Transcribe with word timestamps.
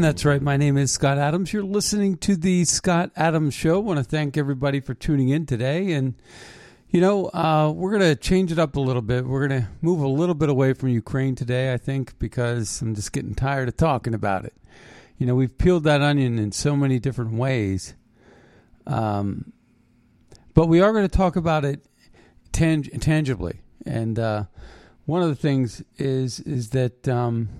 And 0.00 0.06
that's 0.06 0.24
right. 0.24 0.40
My 0.40 0.56
name 0.56 0.78
is 0.78 0.90
Scott 0.90 1.18
Adams. 1.18 1.52
You're 1.52 1.62
listening 1.62 2.16
to 2.20 2.34
the 2.34 2.64
Scott 2.64 3.10
Adams 3.16 3.52
Show. 3.52 3.74
I 3.74 3.78
want 3.80 3.98
to 3.98 4.02
thank 4.02 4.38
everybody 4.38 4.80
for 4.80 4.94
tuning 4.94 5.28
in 5.28 5.44
today. 5.44 5.92
And, 5.92 6.14
you 6.88 7.02
know, 7.02 7.26
uh, 7.26 7.70
we're 7.76 7.90
going 7.90 8.00
to 8.10 8.16
change 8.16 8.50
it 8.50 8.58
up 8.58 8.76
a 8.76 8.80
little 8.80 9.02
bit. 9.02 9.26
We're 9.26 9.46
going 9.46 9.60
to 9.60 9.68
move 9.82 10.00
a 10.00 10.08
little 10.08 10.34
bit 10.34 10.48
away 10.48 10.72
from 10.72 10.88
Ukraine 10.88 11.34
today, 11.34 11.74
I 11.74 11.76
think, 11.76 12.18
because 12.18 12.80
I'm 12.80 12.94
just 12.94 13.12
getting 13.12 13.34
tired 13.34 13.68
of 13.68 13.76
talking 13.76 14.14
about 14.14 14.46
it. 14.46 14.54
You 15.18 15.26
know, 15.26 15.34
we've 15.34 15.58
peeled 15.58 15.84
that 15.84 16.00
onion 16.00 16.38
in 16.38 16.50
so 16.50 16.74
many 16.74 16.98
different 16.98 17.34
ways. 17.34 17.92
Um, 18.86 19.52
but 20.54 20.68
we 20.68 20.80
are 20.80 20.92
going 20.94 21.06
to 21.06 21.14
talk 21.14 21.36
about 21.36 21.66
it 21.66 21.84
tang- 22.52 22.84
tangibly. 22.84 23.60
And 23.84 24.18
uh, 24.18 24.44
one 25.04 25.20
of 25.20 25.28
the 25.28 25.34
things 25.34 25.84
is 25.98 26.40
is 26.40 26.70
that. 26.70 27.06
Um, 27.06 27.50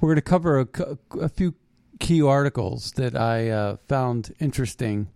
we're 0.00 0.08
going 0.08 0.16
to 0.16 0.22
cover 0.22 0.60
a, 0.60 0.98
a 1.20 1.28
few 1.28 1.54
key 1.98 2.22
articles 2.22 2.92
that 2.92 3.16
I 3.16 3.50
uh, 3.50 3.76
found 3.88 4.34
interesting 4.38 5.08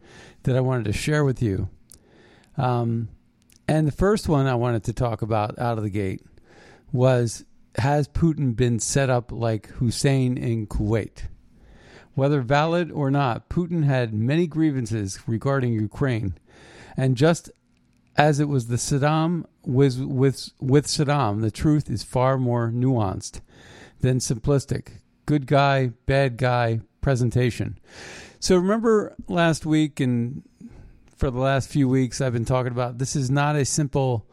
that 0.42 0.56
I 0.56 0.60
wanted 0.60 0.84
to 0.87 0.92
share 0.92 1.25
with 1.25 1.42
you. 1.42 1.69
Um, 2.56 3.09
and 3.69 3.87
the 3.87 3.92
first 3.92 4.28
one 4.28 4.47
I 4.47 4.54
wanted 4.54 4.84
to 4.84 4.92
talk 4.92 5.22
about 5.22 5.59
out 5.59 5.78
of 5.78 5.84
the 5.84 5.91
gate 5.91 6.22
was 6.92 7.44
Has 7.76 8.09
Putin 8.09 8.54
been 8.56 8.78
set 8.78 9.09
up 9.09 9.32
like 9.32 9.69
Hussein 9.69 10.37
in 10.37 10.66
Kuwait? 10.66 11.28
Whether 12.14 12.42
valid 12.42 12.91
or 12.91 13.10
not, 13.10 13.48
Putin 13.48 13.84
had 13.84 14.12
many 14.12 14.47
grievances 14.47 15.20
regarding 15.26 15.72
Ukraine. 15.72 16.34
And 16.97 17.16
just 17.16 17.50
as 18.16 18.38
it 18.38 18.48
was 18.48 18.66
the 18.66 18.76
Saddam 18.76 19.47
was 19.64 19.98
with 19.98 20.50
with 20.60 20.87
Saddam, 20.87 21.41
the 21.41 21.50
truth 21.50 21.88
is 21.88 22.03
far 22.03 22.37
more 22.37 22.70
nuanced 22.70 23.41
than 24.02 24.18
simplistic. 24.18 24.98
Good 25.24 25.46
guy, 25.46 25.92
bad 26.06 26.36
guy 26.36 26.80
presentation. 27.00 27.78
So 28.38 28.56
remember 28.56 29.16
last 29.28 29.64
week 29.64 30.00
and 30.00 30.42
for 31.16 31.30
the 31.30 31.38
last 31.38 31.70
few 31.70 31.88
weeks 31.88 32.20
I've 32.20 32.32
been 32.32 32.44
talking 32.44 32.72
about 32.72 32.98
this 32.98 33.16
is 33.16 33.30
not 33.30 33.56
a 33.56 33.64
simple 33.64 34.28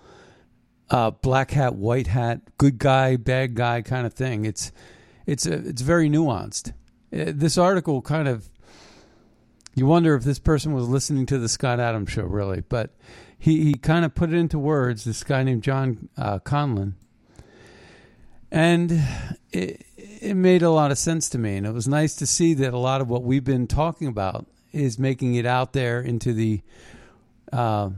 uh, 0.90 1.12
black 1.12 1.52
hat, 1.52 1.75
white 1.75 2.07
hat, 2.07 2.41
good 2.57 2.80
guy, 2.80 3.16
bad 3.16 3.56
guy 3.56 3.81
kind 3.81 4.06
of 4.06 4.13
thing. 4.13 4.46
It's 4.46 4.72
it's 5.25 5.46
a, 5.46 5.53
it's 5.53 5.84
very 5.84 6.09
nuanced. 6.09 6.74
Uh, 7.13 7.31
This 7.34 7.57
article 7.57 8.01
kind 8.01 8.28
of 8.28 8.50
you 9.75 9.86
wonder 9.86 10.16
if 10.16 10.24
this 10.24 10.40
person 10.40 10.74
was 10.74 10.90
listening 10.90 11.28
to 11.28 11.38
the 11.38 11.47
Scott 11.47 11.80
Adams 11.80 12.12
show 12.12 12.24
really, 12.24 12.62
but 12.62 12.96
he, 13.38 13.63
he 13.63 13.74
kind 13.75 14.03
of 14.03 14.16
put 14.16 14.34
it 14.34 14.36
into 14.36 14.59
words. 14.59 15.03
This 15.03 15.24
guy 15.24 15.44
named 15.44 15.63
John 15.63 16.09
uh, 16.18 16.40
Conlon, 16.40 16.96
and 18.52 19.04
it, 19.52 19.86
it 19.96 20.36
made 20.36 20.62
a 20.62 20.70
lot 20.70 20.92
of 20.92 20.98
sense 20.98 21.30
to 21.30 21.38
me. 21.38 21.58
And 21.58 21.66
it 21.66 21.74
was 21.74 21.88
nice 21.88 22.16
to 22.18 22.28
see 22.28 22.54
that 22.56 22.74
a 22.74 22.78
lot 22.78 23.02
of 23.02 23.10
what 23.10 23.24
we've 23.24 23.44
been 23.44 23.68
talking 23.68 24.08
about 24.08 24.46
is 24.72 25.00
making 25.00 25.36
it 25.36 25.46
out 25.46 25.74
there 25.74 26.00
into 26.02 26.34
the 26.34 26.62
uh, 27.52 27.90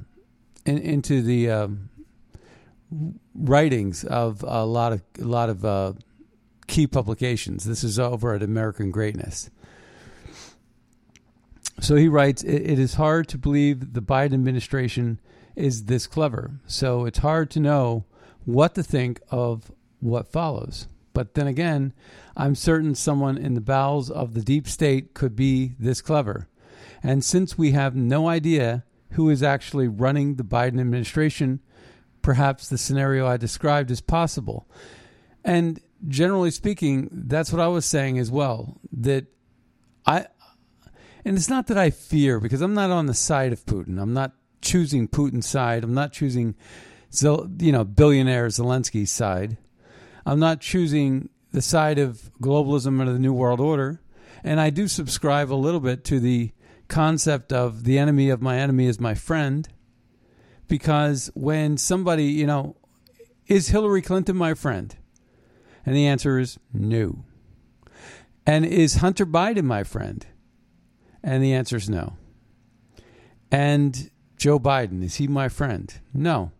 in, 0.65 0.77
into 0.77 1.21
the 1.21 1.49
um, 1.49 1.89
writings 3.35 4.03
of 4.03 4.43
a 4.43 4.65
lot 4.65 4.93
of 4.93 5.01
a 5.19 5.25
lot 5.25 5.49
of 5.49 5.65
uh, 5.65 5.93
key 6.67 6.87
publications. 6.87 7.65
This 7.65 7.83
is 7.83 7.99
over 7.99 8.33
at 8.33 8.43
American 8.43 8.91
Greatness. 8.91 9.49
So 11.79 11.95
he 11.95 12.07
writes, 12.07 12.43
it, 12.43 12.61
it 12.61 12.79
is 12.79 12.93
hard 12.93 13.27
to 13.29 13.37
believe 13.37 13.93
the 13.93 14.01
Biden 14.01 14.33
administration 14.33 15.19
is 15.55 15.85
this 15.85 16.05
clever. 16.05 16.51
So 16.67 17.05
it's 17.05 17.19
hard 17.19 17.49
to 17.51 17.59
know 17.59 18.05
what 18.45 18.75
to 18.75 18.83
think 18.83 19.19
of 19.31 19.71
what 20.01 20.31
follows. 20.31 20.87
But 21.13 21.33
then 21.33 21.47
again, 21.47 21.93
I'm 22.35 22.55
certain 22.55 22.95
someone 22.95 23.37
in 23.37 23.53
the 23.53 23.61
bowels 23.61 24.09
of 24.09 24.33
the 24.33 24.41
deep 24.41 24.67
state 24.67 25.13
could 25.13 25.35
be 25.35 25.73
this 25.79 26.01
clever. 26.01 26.47
And 27.03 27.23
since 27.23 27.57
we 27.57 27.71
have 27.71 27.95
no 27.95 28.27
idea 28.27 28.83
who 29.11 29.29
is 29.29 29.43
actually 29.43 29.87
running 29.87 30.35
the 30.35 30.43
Biden 30.43 30.79
administration, 30.79 31.59
perhaps 32.21 32.69
the 32.69 32.77
scenario 32.77 33.27
I 33.27 33.37
described 33.37 33.91
is 33.91 34.01
possible. 34.01 34.69
And 35.43 35.81
generally 36.07 36.51
speaking, 36.51 37.09
that's 37.11 37.51
what 37.51 37.61
I 37.61 37.67
was 37.67 37.85
saying 37.85 38.19
as 38.19 38.31
well. 38.31 38.77
That 38.91 39.25
I, 40.05 40.27
and 41.25 41.37
it's 41.37 41.49
not 41.49 41.67
that 41.67 41.77
I 41.77 41.89
fear 41.89 42.39
because 42.39 42.61
I'm 42.61 42.73
not 42.73 42.91
on 42.91 43.07
the 43.07 43.13
side 43.13 43.51
of 43.51 43.65
Putin. 43.65 44.01
I'm 44.01 44.13
not 44.13 44.33
choosing 44.61 45.07
Putin's 45.07 45.47
side. 45.47 45.83
I'm 45.83 45.93
not 45.93 46.13
choosing, 46.13 46.55
you 47.21 47.71
know, 47.71 47.83
billionaire 47.83 48.47
Zelensky's 48.47 49.11
side. 49.11 49.57
I'm 50.25 50.39
not 50.39 50.61
choosing 50.61 51.29
the 51.51 51.61
side 51.61 51.99
of 51.99 52.31
globalism 52.41 53.01
or 53.01 53.11
the 53.11 53.19
New 53.19 53.33
World 53.33 53.59
Order. 53.59 54.01
And 54.43 54.59
I 54.59 54.69
do 54.69 54.87
subscribe 54.87 55.51
a 55.51 55.55
little 55.55 55.79
bit 55.79 56.03
to 56.05 56.19
the 56.19 56.51
concept 56.87 57.53
of 57.53 57.83
the 57.83 57.97
enemy 57.97 58.29
of 58.29 58.41
my 58.41 58.57
enemy 58.57 58.87
is 58.87 58.99
my 58.99 59.13
friend. 59.13 59.67
Because 60.67 61.29
when 61.33 61.77
somebody, 61.77 62.25
you 62.25 62.45
know, 62.45 62.75
is 63.47 63.69
Hillary 63.69 64.01
Clinton 64.01 64.37
my 64.37 64.53
friend? 64.53 64.95
And 65.85 65.95
the 65.95 66.07
answer 66.07 66.39
is 66.39 66.59
no. 66.73 67.25
And 68.45 68.65
is 68.65 68.95
Hunter 68.95 69.25
Biden 69.25 69.63
my 69.63 69.83
friend? 69.83 70.25
And 71.23 71.43
the 71.43 71.53
answer 71.53 71.77
is 71.77 71.89
no. 71.89 72.17
And 73.51 74.09
Joe 74.37 74.59
Biden, 74.59 75.03
is 75.03 75.15
he 75.15 75.27
my 75.27 75.49
friend? 75.49 75.93
No. 76.13 76.51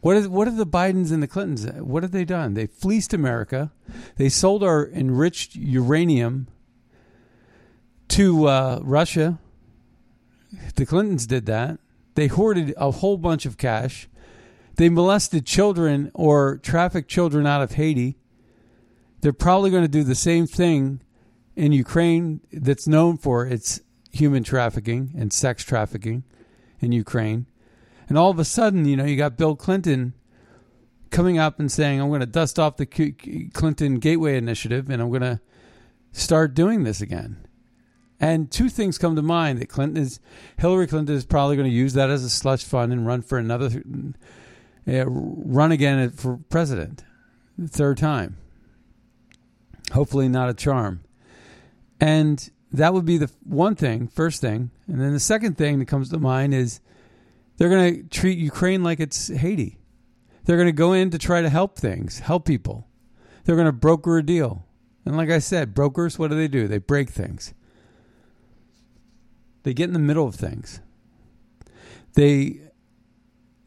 What 0.00 0.16
is 0.16 0.28
what 0.28 0.46
are 0.46 0.52
the 0.52 0.66
Bidens 0.66 1.10
and 1.10 1.22
the 1.22 1.26
Clintons? 1.26 1.66
What 1.82 2.02
have 2.02 2.12
they 2.12 2.24
done? 2.24 2.54
They 2.54 2.66
fleeced 2.66 3.12
America. 3.12 3.72
They 4.16 4.28
sold 4.28 4.62
our 4.62 4.88
enriched 4.88 5.56
uranium 5.56 6.48
to 8.08 8.46
uh, 8.46 8.80
Russia. 8.82 9.38
The 10.76 10.86
Clintons 10.86 11.26
did 11.26 11.46
that. 11.46 11.78
They 12.14 12.28
hoarded 12.28 12.74
a 12.76 12.90
whole 12.90 13.16
bunch 13.16 13.44
of 13.44 13.58
cash. 13.58 14.08
They 14.76 14.88
molested 14.88 15.44
children 15.44 16.10
or 16.14 16.58
trafficked 16.58 17.10
children 17.10 17.46
out 17.46 17.62
of 17.62 17.72
Haiti. 17.72 18.16
They're 19.20 19.32
probably 19.32 19.70
going 19.70 19.82
to 19.82 19.88
do 19.88 20.04
the 20.04 20.14
same 20.14 20.46
thing 20.46 21.00
in 21.56 21.72
Ukraine 21.72 22.40
that's 22.52 22.86
known 22.86 23.18
for 23.18 23.44
its 23.44 23.80
human 24.12 24.44
trafficking 24.44 25.12
and 25.16 25.32
sex 25.32 25.64
trafficking 25.64 26.22
in 26.80 26.92
Ukraine. 26.92 27.46
And 28.08 28.16
all 28.16 28.30
of 28.30 28.38
a 28.38 28.44
sudden, 28.44 28.86
you 28.86 28.96
know, 28.96 29.04
you 29.04 29.16
got 29.16 29.36
Bill 29.36 29.54
Clinton 29.54 30.14
coming 31.10 31.38
up 31.38 31.58
and 31.58 31.70
saying, 31.70 32.00
I'm 32.00 32.08
going 32.08 32.20
to 32.20 32.26
dust 32.26 32.58
off 32.58 32.76
the 32.76 32.86
Clinton 33.52 33.98
Gateway 33.98 34.36
Initiative 34.36 34.90
and 34.90 35.02
I'm 35.02 35.08
going 35.08 35.22
to 35.22 35.40
start 36.12 36.54
doing 36.54 36.84
this 36.84 37.00
again. 37.00 37.46
And 38.20 38.50
two 38.50 38.68
things 38.68 38.98
come 38.98 39.14
to 39.14 39.22
mind 39.22 39.60
that 39.60 39.68
Clinton 39.68 40.02
is, 40.02 40.18
Hillary 40.58 40.86
Clinton 40.86 41.14
is 41.14 41.24
probably 41.24 41.56
going 41.56 41.70
to 41.70 41.74
use 41.74 41.92
that 41.94 42.10
as 42.10 42.24
a 42.24 42.30
slush 42.30 42.64
fund 42.64 42.92
and 42.92 43.06
run 43.06 43.22
for 43.22 43.38
another, 43.38 43.82
uh, 44.88 45.04
run 45.06 45.70
again 45.70 46.10
for 46.10 46.38
president, 46.48 47.04
third 47.68 47.96
time. 47.98 48.36
Hopefully, 49.92 50.28
not 50.28 50.50
a 50.50 50.54
charm. 50.54 51.04
And 52.00 52.50
that 52.72 52.92
would 52.92 53.04
be 53.04 53.18
the 53.18 53.30
one 53.44 53.74
thing, 53.74 54.08
first 54.08 54.40
thing. 54.40 54.70
And 54.86 55.00
then 55.00 55.12
the 55.12 55.20
second 55.20 55.56
thing 55.56 55.78
that 55.78 55.86
comes 55.86 56.10
to 56.10 56.18
mind 56.18 56.54
is 56.54 56.80
they're 57.58 57.68
going 57.68 57.94
to 57.94 58.08
treat 58.08 58.38
Ukraine 58.38 58.82
like 58.82 59.00
it's 59.00 59.28
Haiti. 59.28 59.78
They're 60.44 60.56
going 60.56 60.68
to 60.68 60.72
go 60.72 60.92
in 60.92 61.10
to 61.10 61.18
try 61.18 61.42
to 61.42 61.50
help 61.50 61.76
things, 61.76 62.20
help 62.20 62.46
people. 62.46 62.88
They're 63.44 63.56
going 63.56 63.66
to 63.66 63.72
broker 63.72 64.16
a 64.16 64.22
deal. 64.22 64.64
And 65.04 65.16
like 65.16 65.30
I 65.30 65.40
said, 65.40 65.74
brokers, 65.74 66.18
what 66.18 66.30
do 66.30 66.36
they 66.36 66.48
do? 66.48 66.68
They 66.68 66.78
break 66.78 67.10
things. 67.10 67.52
They 69.64 69.74
get 69.74 69.88
in 69.88 69.92
the 69.92 69.98
middle 69.98 70.26
of 70.26 70.34
things. 70.34 70.80
They 72.14 72.60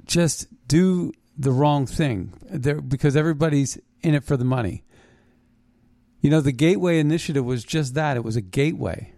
just 0.06 0.48
do 0.68 1.12
the 1.38 1.52
wrong 1.52 1.86
thing 1.86 2.34
They're, 2.50 2.82
because 2.82 3.16
everybody's 3.16 3.78
in 4.02 4.16
it 4.16 4.24
for 4.24 4.38
the 4.38 4.46
money. 4.46 4.84
You 6.22 6.30
know, 6.30 6.42
the 6.42 6.52
Gateway 6.52 7.00
Initiative 7.00 7.44
was 7.44 7.64
just 7.64 7.94
that 7.96 8.18
it 8.18 8.24
was 8.24 8.36
a 8.36 8.42
gateway. 8.42 9.14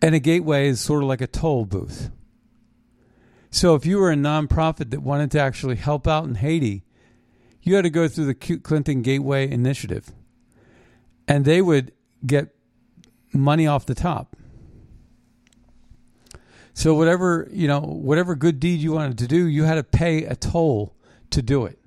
And 0.00 0.14
a 0.14 0.20
gateway 0.20 0.68
is 0.68 0.80
sort 0.80 1.02
of 1.02 1.08
like 1.08 1.20
a 1.20 1.26
toll 1.26 1.64
booth. 1.64 2.10
So 3.50 3.74
if 3.74 3.84
you 3.84 3.98
were 3.98 4.12
a 4.12 4.16
nonprofit 4.16 4.90
that 4.90 5.02
wanted 5.02 5.30
to 5.32 5.40
actually 5.40 5.76
help 5.76 6.06
out 6.06 6.24
in 6.24 6.36
Haiti, 6.36 6.84
you 7.62 7.74
had 7.74 7.82
to 7.82 7.90
go 7.90 8.08
through 8.08 8.26
the 8.26 8.34
Clinton 8.34 9.02
Gateway 9.02 9.50
Initiative. 9.50 10.12
And 11.26 11.44
they 11.44 11.60
would 11.60 11.92
get 12.24 12.54
money 13.32 13.66
off 13.66 13.86
the 13.86 13.94
top. 13.94 14.36
So 16.72 16.94
whatever, 16.94 17.48
you 17.52 17.68
know, 17.68 17.80
whatever 17.80 18.34
good 18.34 18.60
deed 18.60 18.80
you 18.80 18.92
wanted 18.92 19.18
to 19.18 19.26
do, 19.26 19.46
you 19.46 19.64
had 19.64 19.74
to 19.74 19.82
pay 19.82 20.24
a 20.24 20.36
toll 20.36 20.96
to 21.30 21.42
do 21.42 21.66
it. 21.66 21.78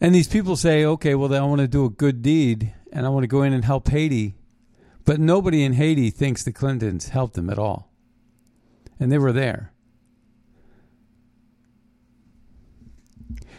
And 0.00 0.14
these 0.14 0.28
people 0.28 0.54
say, 0.56 0.84
okay, 0.84 1.14
well, 1.14 1.34
I 1.34 1.40
want 1.40 1.60
to 1.60 1.68
do 1.68 1.84
a 1.84 1.90
good 1.90 2.22
deed 2.22 2.72
and 2.92 3.04
I 3.04 3.08
want 3.08 3.24
to 3.24 3.28
go 3.28 3.42
in 3.42 3.52
and 3.52 3.64
help 3.64 3.88
Haiti. 3.88 4.36
But 5.04 5.18
nobody 5.18 5.64
in 5.64 5.72
Haiti 5.72 6.10
thinks 6.10 6.44
the 6.44 6.52
Clintons 6.52 7.08
helped 7.08 7.34
them 7.34 7.50
at 7.50 7.58
all. 7.58 7.90
And 9.00 9.10
they 9.10 9.18
were 9.18 9.32
there. 9.32 9.72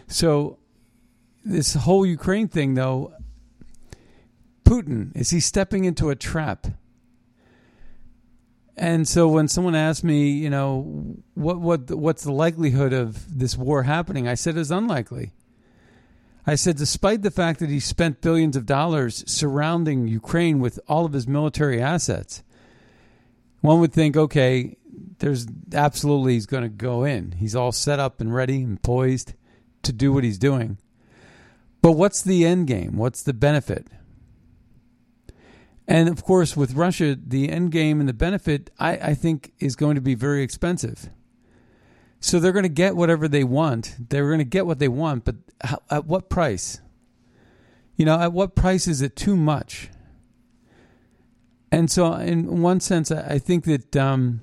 So, 0.10 0.58
this 1.46 1.76
whole 1.76 2.06
Ukraine 2.06 2.48
thing, 2.48 2.74
though, 2.74 3.14
Putin, 4.66 5.16
is 5.16 5.30
he 5.30 5.40
stepping 5.40 5.86
into 5.86 6.10
a 6.10 6.16
trap? 6.16 6.68
And 8.76 9.08
so 9.08 9.28
when 9.28 9.48
someone 9.48 9.76
asked 9.76 10.04
me, 10.04 10.30
you 10.30 10.50
know, 10.50 11.16
what 11.34 11.60
what 11.60 11.92
what's 11.92 12.24
the 12.24 12.32
likelihood 12.32 12.94
of 12.94 13.38
this 13.38 13.58
war 13.58 13.84
happening, 13.84 14.28
I 14.28 14.36
said 14.36 14.58
it's 14.58 14.70
unlikely. 14.70 15.34
I 16.48 16.56
said, 16.56 16.78
despite 16.78 17.22
the 17.22 17.30
fact 17.30 17.60
that 17.60 17.70
he 17.70 17.80
spent 17.80 18.22
billions 18.22 18.56
of 18.56 18.66
dollars 18.66 19.24
surrounding 19.28 20.08
Ukraine 20.08 20.60
with 20.60 20.80
all 20.88 21.06
of 21.06 21.14
his 21.14 21.28
military 21.28 21.82
assets, 21.82 22.42
one 23.60 23.80
would 23.82 23.94
think, 23.94 24.16
okay, 24.16 24.78
there's 25.20 25.46
absolutely 25.74 26.34
he's 26.34 26.46
going 26.46 26.64
to 26.64 26.70
go 26.70 27.04
in. 27.04 27.34
He's 27.34 27.56
all 27.56 27.72
set 27.72 28.00
up 28.00 28.22
and 28.22 28.34
ready 28.34 28.64
and 28.64 28.82
poised 28.82 29.34
to 29.84 29.94
do 29.94 30.14
what 30.14 30.24
he's 30.24 30.38
doing. 30.38 30.78
But 31.82 31.94
what's 31.94 32.22
the 32.22 32.46
end 32.46 32.68
game? 32.68 32.98
What's 32.98 33.24
the 33.24 33.34
benefit? 33.34 33.88
And 35.88 36.08
of 36.08 36.24
course, 36.24 36.56
with 36.56 36.74
Russia, 36.74 37.18
the 37.22 37.50
end 37.50 37.72
game 37.72 38.00
and 38.00 38.08
the 38.08 38.14
benefit, 38.14 38.70
I, 38.78 38.92
I 38.92 39.14
think, 39.16 39.54
is 39.60 39.76
going 39.76 39.96
to 39.96 40.02
be 40.02 40.14
very 40.14 40.44
expensive. 40.44 41.10
So 42.20 42.40
they're 42.40 42.52
going 42.52 42.64
to 42.64 42.70
get 42.70 42.96
whatever 42.96 43.28
they 43.28 43.44
want. 43.44 43.96
They're 44.10 44.28
going 44.28 44.40
to 44.40 44.46
get 44.46 44.66
what 44.66 44.80
they 44.80 44.88
want, 44.88 45.26
but 45.26 45.38
how, 45.64 45.80
at 45.90 46.06
what 46.06 46.30
price? 46.30 46.82
You 47.96 48.06
know, 48.06 48.20
at 48.20 48.34
what 48.34 48.56
price 48.56 48.88
is 48.88 49.02
it 49.02 49.16
too 49.16 49.36
much? 49.36 49.90
And 51.72 51.90
so, 51.90 52.14
in 52.14 52.62
one 52.62 52.80
sense, 52.80 53.12
I 53.12 53.40
think 53.40 53.66
that 53.66 53.96
um, 53.96 54.42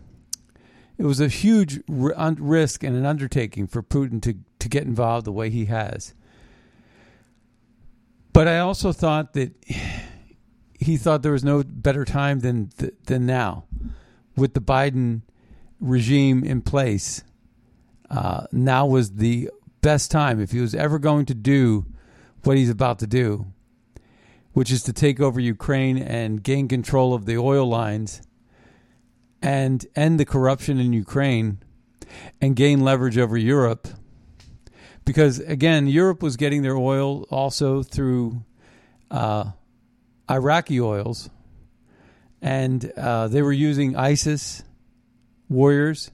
it 0.99 1.05
was 1.05 1.21
a 1.21 1.29
huge 1.29 1.81
risk 1.89 2.83
and 2.83 2.97
an 2.97 3.05
undertaking 3.05 3.67
for 3.67 3.83
Putin 3.83 4.23
to, 4.23 4.35
to 4.67 4.69
get 4.69 4.83
involved 4.83 5.25
the 5.25 5.33
way 5.33 5.49
he 5.49 5.67
has. 5.67 6.13
But 8.33 8.49
I 8.49 8.59
also 8.59 8.93
thought 8.93 9.33
that 9.35 9.55
he 10.75 10.97
thought 10.97 11.23
there 11.23 11.33
was 11.33 11.45
no 11.45 11.63
better 11.65 12.05
time 12.05 12.41
than 12.41 12.71
than 13.07 13.25
now, 13.25 13.65
with 14.37 14.55
the 14.55 14.61
Biden 14.61 15.23
regime 15.81 16.43
in 16.43 16.63
place 16.63 17.23
uh, 18.11 18.47
now 18.51 18.87
was 18.87 19.13
the 19.15 19.51
best 19.83 20.11
time 20.11 20.41
if 20.41 20.51
he 20.51 20.61
was 20.61 20.75
ever 20.75 20.99
going 20.99 21.27
to 21.27 21.35
do 21.35 21.87
what 22.43 22.57
he's 22.57 22.71
about 22.71 22.99
to 22.99 23.07
do, 23.07 23.47
which 24.53 24.71
is 24.71 24.83
to 24.83 24.93
take 24.93 25.21
over 25.21 25.39
Ukraine 25.39 25.97
and 25.97 26.43
gain 26.43 26.67
control 26.67 27.15
of 27.15 27.25
the 27.25 27.39
oil 27.39 27.67
lines 27.67 28.21
and 29.41 29.87
end 29.95 30.19
the 30.19 30.25
corruption 30.25 30.81
in 30.81 30.93
Ukraine 30.93 31.59
and 32.41 32.57
gain 32.57 32.81
leverage 32.81 33.19
over 33.19 33.37
Europe. 33.37 33.89
Because 35.07 35.39
again, 35.39 35.87
Europe 35.87 36.23
was 36.23 36.37
getting 36.37 36.61
their 36.61 36.77
oil 36.77 37.23
also 37.31 37.83
through 37.83 38.45
uh, 39.11 39.53
Iraqi 40.29 40.81
oils, 40.81 41.31
and 42.43 42.85
uh, 42.97 43.29
they 43.29 43.41
were 43.41 43.53
using 43.53 43.97
ISIS 43.97 44.63
warriors 45.49 46.11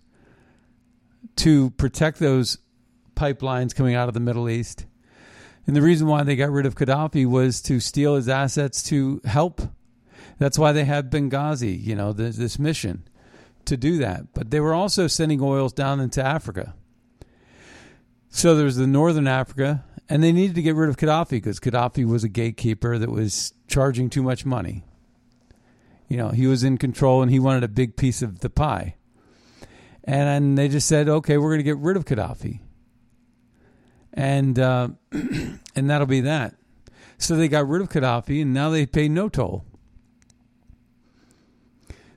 to 1.37 1.71
protect 1.71 2.19
those 2.19 2.59
pipelines 3.17 3.75
coming 3.75 3.95
out 3.95 4.09
of 4.09 4.15
the 4.15 4.21
Middle 4.21 4.49
East. 4.49 4.85
And 5.67 5.75
the 5.75 5.83
reason 5.83 6.07
why 6.07 6.23
they 6.23 6.37
got 6.37 6.51
rid 6.51 6.67
of 6.67 6.75
Gaddafi 6.75 7.25
was 7.27 7.63
to 7.63 7.81
steal 7.81 8.17
his 8.17 8.29
assets 8.29 8.83
to 8.85 9.23
help. 9.25 9.63
That's 10.39 10.59
why 10.59 10.73
they 10.73 10.85
had 10.85 11.11
Benghazi, 11.11 11.83
you 11.83 11.95
know, 11.95 12.13
this, 12.13 12.37
this 12.37 12.59
mission 12.59 13.09
to 13.65 13.77
do 13.77 13.99
that. 13.99 14.35
But 14.35 14.51
they 14.51 14.61
were 14.61 14.75
also 14.75 15.07
sending 15.07 15.41
oils 15.41 15.73
down 15.73 16.01
into 16.01 16.23
Africa. 16.23 16.75
So 18.35 18.57
there 18.57 18.65
was 18.65 18.77
the 18.77 18.87
Northern 18.87 19.29
Africa, 19.29 19.85
and 20.09 20.23
they 20.23 20.33
needed 20.33 20.55
to 20.55 20.63
get 20.63 20.75
rid 20.75 20.89
of 20.89 20.97
Gaddafi 20.97 21.33
because 21.33 21.61
Gaddafi 21.61 22.07
was 22.07 22.25
a 22.25 22.31
gatekeeper 22.31 22.97
that 22.97 23.11
was 23.11 23.53
charging 23.69 24.09
too 24.09 24.23
much 24.23 24.47
money. 24.47 24.85
You 26.09 26.17
know, 26.17 26.31
he 26.31 26.47
was 26.47 26.65
in 26.65 26.79
control 26.79 27.21
and 27.21 27.31
he 27.31 27.39
wanted 27.39 27.63
a 27.63 27.69
big 27.69 27.95
piece 27.95 28.23
of 28.23 28.41
the 28.41 28.49
pie. 28.49 28.97
And 30.05 30.57
they 30.57 30.69
just 30.69 30.89
said, 30.89 31.11
okay, 31.11 31.37
we're 31.37 31.51
going 31.51 31.59
to 31.59 31.63
get 31.63 31.77
rid 31.77 31.99
of 31.99 32.07
Gaddafi. 32.07 32.61
And, 34.15 34.59
uh, 34.59 34.89
and 35.13 35.91
that'll 35.91 36.07
be 36.07 36.23
that. 36.23 36.55
So 37.19 37.37
they 37.37 37.49
got 37.49 37.69
rid 37.69 37.83
of 37.83 37.91
Gaddafi, 37.91 38.41
and 38.41 38.55
now 38.55 38.71
they 38.71 38.87
pay 38.87 39.11
no 39.11 39.29
toll. 39.29 39.67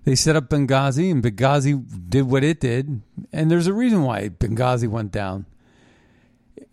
They 0.05 0.15
set 0.15 0.37
up 0.37 0.49
Benghazi, 0.49 1.11
and 1.11 1.21
Benghazi 1.21 2.09
did 2.09 2.23
what 2.23 2.45
it 2.45 2.61
did. 2.61 3.01
And 3.33 3.51
there's 3.51 3.67
a 3.67 3.73
reason 3.73 4.03
why 4.03 4.29
Benghazi 4.29 4.87
went 4.87 5.11
down 5.11 5.45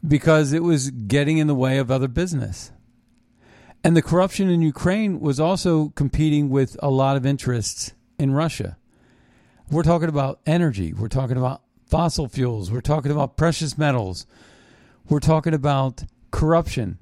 because 0.07 0.53
it 0.53 0.63
was 0.63 0.91
getting 0.91 1.39
in 1.39 1.47
the 1.47 1.55
way 1.55 1.79
of 1.79 1.91
other 1.91 2.09
business. 2.09 2.73
And 3.85 3.97
the 3.97 4.03
corruption 4.03 4.49
in 4.49 4.63
Ukraine 4.63 5.21
was 5.21 5.41
also 5.41 5.89
competing 5.91 6.49
with 6.49 6.77
a 6.81 6.91
lot 6.91 7.17
of 7.17 7.27
interests 7.27 7.93
in 8.19 8.33
Russia. 8.33 8.77
We're 9.71 9.83
talking 9.83 10.09
about 10.09 10.41
energy. 10.47 10.93
We're 10.93 11.09
talking 11.09 11.37
about 11.37 11.63
fossil 11.87 12.29
fuels. 12.29 12.71
We're 12.71 12.81
talking 12.81 13.11
about 13.11 13.37
precious 13.37 13.77
metals. 13.77 14.27
We're 15.09 15.21
talking 15.21 15.55
about 15.55 16.05
corruption. 16.31 16.99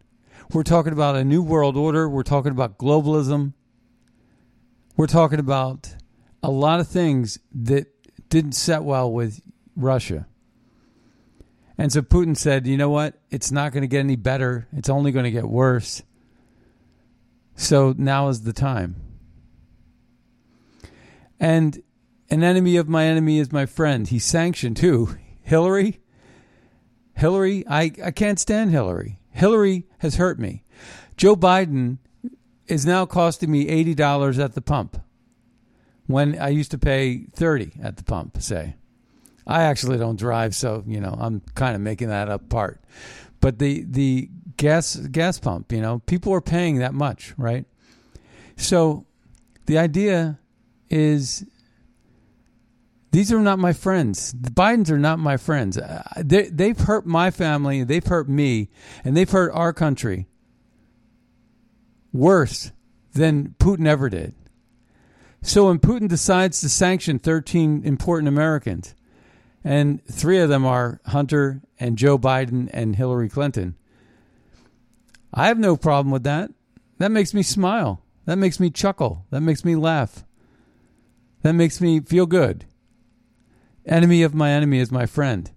We're 0.52 0.62
talking 0.62 0.92
about 0.92 1.16
a 1.16 1.24
new 1.24 1.42
world 1.42 1.76
order. 1.76 2.08
We're 2.08 2.22
talking 2.22 2.52
about 2.52 2.78
globalism. 2.78 3.52
We're 4.96 5.06
talking 5.06 5.38
about 5.38 5.94
a 6.42 6.50
lot 6.50 6.80
of 6.80 6.88
things 6.88 7.38
that 7.54 7.88
didn't 8.30 8.52
set 8.52 8.84
well 8.84 9.12
with 9.12 9.42
Russia. 9.76 10.26
And 11.80 11.90
so 11.90 12.02
Putin 12.02 12.36
said, 12.36 12.66
you 12.66 12.76
know 12.76 12.90
what? 12.90 13.14
It's 13.30 13.50
not 13.50 13.72
going 13.72 13.80
to 13.80 13.88
get 13.88 14.00
any 14.00 14.14
better. 14.14 14.68
It's 14.70 14.90
only 14.90 15.12
going 15.12 15.24
to 15.24 15.30
get 15.30 15.48
worse. 15.48 16.02
So 17.56 17.94
now 17.96 18.28
is 18.28 18.42
the 18.42 18.52
time. 18.52 18.96
And 21.40 21.82
an 22.28 22.44
enemy 22.44 22.76
of 22.76 22.86
my 22.86 23.06
enemy 23.06 23.38
is 23.38 23.50
my 23.50 23.64
friend. 23.64 24.06
He 24.06 24.18
sanctioned 24.18 24.80
who? 24.80 25.16
Hillary? 25.40 26.00
Hillary? 27.14 27.64
I, 27.66 27.90
I 28.04 28.10
can't 28.10 28.38
stand 28.38 28.70
Hillary. 28.70 29.18
Hillary 29.30 29.86
has 30.00 30.16
hurt 30.16 30.38
me. 30.38 30.62
Joe 31.16 31.34
Biden 31.34 31.96
is 32.66 32.84
now 32.84 33.06
costing 33.06 33.50
me 33.50 33.64
$80 33.94 34.38
at 34.38 34.52
the 34.52 34.60
pump 34.60 35.02
when 36.06 36.38
I 36.38 36.50
used 36.50 36.72
to 36.72 36.78
pay 36.78 37.24
30 37.32 37.72
at 37.82 37.96
the 37.96 38.04
pump, 38.04 38.42
say. 38.42 38.74
I 39.46 39.62
actually 39.62 39.98
don't 39.98 40.18
drive, 40.18 40.54
so 40.54 40.84
you 40.86 41.00
know 41.00 41.16
I'm 41.18 41.42
kind 41.54 41.74
of 41.74 41.80
making 41.80 42.08
that 42.08 42.28
up 42.28 42.48
part. 42.48 42.80
But 43.40 43.58
the 43.58 43.84
the 43.88 44.28
gas 44.56 44.96
gas 44.96 45.38
pump, 45.38 45.72
you 45.72 45.80
know, 45.80 46.00
people 46.00 46.32
are 46.32 46.40
paying 46.40 46.78
that 46.78 46.94
much, 46.94 47.34
right? 47.36 47.64
So 48.56 49.06
the 49.66 49.78
idea 49.78 50.38
is 50.90 51.46
these 53.12 53.32
are 53.32 53.40
not 53.40 53.58
my 53.58 53.72
friends. 53.72 54.32
The 54.38 54.50
Bidens 54.50 54.90
are 54.90 54.98
not 54.98 55.18
my 55.18 55.36
friends. 55.36 55.76
Uh, 55.78 56.02
they, 56.18 56.44
they've 56.44 56.78
hurt 56.78 57.06
my 57.06 57.30
family, 57.30 57.82
they've 57.82 58.06
hurt 58.06 58.28
me, 58.28 58.68
and 59.04 59.16
they've 59.16 59.30
hurt 59.30 59.52
our 59.52 59.72
country 59.72 60.26
worse 62.12 62.72
than 63.12 63.54
Putin 63.58 63.86
ever 63.86 64.08
did. 64.08 64.34
So 65.42 65.66
when 65.66 65.78
Putin 65.78 66.08
decides 66.08 66.60
to 66.60 66.68
sanction 66.68 67.18
13 67.18 67.82
important 67.84 68.28
Americans, 68.28 68.94
and 69.64 70.04
three 70.06 70.38
of 70.38 70.48
them 70.48 70.64
are 70.64 71.00
Hunter 71.06 71.62
and 71.78 71.98
Joe 71.98 72.18
Biden 72.18 72.68
and 72.72 72.96
Hillary 72.96 73.28
Clinton, 73.28 73.76
I 75.32 75.46
have 75.46 75.58
no 75.58 75.76
problem 75.76 76.10
with 76.10 76.24
that. 76.24 76.50
That 76.98 77.12
makes 77.12 77.32
me 77.34 77.42
smile. 77.42 78.02
That 78.26 78.36
makes 78.36 78.58
me 78.60 78.70
chuckle. 78.70 79.26
That 79.30 79.40
makes 79.40 79.64
me 79.64 79.76
laugh. 79.76 80.24
That 81.42 81.52
makes 81.54 81.80
me 81.80 82.00
feel 82.00 82.26
good. 82.26 82.66
Enemy 83.86 84.22
of 84.22 84.34
my 84.34 84.50
enemy 84.50 84.78
is 84.78 84.90
my 84.90 85.06
friend. 85.06 85.50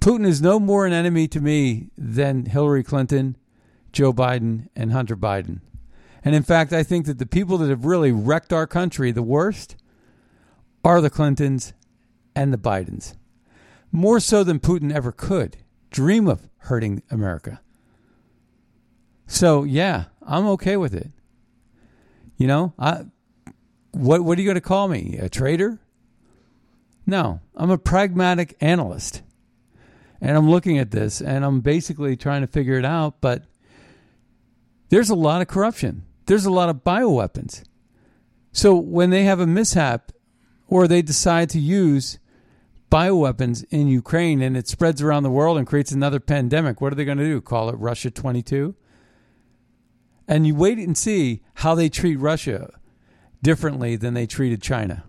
Putin 0.00 0.26
is 0.26 0.42
no 0.42 0.60
more 0.60 0.84
an 0.84 0.92
enemy 0.92 1.26
to 1.28 1.40
me 1.40 1.88
than 1.96 2.44
Hillary 2.44 2.84
Clinton, 2.84 3.36
Joe 3.92 4.12
Biden, 4.12 4.68
and 4.76 4.92
Hunter 4.92 5.16
Biden. 5.16 5.60
And 6.22 6.34
in 6.34 6.42
fact, 6.42 6.72
I 6.72 6.82
think 6.82 7.06
that 7.06 7.18
the 7.18 7.26
people 7.26 7.58
that 7.58 7.70
have 7.70 7.84
really 7.84 8.12
wrecked 8.12 8.52
our 8.52 8.66
country 8.66 9.12
the 9.12 9.22
worst 9.22 9.76
are 10.84 11.00
the 11.00 11.10
Clintons 11.10 11.72
and 12.34 12.52
the 12.52 12.58
Bidens. 12.58 13.14
More 13.92 14.20
so 14.20 14.44
than 14.44 14.60
Putin 14.60 14.92
ever 14.92 15.12
could 15.12 15.58
dream 15.90 16.26
of 16.26 16.48
hurting 16.58 17.02
America. 17.10 17.60
So, 19.26 19.62
yeah, 19.62 20.06
I'm 20.26 20.46
okay 20.48 20.76
with 20.76 20.92
it. 20.92 21.10
You 22.36 22.48
know, 22.48 22.74
I 22.78 23.04
what 23.92 24.24
what 24.24 24.36
are 24.36 24.40
you 24.40 24.46
going 24.46 24.56
to 24.56 24.60
call 24.60 24.88
me? 24.88 25.18
A 25.18 25.28
traitor? 25.28 25.78
No, 27.06 27.40
I'm 27.54 27.70
a 27.70 27.78
pragmatic 27.78 28.56
analyst. 28.60 29.22
And 30.20 30.36
I'm 30.36 30.50
looking 30.50 30.78
at 30.78 30.90
this 30.90 31.20
and 31.20 31.44
I'm 31.44 31.60
basically 31.60 32.16
trying 32.16 32.40
to 32.40 32.46
figure 32.46 32.78
it 32.78 32.84
out, 32.84 33.20
but 33.20 33.44
there's 34.88 35.10
a 35.10 35.14
lot 35.14 35.42
of 35.42 35.48
corruption. 35.48 36.04
There's 36.26 36.46
a 36.46 36.50
lot 36.50 36.70
of 36.70 36.82
bioweapons. 36.82 37.62
So 38.52 38.74
when 38.74 39.10
they 39.10 39.24
have 39.24 39.40
a 39.40 39.46
mishap 39.46 40.12
or 40.66 40.88
they 40.88 41.02
decide 41.02 41.50
to 41.50 41.60
use 41.60 42.18
bioweapons 42.94 43.64
in 43.72 43.88
Ukraine 43.88 44.40
and 44.40 44.56
it 44.56 44.68
spreads 44.68 45.02
around 45.02 45.24
the 45.24 45.30
world 45.30 45.58
and 45.58 45.66
creates 45.66 45.90
another 45.90 46.20
pandemic, 46.20 46.80
what 46.80 46.92
are 46.92 46.94
they 46.94 47.04
going 47.04 47.18
to 47.18 47.24
do? 47.24 47.40
Call 47.40 47.68
it 47.68 47.74
Russia 47.76 48.08
22? 48.08 48.76
And 50.28 50.46
you 50.46 50.54
wait 50.54 50.78
and 50.78 50.96
see 50.96 51.42
how 51.54 51.74
they 51.74 51.88
treat 51.88 52.14
Russia 52.14 52.70
differently 53.42 53.96
than 53.96 54.14
they 54.14 54.28
treated 54.28 54.62
China. 54.62 55.02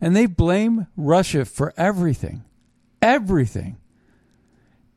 And 0.00 0.16
they 0.16 0.26
blame 0.26 0.88
Russia 0.96 1.44
for 1.44 1.72
everything. 1.76 2.42
Everything. 3.00 3.76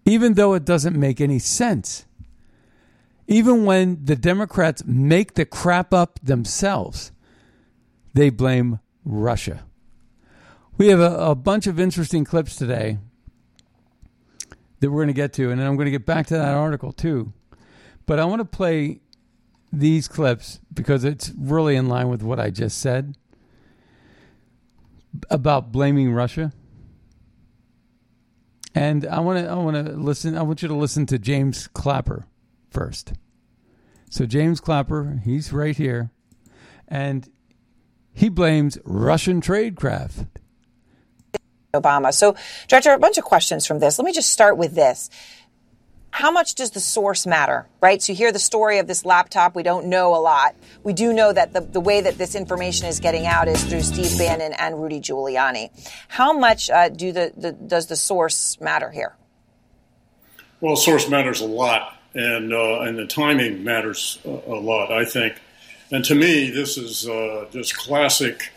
Even 0.04 0.34
though 0.34 0.56
it 0.56 0.66
doesn't 0.66 1.00
make 1.00 1.22
any 1.22 1.38
sense. 1.38 2.06
Even 3.28 3.66
when 3.66 4.04
the 4.04 4.16
Democrats 4.16 4.84
make 4.84 5.36
the 5.36 5.46
crap 5.46 5.94
up 5.94 6.20
themselves, 6.24 7.12
they 8.16 8.32
blame 8.32 8.80
Russia. 9.06 9.64
We 10.80 10.88
have 10.88 11.02
a, 11.02 11.14
a 11.32 11.36
bunch 11.36 11.68
of 11.68 11.78
interesting 11.78 12.24
clips 12.24 12.56
today 12.56 13.00
that 14.80 14.90
we're 14.90 15.00
going 15.00 15.08
to 15.08 15.14
get 15.14 15.34
to, 15.34 15.52
and 15.52 15.62
I'm 15.62 15.76
going 15.76 15.88
to 15.88 15.92
get 15.92 16.06
back 16.06 16.28
to 16.28 16.36
that 16.36 16.56
article 16.56 16.94
too. 16.94 17.34
But 18.06 18.18
I 18.18 18.24
want 18.24 18.40
to 18.40 18.46
play 18.46 19.02
these 19.74 20.08
clips 20.08 20.62
because 20.74 21.04
it's 21.04 21.34
really 21.38 21.76
in 21.76 21.90
line 21.90 22.08
with 22.08 22.24
what 22.24 22.40
I 22.40 22.50
just 22.50 22.78
said 22.78 23.18
about 25.30 25.74
blaming 25.74 26.14
Russia. 26.14 26.54
And 28.74 29.06
I 29.06 29.20
want 29.20 29.40
to 29.40 29.52
I 29.52 29.56
want 29.56 29.86
to 29.86 29.92
listen 29.98 30.38
I 30.38 30.44
want 30.44 30.62
you 30.62 30.70
to 30.70 30.76
listen 30.76 31.06
to 31.08 31.20
James 31.20 31.68
Clapper 31.68 32.26
first. 32.72 33.12
So 34.10 34.26
James 34.26 34.62
Clapper, 34.62 35.20
he's 35.26 35.52
right 35.52 35.76
here 35.76 36.12
and 36.88 37.28
he 38.14 38.30
blames 38.30 38.78
Russian 38.86 39.42
tradecraft. 39.42 40.28
Obama. 41.74 42.14
So, 42.14 42.36
Director, 42.68 42.94
a 42.94 43.00
bunch 43.00 43.18
of 43.18 43.24
questions 43.24 43.66
from 43.66 43.80
this. 43.80 44.00
Let 44.00 44.06
me 44.06 44.12
just 44.12 44.32
start 44.32 44.58
with 44.58 44.76
this 44.76 45.10
how 46.12 46.32
much 46.32 46.56
does 46.56 46.72
the 46.72 46.80
source 46.80 47.28
matter, 47.28 47.68
right? 47.82 48.02
So 48.02 48.14
you 48.14 48.18
hear 48.18 48.32
the 48.32 48.40
story 48.40 48.80
of 48.80 48.88
this 48.88 49.06
laptop. 49.06 49.56
We 49.56 49.64
don't 49.64 49.88
know 49.88 50.16
a 50.16 50.18
lot. 50.18 50.56
We 50.84 50.94
do 50.94 51.14
know 51.14 51.32
that 51.32 51.54
the, 51.54 51.62
the 51.62 51.80
way 51.80 52.02
that 52.02 52.18
this 52.18 52.36
information 52.36 52.88
is 52.88 53.00
getting 53.00 53.26
out 53.26 53.48
is 53.48 53.64
through 53.64 53.84
Steve 53.84 54.18
Bannon 54.18 54.54
and 54.54 54.82
Rudy 54.82 55.00
Giuliani. 55.00 55.70
How 56.08 56.34
much 56.34 56.70
uh, 56.70 56.90
do 56.90 57.12
the, 57.12 57.32
the, 57.38 57.52
does 57.52 57.88
the 57.88 57.96
source 57.96 58.60
matter 58.60 58.90
here? 58.90 59.16
Well, 60.62 60.76
source 60.76 61.08
matters 61.08 61.40
a 61.40 61.46
lot, 61.46 61.96
and 62.14 62.52
uh, 62.52 62.82
and 62.82 62.98
the 62.98 63.08
timing 63.08 63.64
matters 63.64 64.20
a, 64.26 64.30
lot, 64.30 64.92
I 64.92 65.06
think. 65.06 65.40
And 65.90 66.04
to 66.04 66.16
me, 66.16 66.50
this 66.50 66.78
is 66.78 67.08
uh, 67.08 67.46
just 67.50 67.78
classic 67.78 68.52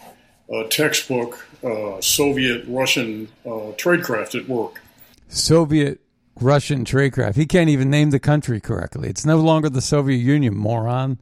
uh, 0.53 0.65
textbook 0.65 1.47
uh, 1.65 2.01
Soviet 2.01 2.65
Russian 2.67 3.29
uh, 3.45 3.73
tradecraft 3.77 4.39
at 4.41 4.49
work. 4.49 4.81
Soviet 5.29 6.01
Russian 6.41 6.85
tradecraft. 6.85 7.37
He 7.37 7.47
can't 7.47 7.71
even 7.71 7.91
name 7.91 8.11
the 8.11 8.19
country 8.19 8.61
correctly. 8.61 9.09
It's 9.09 9.25
no 9.25 9.39
longer 9.39 9.69
the 9.69 9.81
Soviet 9.81 10.19
Union, 10.19 10.57
moron. 10.57 11.21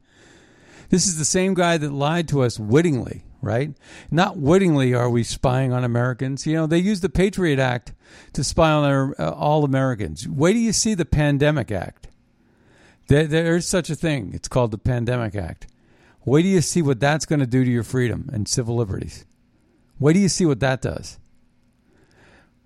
This 0.89 1.05
is 1.07 1.17
the 1.17 1.25
same 1.25 1.53
guy 1.53 1.77
that 1.77 1.91
lied 1.91 2.27
to 2.29 2.41
us 2.41 2.59
wittingly, 2.59 3.23
right? 3.41 3.71
Not 4.09 4.37
wittingly 4.37 4.93
are 4.93 5.09
we 5.09 5.23
spying 5.23 5.71
on 5.71 5.83
Americans. 5.83 6.45
You 6.45 6.55
know, 6.55 6.67
they 6.67 6.79
use 6.79 6.99
the 7.01 7.09
Patriot 7.09 7.59
Act 7.59 7.93
to 8.33 8.43
spy 8.43 8.71
on 8.71 8.83
our, 8.83 9.15
uh, 9.19 9.31
all 9.31 9.63
Americans. 9.63 10.27
Wait 10.27 10.53
till 10.53 10.61
you 10.61 10.73
see 10.73 10.93
the 10.93 11.05
Pandemic 11.05 11.71
Act. 11.71 12.07
There, 13.07 13.25
there's 13.25 13.67
such 13.67 13.89
a 13.89 13.95
thing. 13.95 14.31
It's 14.33 14.47
called 14.47 14.71
the 14.71 14.77
Pandemic 14.77 15.35
Act. 15.35 15.67
Wait 16.25 16.43
till 16.43 16.51
you 16.51 16.61
see 16.61 16.81
what 16.81 16.99
that's 16.99 17.25
going 17.25 17.39
to 17.39 17.47
do 17.47 17.63
to 17.63 17.71
your 17.71 17.83
freedom 17.83 18.29
and 18.31 18.47
civil 18.47 18.75
liberties. 18.75 19.25
Wait 20.01 20.13
do 20.13 20.19
you 20.19 20.29
see 20.29 20.47
what 20.47 20.59
that 20.59 20.81
does. 20.81 21.19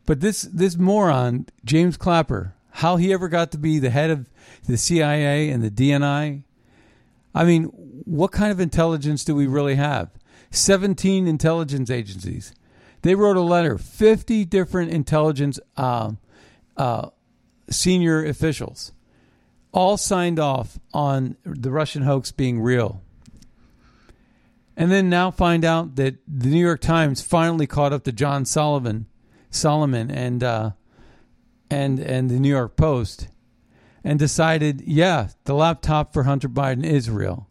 But 0.06 0.22
this 0.22 0.44
this 0.44 0.78
moron, 0.78 1.48
James 1.66 1.98
Clapper, 1.98 2.56
how 2.72 2.96
he 2.96 3.12
ever 3.12 3.28
got 3.28 3.52
to 3.52 3.58
be 3.58 3.78
the 3.78 3.90
head 3.90 4.10
of 4.10 4.30
the 4.66 4.78
CIA 4.78 5.50
and 5.50 5.62
the 5.62 5.70
DNI? 5.70 6.44
I 7.36 7.44
mean, 7.44 7.66
what 8.06 8.32
kind 8.32 8.54
of 8.54 8.62
intelligence 8.62 9.26
do 9.26 9.36
we 9.36 9.48
really 9.48 9.76
have? 9.76 10.12
17 10.52 11.28
intelligence 11.28 11.90
agencies. 11.90 12.54
They 13.02 13.16
wrote 13.16 13.36
a 13.36 13.42
letter, 13.42 13.78
50 13.78 14.46
different 14.46 14.92
intelligence 14.92 15.60
uh, 15.76 16.14
uh, 16.78 17.10
senior 17.70 18.26
officials, 18.26 18.94
all 19.74 19.98
signed 19.98 20.40
off 20.40 20.80
on 20.94 21.36
the 21.44 21.70
Russian 21.70 22.04
hoax 22.04 22.32
being 22.32 22.62
real. 22.62 23.02
And 24.78 24.92
then 24.92 25.10
now 25.10 25.32
find 25.32 25.64
out 25.64 25.96
that 25.96 26.16
the 26.28 26.50
New 26.50 26.60
York 26.60 26.82
Times 26.82 27.22
finally 27.22 27.66
caught 27.66 27.94
up 27.94 28.04
to 28.04 28.12
John 28.12 28.46
Sullivan 28.46 29.08
Solomon 29.56 30.12
and 30.12 30.44
uh, 30.44 30.72
and 31.70 32.00
and 32.00 32.30
the 32.30 32.40
New 32.40 32.50
York 32.50 32.76
Post, 32.76 33.28
and 34.04 34.20
decided, 34.20 34.82
yeah, 34.82 35.30
the 35.46 35.56
laptop 35.56 36.14
for 36.14 36.24
Hunter 36.24 36.50
Biden 36.50 36.84
is 36.84 37.10
real, 37.10 37.48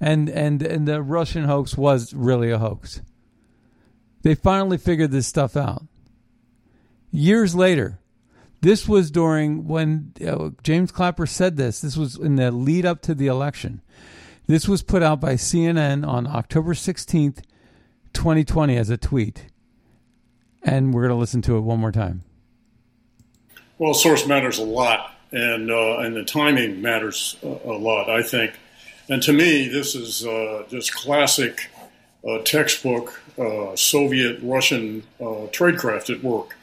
and 0.00 0.28
and 0.30 0.62
and 0.62 0.86
the 0.86 1.02
Russian 1.02 1.44
hoax 1.44 1.76
was 1.76 2.14
really 2.14 2.50
a 2.50 2.58
hoax. 2.58 3.02
They 4.22 4.34
finally 4.34 4.78
figured 4.78 5.10
this 5.10 5.26
stuff 5.26 5.56
out. 5.56 5.82
Years 7.10 7.54
later, 7.54 7.98
this 8.60 8.88
was 8.88 9.10
during 9.10 9.66
when 9.66 10.12
uh, 10.24 10.50
James 10.62 10.92
Clapper 10.92 11.26
said 11.26 11.56
this. 11.56 11.80
This 11.80 11.96
was 11.96 12.16
in 12.16 12.36
the 12.36 12.50
lead 12.52 12.86
up 12.86 13.02
to 13.02 13.14
the 13.14 13.26
election. 13.26 13.82
This 14.46 14.68
was 14.68 14.82
put 14.82 15.02
out 15.02 15.20
by 15.20 15.34
CNN 15.34 16.06
on 16.06 16.26
October 16.26 16.74
16th, 16.74 17.42
2020, 18.12 18.76
as 18.76 18.90
a 18.90 18.96
tweet 18.96 19.46
and 20.62 20.94
we're 20.94 21.02
going 21.02 21.10
to 21.16 21.20
listen 21.20 21.42
to 21.42 21.56
it 21.56 21.60
one 21.60 21.80
more 21.80 21.92
time. 21.92 22.22
Well, 23.78 23.94
source 23.94 24.26
matters 24.26 24.58
a 24.58 24.64
lot, 24.64 25.12
and 25.32 25.70
uh, 25.70 25.98
and 25.98 26.14
the 26.14 26.24
timing 26.24 26.82
matters 26.82 27.36
a, 27.42 27.46
lot, 27.46 28.08
I 28.08 28.22
think. 28.22 28.52
And 29.08 29.22
to 29.24 29.32
me, 29.32 29.68
this 29.68 29.94
is 29.94 30.24
uh, 30.24 30.64
just 30.68 30.94
classic 30.94 31.70
uh, 32.26 32.38
textbook 32.44 33.20
uh, 33.38 33.74
Soviet 33.74 34.38
Russian 34.42 35.02
uh, 35.20 35.48
tradecraft 35.50 36.14
at 36.14 36.22
work. 36.22 36.56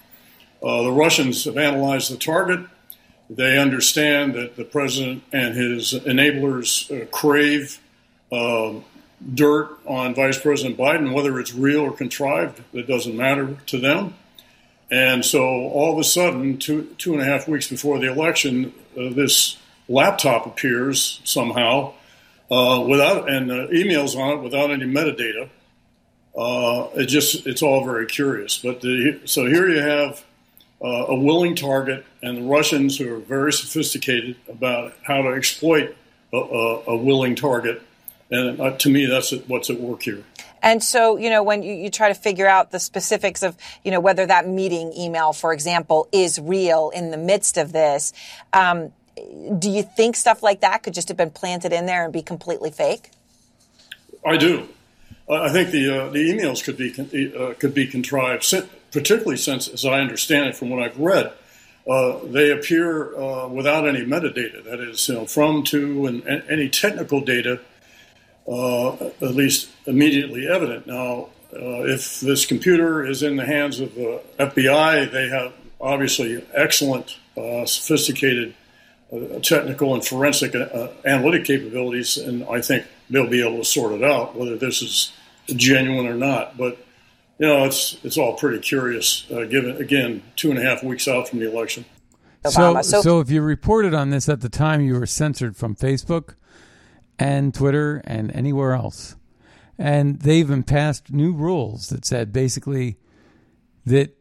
Uh, 0.63 0.83
the 0.83 0.91
Russians 0.91 1.43
have 1.43 1.57
analyzed 1.57 2.11
the 2.11 2.17
target. 2.17 2.61
They 3.29 3.57
understand 3.57 4.33
that 4.33 4.55
the 4.55 4.63
president 4.63 5.23
and 5.31 5.55
his 5.55 5.93
enablers 5.93 7.11
crave 7.11 7.79
um, 8.31 8.83
dirt 9.33 9.77
on 9.85 10.15
Vice 10.15 10.39
President 10.39 10.77
Biden, 10.77 11.13
whether 11.13 11.39
it's 11.39 11.53
real 11.53 11.81
or 11.81 11.91
contrived, 11.91 12.61
it 12.73 12.87
doesn't 12.87 13.15
matter 13.15 13.57
to 13.67 13.79
them. 13.79 14.15
And 14.91 15.23
so 15.23 15.43
all 15.43 15.93
of 15.93 15.99
a 15.99 16.03
sudden, 16.03 16.57
two, 16.57 16.85
two 16.97 17.13
and 17.13 17.21
a 17.21 17.25
half 17.25 17.47
weeks 17.47 17.67
before 17.67 17.99
the 17.99 18.11
election, 18.11 18.73
uh, 18.97 19.09
this 19.09 19.57
laptop 19.87 20.47
appears 20.47 21.21
somehow 21.23 21.93
uh, 22.49 22.83
without 22.87 23.29
and 23.29 23.51
uh, 23.51 23.67
emails 23.67 24.15
on 24.15 24.39
it 24.39 24.41
without 24.41 24.71
any 24.71 24.85
metadata. 24.85 25.49
Uh, 26.35 26.87
it 26.95 27.05
just 27.05 27.45
it's 27.45 27.61
all 27.61 27.83
very 27.83 28.05
curious. 28.05 28.57
But 28.57 28.81
the, 28.81 29.19
so 29.25 29.45
here 29.45 29.69
you 29.69 29.81
have 29.81 30.23
uh, 30.81 31.05
a 31.07 31.15
willing 31.15 31.55
target, 31.55 32.05
and 32.21 32.37
the 32.37 32.41
Russians 32.43 32.97
who 32.97 33.13
are 33.13 33.19
very 33.19 33.51
sophisticated 33.51 34.35
about 34.47 34.93
how 35.03 35.21
to 35.21 35.29
exploit 35.29 35.95
a, 36.33 36.37
a, 36.37 36.83
a 36.87 36.97
willing 36.97 37.35
target. 37.35 37.81
And 38.31 38.59
uh, 38.61 38.77
to 38.77 38.89
me, 38.89 39.05
that's 39.05 39.31
what's 39.47 39.69
at 39.69 39.79
work 39.79 40.03
here. 40.03 40.23
And 40.61 40.83
so, 40.83 41.17
you 41.17 41.29
know, 41.29 41.41
when 41.41 41.63
you, 41.63 41.73
you, 41.73 41.89
try 41.89 42.09
to 42.09 42.13
figure 42.13 42.47
out 42.47 42.71
the 42.71 42.79
specifics 42.79 43.43
of, 43.43 43.55
you 43.83 43.91
know, 43.91 43.99
whether 43.99 44.25
that 44.25 44.47
meeting 44.47 44.93
email, 44.93 45.33
for 45.33 45.53
example, 45.53 46.07
is 46.11 46.37
real 46.37 46.91
in 46.93 47.11
the 47.11 47.17
midst 47.17 47.57
of 47.57 47.71
this, 47.71 48.11
um, 48.51 48.91
do 49.57 49.69
you 49.69 49.83
think 49.83 50.15
stuff 50.15 50.43
like 50.43 50.61
that 50.61 50.83
could 50.83 50.93
just 50.93 51.07
have 51.07 51.17
been 51.17 51.31
planted 51.31 51.73
in 51.73 51.85
there 51.85 52.03
and 52.03 52.13
be 52.13 52.21
completely 52.21 52.71
fake? 52.71 53.09
I 54.25 54.37
do. 54.37 54.67
I 55.29 55.49
think 55.49 55.69
the 55.69 55.89
uh, 55.89 56.09
the 56.09 56.31
emails 56.31 56.63
could 56.63 56.75
be 56.75 57.35
uh, 57.35 57.53
could 57.53 57.73
be 57.73 57.85
contrived, 57.85 58.43
particularly 58.91 59.37
since, 59.37 59.67
as 59.67 59.85
I 59.85 59.99
understand 59.99 60.47
it 60.47 60.55
from 60.55 60.69
what 60.69 60.81
I've 60.81 60.99
read, 60.99 61.33
uh, 61.89 62.19
they 62.25 62.51
appear 62.51 63.15
uh, 63.15 63.47
without 63.47 63.87
any 63.87 64.01
metadata. 64.01 64.63
That 64.63 64.79
is, 64.79 65.07
you 65.07 65.15
know, 65.15 65.25
from 65.25 65.63
to 65.65 66.05
and, 66.05 66.23
and 66.23 66.43
any 66.49 66.69
technical 66.69 67.21
data 67.21 67.59
uh, 68.47 68.93
at 69.21 69.35
least 69.35 69.69
immediately 69.85 70.47
evident. 70.47 70.87
Now, 70.87 71.29
uh, 71.53 71.85
if 71.85 72.19
this 72.19 72.45
computer 72.45 73.05
is 73.05 73.23
in 73.23 73.35
the 73.37 73.45
hands 73.45 73.79
of 73.79 73.95
the 73.95 74.21
FBI, 74.39 75.11
they 75.11 75.29
have 75.29 75.53
obviously 75.81 76.45
excellent, 76.53 77.17
uh, 77.37 77.65
sophisticated 77.65 78.53
uh, 79.11 79.39
technical 79.39 79.93
and 79.93 80.05
forensic 80.05 80.53
analytic 81.05 81.45
capabilities, 81.45 82.17
and 82.17 82.43
I 82.45 82.61
think 82.61 82.85
they'll 83.09 83.29
be 83.29 83.45
able 83.47 83.59
to 83.59 83.65
sort 83.65 83.93
it 83.93 84.03
out 84.03 84.35
whether 84.35 84.55
this 84.57 84.81
is 84.81 85.11
genuine 85.47 86.05
or 86.05 86.15
not. 86.15 86.57
But 86.57 86.77
you 87.39 87.47
know, 87.47 87.63
it's 87.63 87.97
it's 88.03 88.17
all 88.17 88.33
pretty 88.33 88.59
curious. 88.59 89.25
Uh, 89.31 89.45
given 89.45 89.77
again, 89.77 90.21
two 90.35 90.51
and 90.51 90.59
a 90.59 90.61
half 90.61 90.83
weeks 90.83 91.07
out 91.07 91.29
from 91.29 91.39
the 91.39 91.49
election. 91.49 91.85
So, 92.47 92.81
so, 92.81 93.01
so 93.01 93.19
if 93.19 93.29
you 93.29 93.41
reported 93.41 93.93
on 93.93 94.11
this 94.11 94.29
at 94.29 94.41
the 94.41 94.49
time, 94.49 94.81
you 94.81 94.97
were 94.97 95.05
censored 95.05 95.57
from 95.57 95.75
Facebook 95.75 96.35
and 97.17 97.53
Twitter 97.53 98.01
and 98.05 98.31
anywhere 98.31 98.73
else. 98.73 99.15
And 99.77 100.19
they 100.19 100.37
even 100.37 100.63
passed 100.63 101.11
new 101.11 101.33
rules 101.33 101.89
that 101.89 102.05
said 102.05 102.31
basically 102.31 102.97
that 103.85 104.17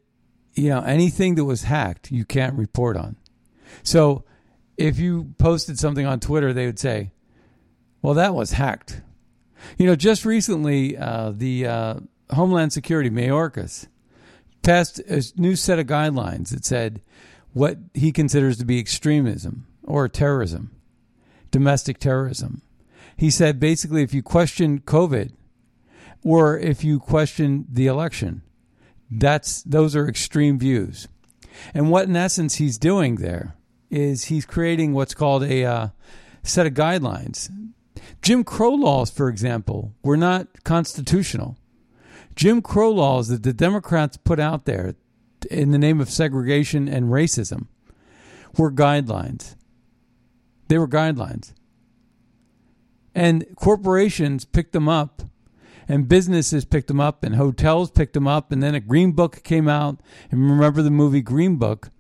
you 0.55 0.69
know 0.69 0.81
anything 0.81 1.35
that 1.35 1.45
was 1.45 1.65
hacked 1.65 2.13
you 2.13 2.25
can't 2.25 2.55
report 2.55 2.97
on. 2.97 3.17
So 3.83 4.25
if 4.77 5.01
you 5.01 5.35
posted 5.39 5.79
something 5.79 6.07
on 6.07 6.21
Twitter, 6.21 6.53
they 6.53 6.67
would 6.67 6.79
say, 6.79 7.11
"Well, 8.01 8.15
that 8.15 8.33
was 8.33 8.53
hacked." 8.53 9.03
You 9.77 9.87
know, 9.87 9.97
just 9.97 10.25
recently, 10.25 10.97
uh, 10.97 11.33
the 11.35 11.67
uh, 11.67 11.95
Homeland 12.31 12.73
Security 12.73 13.11
Mayorkas 13.11 13.87
passed 14.63 14.99
a 15.01 15.23
new 15.37 15.57
set 15.57 15.79
of 15.79 15.87
guidelines 15.87 16.51
that 16.51 16.65
said 16.65 17.01
what 17.53 17.79
he 17.95 18.13
considers 18.13 18.59
to 18.59 18.65
be 18.65 18.79
extremism 18.79 19.67
or 19.85 20.09
terrorism, 20.09 20.71
domestic 21.51 21.99
terrorism. 21.99 22.63
He 23.17 23.31
said 23.31 23.59
basically, 23.59 24.03
if 24.03 24.13
you 24.13 24.23
question 24.23 24.81
COVID 24.81 25.33
or 26.23 26.59
if 26.59 26.85
you 26.85 27.01
question 27.01 27.67
the 27.71 27.87
election, 27.87 28.43
that's 29.11 29.63
those 29.63 29.97
are 29.97 30.09
extreme 30.09 30.59
views. 30.59 31.09
And 31.75 31.91
what 31.91 32.09
in 32.09 32.17
essence 32.17 32.57
he's 32.57 32.79
doing 32.79 33.17
there 33.17 33.57
is 33.91 34.25
he's 34.25 34.45
creating 34.45 34.93
what's 34.93 35.15
called 35.15 35.43
a 35.43 35.65
uh, 35.65 35.89
set 36.43 36.67
of 36.67 36.75
guidelines. 36.75 37.51
Jim 38.23 38.45
Crow 38.45 38.75
laws, 38.75 39.11
for 39.11 39.29
example, 39.29 39.95
were 40.03 40.17
not 40.17 40.65
constitutional. 40.65 41.57
Jim 42.39 42.63
Crow 42.63 42.93
laws 42.93 43.27
that 43.31 43.43
the 43.43 43.53
Democrats 43.53 44.17
put 44.17 44.39
out 44.39 44.65
there 44.65 44.95
in 45.51 45.73
the 45.73 45.79
name 45.79 46.01
of 46.01 46.09
segregation 46.09 46.87
and 46.87 47.07
racism 47.07 47.67
were 48.57 48.71
guidelines. 48.71 49.57
They 50.69 50.79
were 50.79 50.87
guidelines. 50.87 51.53
And 53.13 53.45
corporations 53.57 54.45
picked 54.45 54.73
them 54.73 54.89
up, 54.89 55.23
and 55.89 56.07
businesses 56.07 56.65
picked 56.65 56.87
them 56.87 57.01
up, 57.01 57.25
and 57.25 57.35
hotels 57.35 57.91
picked 57.91 58.13
them 58.15 58.29
up. 58.29 58.53
And 58.53 58.63
then 58.63 58.77
a 58.77 58.81
Green 58.81 59.11
Book 59.11 59.43
came 59.43 59.67
out. 59.67 59.99
And 60.31 60.49
remember 60.49 60.81
the 60.81 60.93
movie 60.93 61.23
Green 61.23 61.57
Book, 61.57 61.91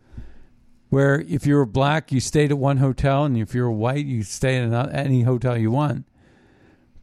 where 0.88 1.18
if 1.22 1.48
you 1.48 1.56
were 1.56 1.66
black, 1.66 2.12
you 2.12 2.20
stayed 2.20 2.52
at 2.52 2.58
one 2.58 2.76
hotel, 2.76 3.24
and 3.24 3.36
if 3.36 3.56
you 3.56 3.62
were 3.62 3.72
white, 3.72 4.06
you 4.06 4.22
stay 4.22 4.58
at 4.58 4.94
any 4.94 5.22
hotel 5.22 5.58
you 5.58 5.72
want. 5.72 6.04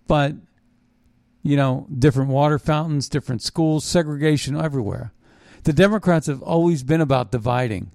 But, 0.08 0.36
you 1.46 1.56
know, 1.56 1.86
different 1.96 2.32
water 2.32 2.58
fountains, 2.58 3.08
different 3.08 3.40
schools, 3.40 3.86
segregation 3.86 4.60
everywhere. 4.60 5.14
The 5.64 5.74
Democrats 5.74 6.26
have 6.26 6.42
always 6.42 6.82
been 6.82 7.02
about 7.02 7.32
dividing 7.32 7.92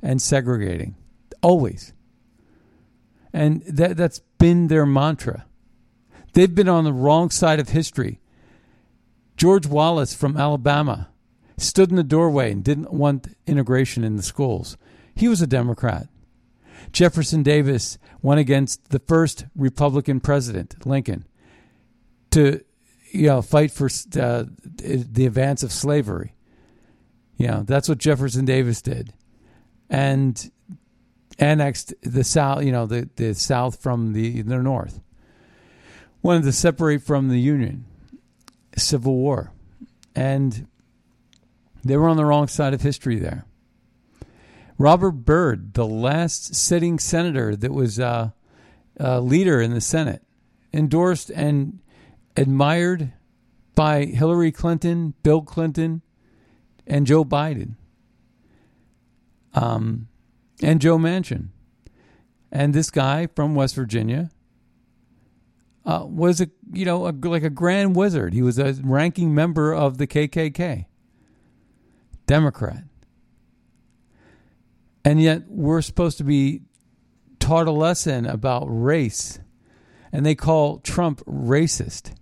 and 0.00 0.20
segregating. 0.22 0.96
Always. 1.42 1.92
And 3.34 3.62
that, 3.64 3.98
that's 3.98 4.20
been 4.38 4.68
their 4.68 4.86
mantra. 4.86 5.44
They've 6.32 6.54
been 6.54 6.70
on 6.70 6.84
the 6.84 6.92
wrong 6.92 7.28
side 7.28 7.60
of 7.60 7.68
history. 7.68 8.18
George 9.36 9.66
Wallace 9.66 10.14
from 10.14 10.38
Alabama 10.38 11.10
stood 11.58 11.90
in 11.90 11.96
the 11.96 12.02
doorway 12.02 12.50
and 12.50 12.64
didn't 12.64 12.94
want 12.94 13.36
integration 13.46 14.04
in 14.04 14.16
the 14.16 14.22
schools. 14.22 14.78
He 15.14 15.28
was 15.28 15.42
a 15.42 15.46
Democrat. 15.46 16.08
Jefferson 16.92 17.42
Davis 17.42 17.98
went 18.22 18.40
against 18.40 18.88
the 18.88 19.00
first 19.00 19.44
Republican 19.54 20.20
president, 20.20 20.86
Lincoln, 20.86 21.26
to 22.30 22.62
you 23.10 23.26
know 23.26 23.42
fight 23.42 23.70
for 23.70 23.86
uh, 24.20 24.44
the 24.64 25.26
advance 25.26 25.62
of 25.62 25.72
slavery. 25.72 26.34
You 27.36 27.48
know 27.48 27.62
that's 27.62 27.88
what 27.88 27.98
Jefferson 27.98 28.44
Davis 28.44 28.82
did, 28.82 29.12
and 29.90 30.50
annexed 31.38 31.94
the 32.02 32.24
south. 32.24 32.64
You 32.64 32.72
know 32.72 32.86
the 32.86 33.08
the 33.16 33.34
south 33.34 33.82
from 33.82 34.12
the 34.12 34.42
the 34.42 34.56
north 34.58 35.00
wanted 36.26 36.42
to 36.42 36.52
separate 36.52 37.02
from 37.02 37.28
the 37.28 37.38
Union, 37.38 37.84
Civil 38.76 39.14
War. 39.14 39.52
And 40.14 40.66
they 41.84 41.96
were 41.96 42.08
on 42.08 42.16
the 42.16 42.24
wrong 42.24 42.48
side 42.48 42.74
of 42.74 42.82
history 42.82 43.16
there. 43.20 43.44
Robert 44.76 45.12
Byrd, 45.12 45.74
the 45.74 45.86
last 45.86 46.56
sitting 46.56 46.98
senator 46.98 47.54
that 47.54 47.72
was 47.72 48.00
uh, 48.00 48.30
a 48.98 49.20
leader 49.20 49.60
in 49.60 49.72
the 49.72 49.80
Senate, 49.80 50.22
endorsed 50.72 51.30
and 51.30 51.78
admired 52.36 53.12
by 53.74 54.04
Hillary 54.04 54.52
Clinton, 54.52 55.14
Bill 55.22 55.42
Clinton, 55.42 56.02
and 56.86 57.06
Joe 57.06 57.24
Biden, 57.24 57.76
um, 59.54 60.08
and 60.62 60.80
Joe 60.80 60.98
Manchin. 60.98 61.48
And 62.52 62.74
this 62.74 62.90
guy 62.90 63.28
from 63.34 63.54
West 63.54 63.74
Virginia 63.74 64.30
uh, 65.84 66.04
was 66.04 66.40
a 66.40 66.48
you 66.72 66.84
know 66.84 67.06
a, 67.06 67.12
like 67.12 67.42
a 67.42 67.50
grand 67.50 67.96
wizard. 67.96 68.34
He 68.34 68.42
was 68.42 68.58
a 68.58 68.74
ranking 68.82 69.34
member 69.34 69.72
of 69.72 69.98
the 69.98 70.06
KKK, 70.06 70.86
Democrat, 72.26 72.84
and 75.04 75.20
yet 75.20 75.44
we're 75.48 75.82
supposed 75.82 76.18
to 76.18 76.24
be 76.24 76.62
taught 77.38 77.68
a 77.68 77.72
lesson 77.72 78.26
about 78.26 78.66
race, 78.66 79.38
and 80.12 80.24
they 80.24 80.34
call 80.34 80.78
Trump 80.78 81.24
racist. 81.26 82.14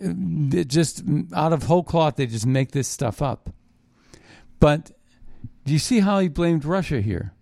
It 0.00 0.68
just 0.68 1.02
out 1.34 1.52
of 1.52 1.64
whole 1.64 1.82
cloth, 1.82 2.16
they 2.16 2.26
just 2.26 2.46
make 2.46 2.72
this 2.72 2.88
stuff 2.88 3.20
up. 3.20 3.50
But 4.58 4.92
do 5.64 5.72
you 5.72 5.78
see 5.78 6.00
how 6.00 6.20
he 6.20 6.28
blamed 6.28 6.64
Russia 6.64 7.00
here? 7.00 7.32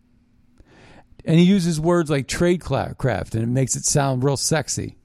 And 1.25 1.39
he 1.39 1.45
uses 1.45 1.81
words 1.81 2.11
like 2.11 2.27
tradecraft, 2.27 3.35
and 3.35 3.43
it 3.43 3.49
makes 3.49 3.77
it 3.77 3.85
sound 3.85 4.25
real 4.25 4.37
sexy. 4.37 4.97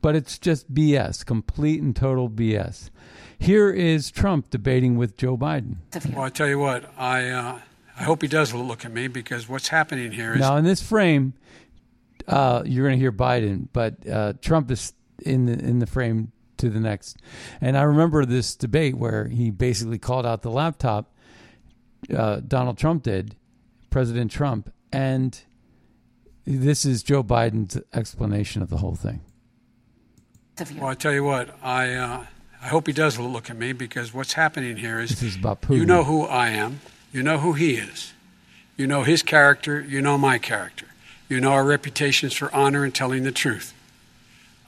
But 0.00 0.14
it's 0.14 0.38
just 0.38 0.72
BS, 0.72 1.24
complete 1.24 1.82
and 1.82 1.94
total 1.94 2.28
BS. 2.28 2.90
Here 3.38 3.70
is 3.70 4.10
Trump 4.10 4.50
debating 4.50 4.96
with 4.96 5.16
Joe 5.16 5.36
Biden. 5.36 5.76
Well, 6.12 6.24
I 6.24 6.30
tell 6.30 6.48
you 6.48 6.58
what, 6.58 6.92
I 6.98 7.28
uh, 7.28 7.60
I 7.98 8.02
hope 8.02 8.22
he 8.22 8.28
does 8.28 8.54
look 8.54 8.84
at 8.84 8.92
me 8.92 9.08
because 9.08 9.48
what's 9.48 9.68
happening 9.68 10.12
here 10.12 10.34
is 10.34 10.40
now 10.40 10.56
in 10.56 10.64
this 10.64 10.82
frame, 10.82 11.34
uh, 12.26 12.62
you're 12.64 12.86
going 12.86 12.96
to 12.96 13.00
hear 13.00 13.12
Biden, 13.12 13.68
but 13.72 14.08
uh, 14.08 14.34
Trump 14.40 14.70
is 14.70 14.92
in 15.24 15.46
the 15.46 15.52
in 15.52 15.78
the 15.78 15.86
frame 15.86 16.32
to 16.58 16.70
the 16.70 16.80
next. 16.80 17.16
And 17.60 17.76
I 17.76 17.82
remember 17.82 18.24
this 18.24 18.54
debate 18.54 18.96
where 18.96 19.28
he 19.28 19.50
basically 19.50 19.98
called 19.98 20.26
out 20.26 20.42
the 20.42 20.50
laptop. 20.50 21.12
Uh, 22.14 22.40
Donald 22.46 22.78
Trump 22.78 23.02
did, 23.02 23.34
President 23.90 24.30
Trump, 24.30 24.72
and 24.92 25.40
this 26.44 26.84
is 26.84 27.02
Joe 27.02 27.22
Biden's 27.22 27.78
explanation 27.92 28.62
of 28.62 28.70
the 28.70 28.78
whole 28.78 28.94
thing. 28.94 29.20
Well, 30.76 30.88
I 30.88 30.94
tell 30.94 31.12
you 31.12 31.24
what, 31.24 31.56
I 31.62 31.94
uh, 31.94 32.26
I 32.60 32.66
hope 32.66 32.86
he 32.86 32.92
does 32.92 33.18
look 33.18 33.50
at 33.50 33.56
me 33.56 33.72
because 33.72 34.12
what's 34.12 34.32
happening 34.32 34.76
here 34.76 34.98
is, 34.98 35.22
is 35.22 35.38
you 35.68 35.86
know 35.86 36.04
who 36.04 36.22
I 36.22 36.48
am, 36.48 36.80
you 37.12 37.22
know 37.22 37.38
who 37.38 37.52
he 37.52 37.76
is, 37.76 38.12
you 38.76 38.86
know 38.86 39.02
his 39.04 39.22
character, 39.22 39.80
you 39.80 40.02
know 40.02 40.18
my 40.18 40.38
character, 40.38 40.86
you 41.28 41.40
know 41.40 41.52
our 41.52 41.64
reputations 41.64 42.32
for 42.34 42.52
honor 42.52 42.82
and 42.82 42.94
telling 42.94 43.22
the 43.22 43.32
truth. 43.32 43.72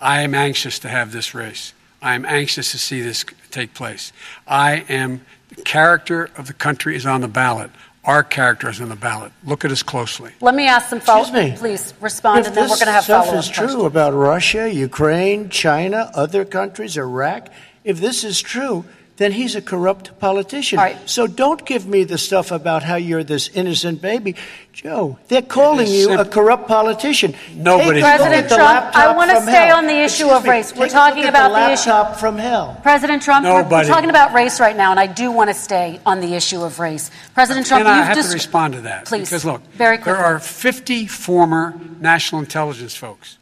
I 0.00 0.22
am 0.22 0.34
anxious 0.34 0.78
to 0.80 0.88
have 0.88 1.12
this 1.12 1.34
race. 1.34 1.72
I 2.02 2.14
am 2.14 2.24
anxious 2.24 2.72
to 2.72 2.78
see 2.78 3.02
this 3.02 3.24
take 3.50 3.74
place. 3.74 4.12
I 4.46 4.84
am, 4.88 5.24
the 5.48 5.62
character 5.62 6.30
of 6.36 6.46
the 6.46 6.52
country 6.52 6.96
is 6.96 7.04
on 7.06 7.20
the 7.20 7.28
ballot. 7.28 7.70
Our 8.04 8.22
character 8.22 8.70
is 8.70 8.80
on 8.80 8.88
the 8.88 8.96
ballot. 8.96 9.32
Look 9.44 9.64
at 9.64 9.70
us 9.70 9.82
closely. 9.82 10.32
Let 10.40 10.54
me 10.54 10.66
ask 10.66 10.88
some 10.88 11.00
follow 11.00 11.20
Excuse 11.20 11.52
me. 11.52 11.56
Please 11.58 11.94
respond, 12.00 12.40
if 12.40 12.46
and 12.46 12.56
then 12.56 12.70
we're 12.70 12.76
going 12.76 12.86
to 12.86 12.92
have 12.92 13.04
stuff 13.04 13.26
follow-up 13.26 13.44
is 13.44 13.50
true 13.50 13.66
questions. 13.66 13.84
about 13.84 14.14
Russia, 14.14 14.72
Ukraine, 14.72 15.50
China, 15.50 16.10
other 16.14 16.46
countries, 16.46 16.96
Iraq, 16.96 17.50
if 17.84 18.00
this 18.00 18.24
is 18.24 18.40
true, 18.40 18.86
then 19.20 19.32
he's 19.32 19.54
a 19.54 19.60
corrupt 19.60 20.18
politician. 20.18 20.78
All 20.78 20.84
right. 20.86 20.96
So 21.04 21.26
don't 21.26 21.66
give 21.66 21.86
me 21.86 22.04
the 22.04 22.16
stuff 22.16 22.50
about 22.50 22.82
how 22.82 22.96
you're 22.96 23.22
this 23.22 23.48
innocent 23.48 24.00
baby. 24.00 24.34
Joe, 24.72 25.18
they're 25.28 25.42
calling 25.42 25.86
is 25.88 26.06
you 26.06 26.18
a 26.18 26.24
corrupt 26.24 26.66
politician. 26.66 27.34
Nobody's 27.54 28.02
Take 28.02 28.14
a 28.14 28.22
look 28.22 28.28
President 28.30 28.48
the 28.48 28.54
Trump, 28.56 28.96
I 28.96 29.14
wanna 29.14 29.42
stay 29.42 29.50
hell. 29.66 29.76
on 29.76 29.86
the 29.86 29.92
issue 29.92 30.24
Excuse 30.24 30.32
of 30.32 30.44
me, 30.44 30.50
race. 30.50 30.74
We're 30.74 30.88
talking 30.88 31.26
about 31.26 31.50
the 31.50 31.54
the 31.66 31.72
issue- 31.72 32.18
from 32.18 32.38
hell. 32.38 32.80
President 32.82 33.22
Trump, 33.22 33.44
we're, 33.44 33.52
we're 33.56 33.62
Nobody- 33.64 33.88
talking 33.88 34.08
about 34.08 34.32
race 34.32 34.58
right 34.58 34.74
now, 34.74 34.90
and 34.90 34.98
I 34.98 35.06
do 35.06 35.30
want 35.30 35.50
to 35.50 35.54
stay 35.54 36.00
on 36.06 36.20
the 36.22 36.32
issue 36.32 36.62
of 36.62 36.78
race. 36.80 37.10
President 37.34 37.66
Trump, 37.66 37.80
and 37.80 37.88
I 37.88 37.98
you've 37.98 38.06
have 38.06 38.16
just 38.16 38.30
to 38.30 38.34
respond 38.36 38.72
to 38.72 38.80
that. 38.82 39.04
Please, 39.04 39.28
Because 39.28 39.44
look, 39.44 39.60
very 39.74 39.98
there 39.98 40.16
are 40.16 40.38
50 40.38 41.06
former 41.06 41.74
national 42.00 42.40
intelligence 42.40 42.96
folks 42.96 43.36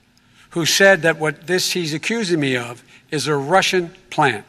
who 0.51 0.67
said 0.67 1.03
that 1.03 1.19
what 1.21 1.47
this 1.47 1.71
he's 1.71 1.95
accusing 1.95 2.41
me 2.41 2.57
of 2.57 2.83
is 3.13 3.29
a 3.29 3.37
Russian 3.37 3.95
plant. 4.11 4.45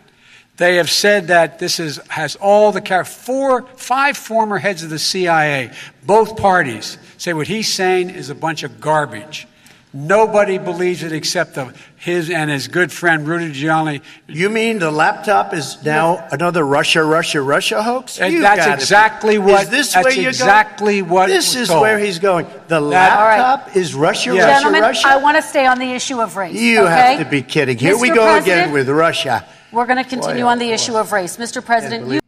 They 0.60 0.76
have 0.76 0.90
said 0.92 1.28
that 1.30 1.58
this 1.60 1.80
is 1.80 2.00
has 2.10 2.36
all 2.36 2.72
the 2.72 2.82
char- 2.82 3.06
four, 3.06 3.64
five 3.78 4.18
former 4.18 4.58
heads 4.60 4.84
of 4.84 4.90
the 4.90 5.00
CIA, 5.00 5.72
both 6.06 6.36
parties 6.38 6.98
say 7.18 7.34
what 7.34 7.48
he's 7.48 7.74
saying 7.74 8.10
is 8.12 8.30
a 8.30 8.36
bunch 8.36 8.64
of 8.64 8.80
garbage. 8.82 9.48
Nobody 9.92 10.58
believes 10.60 11.02
it 11.02 11.12
except 11.14 11.56
the, 11.56 11.74
his 11.96 12.30
and 12.30 12.52
his 12.52 12.68
good 12.68 12.92
friend 12.92 13.28
Rudy 13.28 13.52
Giuliani. 13.52 14.02
You 14.28 14.50
mean 14.50 14.78
the 14.78 14.92
laptop 14.92 15.52
is 15.54 15.84
now 15.84 16.28
another 16.32 16.64
Russia, 16.64 17.04
Russia, 17.04 17.42
Russia 17.42 17.82
hoax? 17.82 18.20
And 18.20 18.32
You 18.32 18.42
that's 18.42 18.58
gotta 18.60 18.72
be- 18.72 18.82
exactly 18.84 19.38
what- 19.40 19.64
Is 19.64 19.70
this 19.70 19.94
that's 19.94 20.04
where 20.06 20.14
you're 20.14 20.30
exactly 20.30 21.00
going? 21.00 21.10
what 21.10 21.28
This 21.30 21.56
is 21.56 21.70
told. 21.70 21.82
where 21.82 21.98
he's 21.98 22.20
going. 22.20 22.46
The 22.68 22.80
That- 22.90 23.18
All 23.18 23.26
right. 23.26 23.40
laptop 23.40 23.76
is 23.76 23.96
Russia, 23.96 24.36
Yes. 24.36 24.44
Russia, 24.46 24.54
Gentlemen, 24.58 24.82
Russia. 24.84 25.08
I 25.08 25.16
want 25.18 25.38
to 25.38 25.42
stay 25.42 25.66
on 25.66 25.80
the 25.80 25.92
issue 25.92 26.22
of 26.22 26.36
race. 26.36 26.54
you 26.54 26.82
okay? 26.82 26.92
have 27.16 27.20
to 27.20 27.26
be 27.26 27.42
kidding. 27.42 27.78
Here 27.80 27.98
we 27.98 28.10
go 28.10 28.16
President, 28.34 28.46
again 28.66 28.72
with 28.74 28.90
Russia. 28.90 29.44
We're 29.72 29.86
going 29.86 30.04
to 30.04 30.10
continue 30.10 30.44
Boy, 30.44 30.50
on 30.50 30.60
the 30.60 30.72
issue 30.72 30.96
of 30.96 31.12
race. 31.12 31.38
Mr. 31.38 31.64
President, 31.64 32.08
you, 32.08 32.20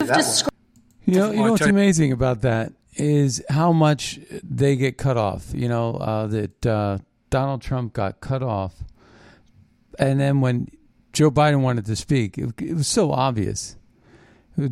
you've 0.00 0.08
described. 0.08 0.54
You 1.04 1.14
know, 1.14 1.30
you 1.30 1.36
know 1.36 1.50
what's 1.50 1.60
tell 1.60 1.70
amazing 1.70 2.12
about 2.12 2.42
that 2.42 2.72
is 2.94 3.42
how 3.48 3.72
much 3.72 4.20
they 4.44 4.76
get 4.76 4.96
cut 4.96 5.16
off. 5.16 5.46
You 5.52 5.68
know 5.68 5.94
uh, 5.96 6.26
that 6.28 6.66
uh, 6.66 6.98
Donald 7.30 7.62
Trump 7.62 7.92
got 7.92 8.20
cut 8.20 8.42
off, 8.42 8.74
and 9.98 10.20
then 10.20 10.40
when 10.40 10.68
Joe 11.12 11.30
Biden 11.30 11.62
wanted 11.62 11.86
to 11.86 11.96
speak, 11.96 12.38
it, 12.38 12.52
it 12.60 12.74
was 12.74 12.86
so 12.86 13.10
obvious. 13.10 13.76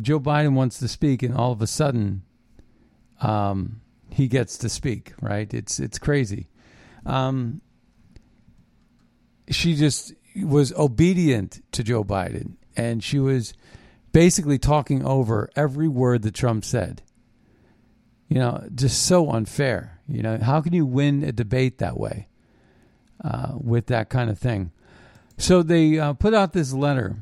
Joe 0.01 0.19
Biden 0.19 0.53
wants 0.53 0.79
to 0.79 0.87
speak, 0.87 1.23
and 1.23 1.35
all 1.35 1.51
of 1.51 1.61
a 1.61 1.67
sudden, 1.67 2.21
um, 3.21 3.81
he 4.09 4.27
gets 4.27 4.57
to 4.59 4.69
speak. 4.69 5.13
Right? 5.21 5.53
It's 5.53 5.79
it's 5.79 5.99
crazy. 5.99 6.47
Um, 7.05 7.61
she 9.49 9.75
just 9.75 10.13
was 10.43 10.73
obedient 10.73 11.63
to 11.73 11.83
Joe 11.83 12.03
Biden, 12.03 12.55
and 12.75 13.03
she 13.03 13.19
was 13.19 13.53
basically 14.11 14.57
talking 14.57 15.05
over 15.05 15.49
every 15.55 15.87
word 15.87 16.21
that 16.23 16.33
Trump 16.33 16.65
said. 16.65 17.01
You 18.27 18.37
know, 18.37 18.67
just 18.75 19.03
so 19.03 19.31
unfair. 19.31 19.99
You 20.07 20.21
know, 20.21 20.37
how 20.37 20.61
can 20.61 20.73
you 20.73 20.85
win 20.85 21.23
a 21.23 21.31
debate 21.31 21.79
that 21.79 21.97
way 21.97 22.27
uh, 23.23 23.53
with 23.55 23.87
that 23.87 24.09
kind 24.09 24.29
of 24.29 24.37
thing? 24.37 24.71
So 25.37 25.63
they 25.63 25.97
uh, 25.97 26.13
put 26.13 26.33
out 26.33 26.53
this 26.53 26.73
letter, 26.73 27.17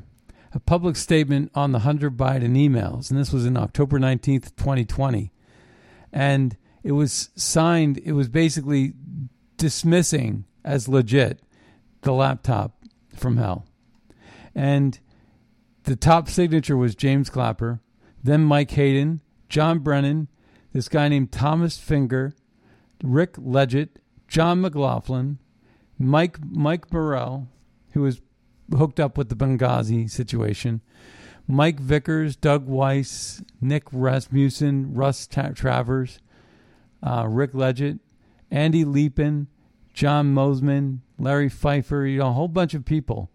a 0.52 0.60
public 0.60 0.96
statement 0.96 1.50
on 1.54 1.72
the 1.72 1.80
Hunter 1.80 2.10
Biden 2.10 2.56
emails, 2.56 3.10
and 3.10 3.18
this 3.18 3.32
was 3.32 3.46
in 3.46 3.56
October 3.56 3.98
19th, 3.98 4.56
2020. 4.56 5.32
And 6.12 6.56
it 6.82 6.92
was 6.92 7.30
signed, 7.36 7.98
it 7.98 8.12
was 8.12 8.28
basically 8.28 8.94
dismissing 9.56 10.44
as 10.64 10.88
legit 10.88 11.40
the 12.02 12.12
laptop 12.12 12.77
from 13.18 13.36
hell. 13.36 13.66
And 14.54 14.98
the 15.84 15.96
top 15.96 16.28
signature 16.28 16.76
was 16.76 16.94
James 16.94 17.30
Clapper, 17.30 17.80
then 18.22 18.44
Mike 18.44 18.70
Hayden, 18.72 19.20
John 19.48 19.78
Brennan, 19.78 20.28
this 20.72 20.88
guy 20.88 21.08
named 21.08 21.32
Thomas 21.32 21.78
Fingar, 21.78 22.34
Rick 23.02 23.36
Ledgett, 23.38 23.98
John 24.26 24.60
McLaughlin, 24.60 25.38
Mike 25.98 26.38
Mike 26.44 26.92
Morell, 26.92 27.48
who 27.92 28.02
was 28.02 28.20
hooked 28.76 29.00
up 29.00 29.16
with 29.16 29.28
the 29.28 29.36
Benghazi 29.36 30.10
situation, 30.10 30.82
Mike 31.46 31.80
Vickers, 31.80 32.36
Doug 32.36 32.66
Wise, 32.66 33.42
Nick 33.60 33.84
Rasmussen, 33.90 34.92
Russ 34.92 35.26
Ta- 35.26 35.52
Travers, 35.54 36.20
uh, 37.02 37.26
Rick 37.26 37.54
Ledgett, 37.54 37.98
Andy 38.50 38.84
Liepman, 38.84 39.46
John 39.94 40.34
Moseman, 40.34 40.98
Larry 41.18 41.48
Pfeiffer, 41.48 42.06
you 42.06 42.18
know, 42.18 42.28
a 42.28 42.32
whole 42.32 42.48
bunch 42.48 42.74
of 42.74 42.84
people. 42.84 43.30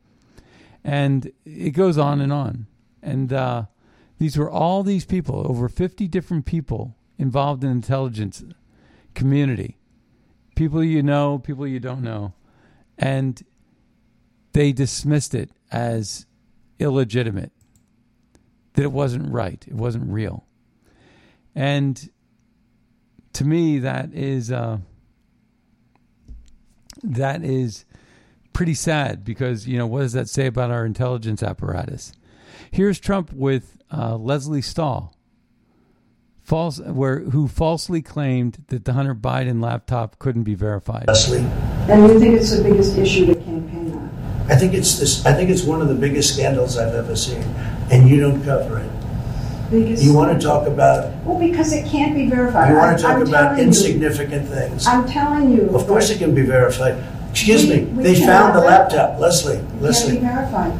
And 0.83 1.31
it 1.45 1.71
goes 1.71 1.97
on 1.97 2.21
and 2.21 2.31
on. 2.31 2.67
And 3.01 3.31
uh, 3.31 3.65
these 4.17 4.37
were 4.37 4.49
all 4.49 4.83
these 4.83 5.05
people, 5.05 5.45
over 5.47 5.67
50 5.69 6.07
different 6.07 6.45
people 6.45 6.95
involved 7.17 7.63
in 7.63 7.71
intelligence 7.71 8.43
community, 9.13 9.77
people 10.55 10.83
you 10.83 11.03
know, 11.03 11.37
people 11.39 11.67
you 11.67 11.79
don't 11.79 12.01
know, 12.01 12.33
and 12.97 13.43
they 14.53 14.71
dismissed 14.71 15.33
it 15.33 15.51
as 15.71 16.25
illegitimate, 16.79 17.51
that 18.73 18.83
it 18.83 18.91
wasn't 18.91 19.31
right, 19.31 19.63
it 19.67 19.75
wasn't 19.75 20.09
real, 20.11 20.45
and 21.55 22.09
to 23.33 23.45
me, 23.45 23.79
that 23.79 24.13
is 24.13 24.51
uh, 24.51 24.77
that 27.03 27.43
is 27.43 27.85
pretty 28.53 28.73
sad 28.73 29.23
because 29.23 29.67
you 29.67 29.77
know 29.77 29.87
what 29.87 30.01
does 30.01 30.13
that 30.13 30.29
say 30.29 30.45
about 30.45 30.71
our 30.71 30.85
intelligence 30.85 31.43
apparatus? 31.43 32.13
Here's 32.71 32.99
Trump 32.99 33.31
with 33.33 33.77
uh, 33.91 34.15
Lesley 34.15 34.61
Stahl, 34.61 35.15
false, 36.41 36.79
where 36.79 37.19
who 37.19 37.47
falsely 37.47 38.01
claimed 38.01 38.63
that 38.67 38.85
the 38.85 38.93
Hunter 38.93 39.15
Biden 39.15 39.61
laptop 39.61 40.17
couldn't 40.19 40.43
be 40.43 40.55
verified. 40.55 41.05
Lesley, 41.07 41.39
And 41.39 42.11
you 42.11 42.19
think 42.19 42.35
it's 42.35 42.55
the 42.55 42.63
biggest 42.63 42.97
issue 42.97 43.25
to 43.27 43.35
campaign 43.35 43.93
on? 43.93 44.47
I 44.49 44.55
think 44.55 44.73
it's 44.73 44.97
this. 44.97 45.25
I 45.25 45.33
think 45.33 45.49
it's 45.49 45.63
one 45.63 45.81
of 45.81 45.87
the 45.87 45.95
biggest 45.95 46.33
scandals 46.33 46.77
I've 46.77 46.93
ever 46.93 47.15
seen, 47.15 47.43
and 47.91 48.09
you 48.09 48.19
don't 48.19 48.43
cover 48.43 48.79
it. 48.79 49.02
Biggest, 49.73 50.03
You 50.03 50.13
want 50.13 50.39
to 50.39 50.45
talk 50.47 50.67
about. 50.67 51.11
Well, 51.25 51.39
because 51.39 51.73
it 51.73 51.87
can't 51.87 52.13
be 52.13 52.29
verified. 52.29 52.69
You 52.69 52.75
want 52.77 52.95
to 52.95 53.01
talk 53.01 53.15
I'm 53.15 53.21
about 53.23 53.41
telling 53.41 53.57
you- 53.57 53.63
insignificant 53.65 54.47
things. 54.47 54.85
I'm 54.85 55.07
telling 55.07 55.51
you. 55.51 55.63
Of 55.73 55.87
course, 55.87 56.11
it 56.11 56.19
can 56.19 56.35
be 56.35 56.43
verified. 56.43 56.95
Excuse 57.31 57.65
We- 57.65 57.77
me. 57.77 57.81
we 57.85 58.03
They 58.03 58.15
found 58.15 58.55
the 58.55 58.59
laptop, 58.61 59.19
Lesley. 59.19 59.55
It 59.55 59.57
can't 59.61 59.79
be 59.79 59.85
Lesley, 59.85 60.17
verified. 60.19 60.73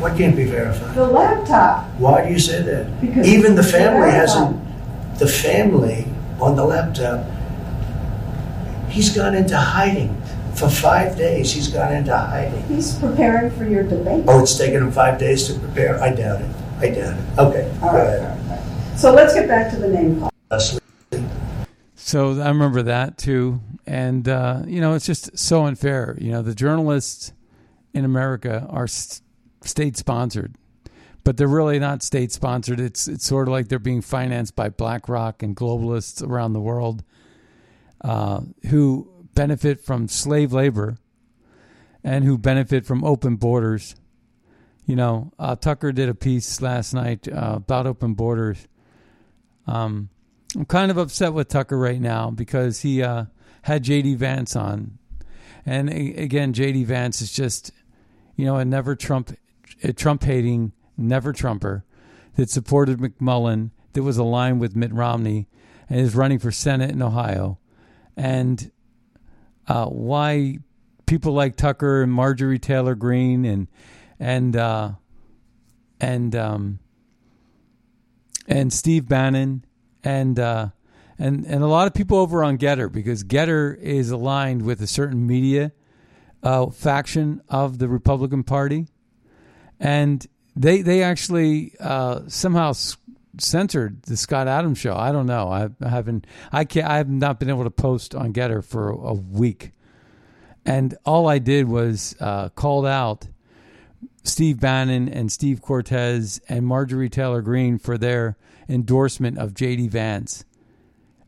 what 0.00 0.16
can't 0.18 0.34
be 0.34 0.44
verified? 0.46 0.96
The 0.96 1.06
laptop. 1.06 1.84
Why 1.98 2.26
do 2.26 2.32
you 2.32 2.40
say 2.40 2.60
that? 2.62 3.00
Because 3.00 3.24
Even 3.24 3.54
the 3.54 3.62
family 3.62 4.10
hasn't. 4.10 4.56
The 5.20 5.28
family 5.28 6.08
on 6.40 6.56
the 6.56 6.64
laptop. 6.64 7.20
He's 8.88 9.10
gone 9.10 9.36
into 9.36 9.56
hiding 9.56 10.20
for 10.54 10.68
five 10.68 11.16
days. 11.16 11.52
He's 11.52 11.68
gone 11.68 11.92
into 11.92 12.16
hiding. 12.16 12.64
He's 12.68 12.94
preparing 12.96 13.52
for 13.52 13.64
your 13.64 13.84
debate. 13.84 14.24
Oh, 14.26 14.40
it's 14.40 14.58
taken 14.58 14.82
him 14.82 14.90
five 14.90 15.18
days 15.20 15.46
to 15.46 15.54
prepare. 15.54 16.02
I 16.02 16.10
doubt 16.10 16.40
it. 16.40 16.46
I 16.82 16.88
doubt 16.90 17.16
it. 17.16 17.38
Okay, 17.38 17.78
All 17.82 17.92
go 17.92 17.96
ahead. 17.98 18.20
all 18.20 18.26
right, 18.26 18.50
all 18.50 18.56
right. 18.56 18.98
So 18.98 19.12
let's 19.14 19.34
get 19.34 19.48
back 19.48 19.70
to 19.72 19.76
the 19.76 19.88
name 19.88 20.20
call. 20.20 20.30
So 21.94 22.40
I 22.40 22.48
remember 22.48 22.82
that 22.82 23.16
too, 23.16 23.60
and 23.86 24.28
uh, 24.28 24.62
you 24.66 24.80
know 24.80 24.94
it's 24.94 25.06
just 25.06 25.38
so 25.38 25.64
unfair. 25.66 26.16
You 26.20 26.32
know 26.32 26.42
the 26.42 26.54
journalists 26.54 27.32
in 27.94 28.04
America 28.04 28.66
are 28.68 28.84
s- 28.84 29.22
state 29.62 29.96
sponsored, 29.96 30.56
but 31.24 31.36
they're 31.36 31.46
really 31.48 31.78
not 31.78 32.02
state 32.02 32.32
sponsored. 32.32 32.80
It's 32.80 33.06
it's 33.08 33.24
sort 33.24 33.46
of 33.48 33.52
like 33.52 33.68
they're 33.68 33.78
being 33.78 34.02
financed 34.02 34.56
by 34.56 34.68
BlackRock 34.68 35.42
and 35.42 35.56
globalists 35.56 36.26
around 36.26 36.52
the 36.52 36.60
world 36.60 37.04
uh, 38.02 38.40
who 38.68 39.08
benefit 39.34 39.80
from 39.80 40.08
slave 40.08 40.52
labor 40.52 40.98
and 42.04 42.24
who 42.24 42.36
benefit 42.36 42.84
from 42.84 43.04
open 43.04 43.36
borders. 43.36 43.94
You 44.84 44.96
know, 44.96 45.32
uh, 45.38 45.56
Tucker 45.56 45.92
did 45.92 46.08
a 46.08 46.14
piece 46.14 46.60
last 46.60 46.92
night 46.92 47.28
uh, 47.28 47.54
about 47.56 47.86
open 47.86 48.14
borders. 48.14 48.66
Um, 49.66 50.08
I'm 50.56 50.64
kind 50.64 50.90
of 50.90 50.98
upset 50.98 51.32
with 51.32 51.48
Tucker 51.48 51.78
right 51.78 52.00
now 52.00 52.30
because 52.30 52.80
he 52.80 53.02
uh, 53.02 53.26
had 53.62 53.84
JD 53.84 54.16
Vance 54.16 54.56
on, 54.56 54.98
and 55.64 55.88
again, 55.88 56.52
JD 56.52 56.84
Vance 56.86 57.22
is 57.22 57.32
just, 57.32 57.70
you 58.36 58.44
know, 58.44 58.56
a 58.56 58.64
never 58.64 58.96
Trump 58.96 59.36
a 59.82 59.92
Trump 59.92 60.24
hating, 60.24 60.72
never 60.96 61.32
Trumper 61.32 61.84
that 62.36 62.50
supported 62.50 62.98
McMullin, 62.98 63.70
that 63.92 64.02
was 64.02 64.16
aligned 64.16 64.60
with 64.60 64.74
Mitt 64.76 64.92
Romney, 64.92 65.48
and 65.88 66.00
is 66.00 66.14
running 66.14 66.38
for 66.38 66.50
Senate 66.50 66.90
in 66.90 67.02
Ohio, 67.02 67.58
and 68.16 68.70
uh, 69.68 69.86
why 69.86 70.58
people 71.06 71.32
like 71.32 71.56
Tucker 71.56 72.02
and 72.02 72.12
Marjorie 72.12 72.58
Taylor 72.58 72.94
Greene 72.94 73.44
and 73.44 73.68
and 74.22 74.56
uh, 74.56 74.92
and 76.00 76.34
um, 76.36 76.78
and 78.46 78.72
Steve 78.72 79.08
Bannon 79.08 79.64
and 80.04 80.38
uh, 80.38 80.68
and 81.18 81.44
and 81.44 81.62
a 81.62 81.66
lot 81.66 81.88
of 81.88 81.94
people 81.94 82.18
over 82.18 82.44
on 82.44 82.56
Gettr 82.56 82.90
because 82.90 83.24
Gettr 83.24 83.76
is 83.76 84.10
aligned 84.10 84.62
with 84.62 84.80
a 84.80 84.86
certain 84.86 85.26
media 85.26 85.72
uh, 86.42 86.66
faction 86.70 87.42
of 87.48 87.78
the 87.78 87.88
Republican 87.88 88.44
Party, 88.44 88.86
and 89.80 90.24
they 90.54 90.82
they 90.82 91.02
actually 91.02 91.74
uh, 91.80 92.20
somehow 92.28 92.72
censored 93.38 94.02
the 94.02 94.16
Scott 94.16 94.46
Adams 94.46 94.78
show. 94.78 94.94
I 94.94 95.10
don't 95.10 95.26
know. 95.26 95.48
I, 95.48 95.68
haven't. 95.84 96.28
I 96.52 96.64
can't. 96.64 96.86
I 96.86 96.98
have 96.98 97.10
not 97.10 97.40
been 97.40 97.48
able 97.48 97.64
to 97.64 97.70
post 97.70 98.14
on 98.14 98.32
Gettr 98.32 98.64
for 98.64 98.90
a 98.90 99.14
week, 99.14 99.72
and 100.64 100.96
all 101.04 101.26
I 101.26 101.40
did 101.40 101.66
was 101.66 102.14
uh, 102.20 102.50
called 102.50 102.86
out 102.86 103.26
Steve 104.22 104.60
Bannon 104.60 105.08
and 105.08 105.32
Steve 105.32 105.60
Cortes 105.60 106.40
and 106.48 106.66
Marjorie 106.66 107.08
Taylor 107.08 107.42
Greene 107.42 107.78
for 107.78 107.98
their 107.98 108.36
endorsement 108.68 109.38
of 109.38 109.54
J.D. 109.54 109.88
Vance, 109.88 110.44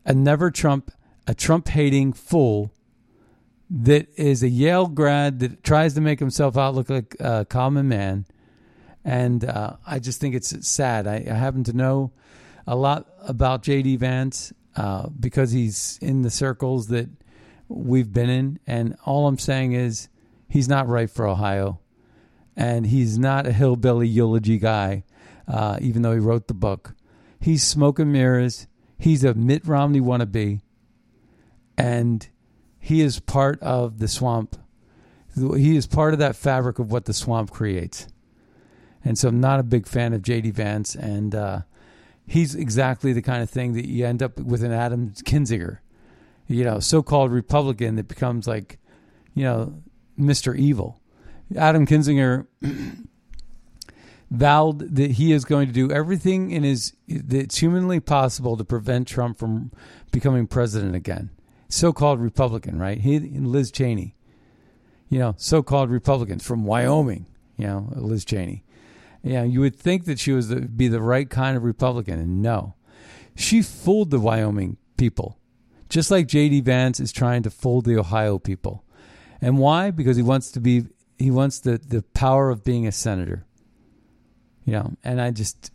a 0.05 0.13
never 0.13 0.49
Trump, 0.49 0.91
a 1.27 1.35
Trump 1.35 1.67
hating 1.67 2.13
fool 2.13 2.71
that 3.69 4.07
is 4.15 4.43
a 4.43 4.49
Yale 4.49 4.87
grad 4.87 5.39
that 5.39 5.63
tries 5.63 5.95
to 5.95 6.01
make 6.01 6.19
himself 6.19 6.55
out 6.55 6.75
look 6.75 6.89
like 6.89 7.15
a 7.19 7.45
common 7.45 7.87
man 7.87 8.25
and 9.05 9.45
uh, 9.45 9.75
I 9.85 9.99
just 9.99 10.19
think 10.19 10.33
it's 10.33 10.67
sad. 10.67 11.05
I, 11.05 11.23
I, 11.29 11.33
happen 11.33 11.63
to 11.65 11.73
know 11.73 12.11
a 12.65 12.75
lot 12.75 13.07
about 13.21 13.61
JD 13.61 13.99
Vance 13.99 14.51
uh, 14.75 15.09
because 15.19 15.51
he's 15.51 15.99
in 16.01 16.23
the 16.23 16.31
circles 16.31 16.87
that 16.87 17.07
we've 17.69 18.11
been 18.11 18.29
in, 18.29 18.59
and 18.65 18.97
all 19.05 19.27
I'm 19.27 19.37
saying 19.37 19.73
is 19.73 20.09
he's 20.49 20.67
not 20.67 20.87
right 20.87 21.09
for 21.09 21.27
Ohio, 21.27 21.79
and 22.55 22.87
he's 22.87 23.17
not 23.17 23.47
a 23.47 23.51
hillbilly 23.51 24.07
eulogy 24.07 24.57
guy, 24.57 25.03
uh, 25.47 25.77
even 25.81 26.01
though 26.01 26.13
he 26.13 26.19
wrote 26.19 26.47
the 26.47 26.53
book. 26.53 26.95
He's 27.39 27.63
smoking 27.63 28.11
mirrors. 28.11 28.67
He's 28.97 29.23
a 29.23 29.33
Mitt 29.33 29.65
Romney 29.67 29.99
wannabe, 30.01 30.61
and 31.77 32.27
he 32.79 33.01
is 33.01 33.19
part 33.19 33.61
of 33.61 33.99
the 33.99 34.07
swamp. 34.07 34.57
He 35.35 35.75
is 35.75 35.85
part 35.85 36.13
of 36.13 36.19
that 36.19 36.35
fabric 36.35 36.79
of 36.79 36.91
what 36.91 37.05
the 37.05 37.13
swamp 37.13 37.51
creates 37.51 38.07
and 39.05 39.17
so 39.17 39.29
I'm 39.29 39.39
not 39.39 39.59
a 39.59 39.63
big 39.63 39.87
fan 39.87 40.13
of 40.13 40.23
JD 40.23 40.51
Vance, 40.53 40.95
and 40.95 41.35
uh, 41.35 41.59
he's 42.25 42.55
exactly 42.55 43.13
the 43.13 43.21
kind 43.21 43.43
of 43.43 43.49
thing 43.49 43.73
that 43.73 43.87
you 43.87 44.03
end 44.05 44.23
up 44.23 44.39
with 44.39 44.63
an 44.63 44.71
Adam 44.71 45.11
Kinzinger, 45.11 45.77
you 46.47 46.63
know, 46.63 46.79
so-called 46.79 47.31
Republican 47.31 47.95
that 47.95 48.07
becomes 48.07 48.47
like, 48.47 48.79
you 49.35 49.43
know, 49.43 49.75
Mr. 50.19 50.57
Evil. 50.57 50.99
Adam 51.55 51.85
Kinzinger 51.85 52.47
vowed 54.31 54.95
that 54.95 55.11
he 55.11 55.31
is 55.31 55.45
going 55.45 55.67
to 55.67 55.73
do 55.73 55.91
everything 55.91 56.51
in 56.51 56.63
his 56.63 56.93
that's 57.07 57.57
humanly 57.57 57.99
possible 57.99 58.57
to 58.57 58.63
prevent 58.63 59.07
Trump 59.07 59.37
from 59.37 59.71
becoming 60.11 60.47
president 60.47 60.95
again. 60.95 61.29
So-called 61.69 62.19
Republican, 62.19 62.79
right? 62.79 62.99
He 62.99 63.15
and 63.15 63.47
Liz 63.47 63.71
Cheney, 63.71 64.15
you 65.09 65.19
know, 65.19 65.35
so-called 65.37 65.89
Republicans 65.89 66.45
from 66.45 66.63
Wyoming, 66.63 67.25
you 67.57 67.67
know, 67.67 67.91
Liz 67.95 68.25
Cheney. 68.25 68.63
Yeah, 69.23 69.43
you 69.43 69.59
would 69.61 69.75
think 69.75 70.05
that 70.05 70.19
she 70.19 70.31
was 70.31 70.49
the, 70.49 70.61
be 70.61 70.87
the 70.87 71.01
right 71.01 71.27
kind 71.29 71.57
of 71.57 71.63
Republican, 71.63 72.19
and 72.19 72.41
no, 72.41 72.75
she 73.35 73.61
fooled 73.63 74.11
the 74.11 74.19
Wyoming 74.19 74.77
people, 74.97 75.39
just 75.89 76.11
like 76.11 76.27
J.D. 76.27 76.61
Vance 76.61 76.99
is 76.99 77.11
trying 77.11 77.41
to 77.43 77.49
fool 77.49 77.81
the 77.81 77.97
Ohio 77.97 78.37
people. 78.37 78.83
And 79.41 79.57
why? 79.57 79.91
Because 79.91 80.15
he 80.15 80.23
wants 80.23 80.51
to 80.51 80.59
be 80.59 80.85
he 81.17 81.31
wants 81.31 81.59
the 81.59 81.77
the 81.77 82.01
power 82.13 82.49
of 82.49 82.63
being 82.63 82.87
a 82.87 82.91
senator. 82.91 83.45
You 84.65 84.73
know, 84.73 84.93
and 85.03 85.21
I 85.21 85.31
just 85.31 85.71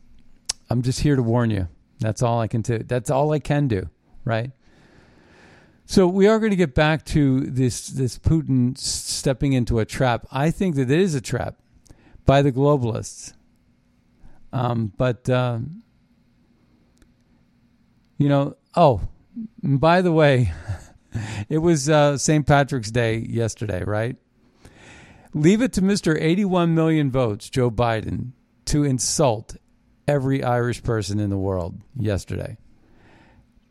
I'm 0.68 0.82
just 0.82 1.00
here 1.00 1.16
to 1.16 1.22
warn 1.22 1.50
you. 1.50 1.68
That's 1.98 2.22
all 2.22 2.40
I 2.40 2.48
can 2.48 2.62
do. 2.62 2.78
That's 2.78 3.10
all 3.10 3.32
I 3.32 3.38
can 3.38 3.68
do, 3.68 3.88
right? 4.24 4.52
So 5.84 6.06
we 6.06 6.28
are 6.28 6.38
going 6.38 6.50
to 6.50 6.56
get 6.56 6.74
back 6.74 7.04
to 7.06 7.40
this 7.40 7.88
this 7.88 8.18
Putin 8.18 8.78
stepping 8.78 9.52
into 9.52 9.80
a 9.80 9.84
trap. 9.84 10.26
I 10.30 10.50
think 10.50 10.76
that 10.76 10.90
it 10.90 11.00
is 11.00 11.14
a 11.14 11.20
trap 11.20 11.56
by 12.24 12.42
the 12.42 12.52
globalists. 12.52 13.32
Um, 14.52 14.92
but 14.96 15.28
uh, 15.28 15.58
you 18.18 18.28
know, 18.28 18.56
oh, 18.76 19.00
by 19.62 20.00
the 20.02 20.12
way, 20.12 20.52
it 21.48 21.58
was 21.58 21.88
uh, 21.88 22.16
St. 22.18 22.46
Patrick's 22.46 22.90
Day 22.90 23.18
yesterday, 23.18 23.82
right? 23.84 24.16
Leave 25.32 25.62
it 25.62 25.72
to 25.74 25.82
Mr. 25.82 26.20
81 26.20 26.74
million 26.74 27.10
votes, 27.10 27.48
Joe 27.48 27.70
Biden, 27.70 28.32
to 28.66 28.84
insult 28.84 29.56
every 30.08 30.42
Irish 30.42 30.82
person 30.82 31.20
in 31.20 31.30
the 31.30 31.38
world 31.38 31.80
yesterday 31.96 32.56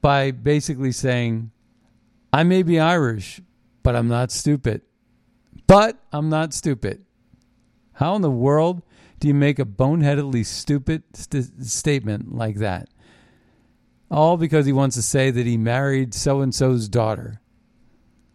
by 0.02 0.32
basically 0.32 0.92
saying, 0.92 1.52
I 2.32 2.44
may 2.44 2.64
be 2.64 2.80
Irish, 2.80 3.42
but 3.84 3.96
I'm 3.96 4.08
not 4.08 4.32
stupid. 4.32 4.82
But 5.68 5.98
I'm 6.12 6.30
not 6.30 6.54
stupid. 6.54 7.06
How 7.94 8.16
in 8.16 8.22
the 8.22 8.32
world 8.32 8.82
do 9.20 9.28
you 9.28 9.34
make 9.34 9.60
a 9.60 9.66
boneheadedly 9.66 10.46
stupid 10.46 11.04
st- 11.14 11.66
statement 11.66 12.34
like 12.34 12.56
that? 12.58 12.90
All 14.10 14.38
because 14.38 14.66
he 14.66 14.74
wants 14.74 14.96
to 14.96 15.02
say 15.02 15.30
that 15.30 15.46
he 15.46 15.58
married 15.58 16.14
so 16.14 16.42
and 16.42 16.56
so's 16.56 16.88
daughter. 16.88 17.42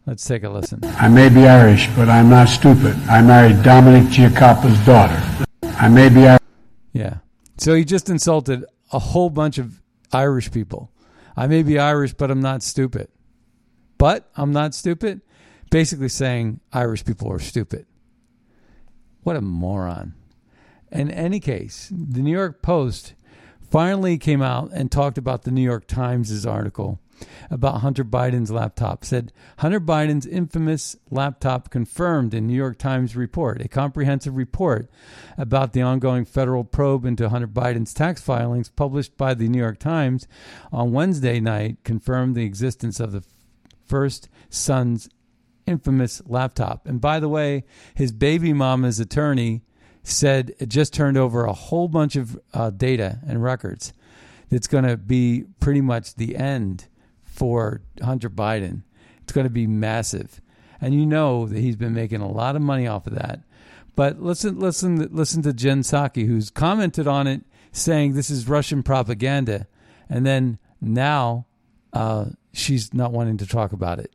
Let's 0.06 0.24
take 0.26 0.42
a 0.42 0.50
listen. 0.50 0.80
I 0.84 1.08
may 1.08 1.30
be 1.30 1.46
Irish, 1.46 1.88
but 1.96 2.10
I'm 2.10 2.28
not 2.28 2.48
stupid. 2.50 2.94
I 3.08 3.22
married 3.22 3.62
Dominic 3.62 4.04
Giacoppa's 4.10 4.78
daughter. 4.84 5.18
I 5.78 5.88
may 5.88 6.10
be 6.10 6.26
Irish. 6.26 6.42
Yeah. 6.92 7.18
So 7.56 7.74
he 7.74 7.86
just 7.86 8.10
insulted 8.10 8.66
a 8.92 8.98
whole 8.98 9.30
bunch 9.30 9.56
of 9.56 9.80
Irish 10.12 10.52
people. 10.52 10.92
I 11.36 11.46
may 11.46 11.62
be 11.62 11.78
Irish, 11.78 12.12
but 12.12 12.30
I'm 12.30 12.40
not 12.40 12.62
stupid. 12.62 13.08
But 13.96 14.28
I'm 14.36 14.52
not 14.52 14.74
stupid. 14.74 15.22
Basically 15.70 16.10
saying 16.10 16.60
Irish 16.70 17.04
people 17.06 17.32
are 17.32 17.38
stupid. 17.38 17.86
What 19.22 19.36
a 19.36 19.40
moron. 19.40 20.14
In 20.92 21.10
any 21.10 21.40
case, 21.40 21.90
the 21.90 22.20
New 22.20 22.30
York 22.32 22.60
Post 22.60 23.14
finally 23.70 24.18
came 24.18 24.42
out 24.42 24.70
and 24.72 24.92
talked 24.92 25.16
about 25.16 25.42
the 25.42 25.50
New 25.50 25.62
York 25.62 25.86
Times' 25.86 26.44
article 26.44 27.00
about 27.50 27.80
Hunter 27.80 28.04
Biden's 28.04 28.50
laptop. 28.50 29.04
Said 29.04 29.32
Hunter 29.58 29.80
Biden's 29.80 30.26
infamous 30.26 30.96
laptop 31.10 31.70
confirmed 31.70 32.34
in 32.34 32.46
New 32.46 32.56
York 32.56 32.78
Times 32.78 33.16
report, 33.16 33.60
a 33.60 33.68
comprehensive 33.68 34.36
report 34.36 34.90
about 35.36 35.72
the 35.72 35.82
ongoing 35.82 36.24
federal 36.24 36.64
probe 36.64 37.04
into 37.04 37.28
Hunter 37.28 37.48
Biden's 37.48 37.94
tax 37.94 38.20
filings 38.20 38.68
published 38.68 39.16
by 39.16 39.34
the 39.34 39.48
New 39.48 39.58
York 39.58 39.78
Times 39.78 40.26
on 40.72 40.92
Wednesday 40.92 41.40
night 41.40 41.78
confirmed 41.84 42.34
the 42.34 42.44
existence 42.44 43.00
of 43.00 43.12
the 43.12 43.24
first 43.86 44.28
son's 44.48 45.08
infamous 45.66 46.22
laptop. 46.26 46.86
And 46.86 47.00
by 47.00 47.20
the 47.20 47.28
way, 47.28 47.64
his 47.94 48.12
baby 48.12 48.52
mama's 48.52 49.00
attorney 49.00 49.62
said 50.02 50.54
it 50.58 50.68
just 50.68 50.92
turned 50.92 51.16
over 51.16 51.44
a 51.44 51.52
whole 51.52 51.88
bunch 51.88 52.16
of 52.16 52.38
uh, 52.52 52.70
data 52.70 53.20
and 53.26 53.42
records 53.42 53.92
that's 54.50 54.66
going 54.66 54.84
to 54.84 54.96
be 54.96 55.44
pretty 55.60 55.80
much 55.80 56.14
the 56.14 56.36
end 56.36 56.86
for 57.34 57.82
Hunter 58.02 58.30
Biden. 58.30 58.82
It's 59.22 59.32
going 59.32 59.44
to 59.46 59.50
be 59.50 59.66
massive. 59.66 60.40
And 60.80 60.94
you 60.94 61.04
know 61.04 61.46
that 61.46 61.58
he's 61.58 61.76
been 61.76 61.94
making 61.94 62.20
a 62.20 62.30
lot 62.30 62.56
of 62.56 62.62
money 62.62 62.86
off 62.86 63.06
of 63.06 63.14
that. 63.14 63.40
But 63.96 64.20
listen, 64.20 64.58
listen, 64.58 65.08
listen 65.12 65.42
to 65.42 65.52
Jen 65.52 65.82
Psaki, 65.82 66.26
who's 66.26 66.50
commented 66.50 67.06
on 67.06 67.26
it, 67.26 67.42
saying 67.72 68.14
this 68.14 68.30
is 68.30 68.48
Russian 68.48 68.82
propaganda, 68.82 69.66
and 70.08 70.26
then 70.26 70.58
now 70.80 71.46
uh, 71.92 72.26
she's 72.52 72.92
not 72.92 73.12
wanting 73.12 73.36
to 73.38 73.46
talk 73.46 73.72
about 73.72 73.98
it 73.98 74.12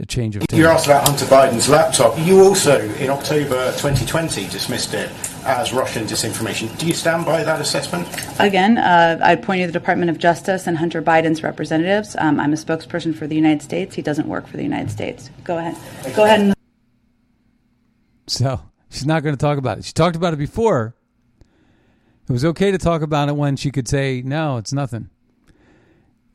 a 0.00 0.06
change 0.06 0.36
of. 0.36 0.44
You 0.52 0.66
asked 0.66 0.86
about 0.86 1.08
Hunter 1.08 1.26
Biden's 1.26 1.68
laptop. 1.68 2.18
You 2.18 2.40
also, 2.40 2.80
in 2.96 3.10
October 3.10 3.70
2020, 3.72 4.48
dismissed 4.48 4.94
it 4.94 5.10
as 5.44 5.72
Russian 5.72 6.04
disinformation. 6.04 6.76
Do 6.78 6.86
you 6.86 6.94
stand 6.94 7.24
by 7.26 7.42
that 7.44 7.60
assessment? 7.60 8.08
Again, 8.40 8.78
uh, 8.78 9.18
I'd 9.22 9.42
point 9.42 9.60
you 9.60 9.66
to 9.66 9.72
the 9.72 9.78
Department 9.78 10.10
of 10.10 10.18
Justice 10.18 10.66
and 10.66 10.78
Hunter 10.78 11.02
Biden's 11.02 11.42
representatives. 11.42 12.16
Um, 12.18 12.40
I'm 12.40 12.52
a 12.52 12.56
spokesperson 12.56 13.14
for 13.14 13.26
the 13.26 13.36
United 13.36 13.62
States. 13.62 13.94
He 13.94 14.02
doesn't 14.02 14.26
work 14.26 14.46
for 14.46 14.56
the 14.56 14.62
United 14.62 14.90
States. 14.90 15.30
Go 15.44 15.58
ahead. 15.58 15.76
Go 16.14 16.24
ahead. 16.24 16.40
And- 16.40 16.54
so 18.26 18.60
she's 18.90 19.06
not 19.06 19.22
going 19.22 19.34
to 19.34 19.40
talk 19.40 19.58
about 19.58 19.78
it. 19.78 19.84
She 19.84 19.92
talked 19.92 20.16
about 20.16 20.32
it 20.32 20.38
before. 20.38 20.94
It 22.28 22.32
was 22.32 22.44
okay 22.44 22.70
to 22.70 22.78
talk 22.78 23.02
about 23.02 23.28
it 23.28 23.36
when 23.36 23.56
she 23.56 23.70
could 23.70 23.86
say, 23.86 24.22
no, 24.24 24.56
it's 24.56 24.72
nothing. 24.72 25.10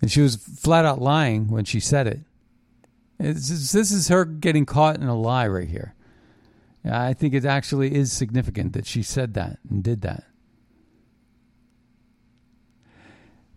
And 0.02 0.12
she 0.12 0.22
was 0.22 0.36
flat 0.36 0.86
out 0.86 1.02
lying 1.02 1.50
when 1.50 1.65
she 1.65 1.80
said 1.80 2.06
it. 2.08 2.19
It's, 3.19 3.72
this 3.72 3.91
is 3.91 4.08
her 4.08 4.24
getting 4.24 4.65
caught 4.65 4.98
in 4.98 5.08
a 5.08 5.15
lie 5.19 5.48
right 5.48 5.67
here. 5.67 5.95
I 6.86 7.13
think 7.13 7.34
it 7.34 7.46
actually 7.46 7.94
is 7.94 8.12
significant 8.12 8.74
that 8.74 8.86
she 8.86 9.04
said 9.04 9.34
that 9.34 9.60
and 9.70 9.84
did 9.84 10.02
that. 10.02 10.24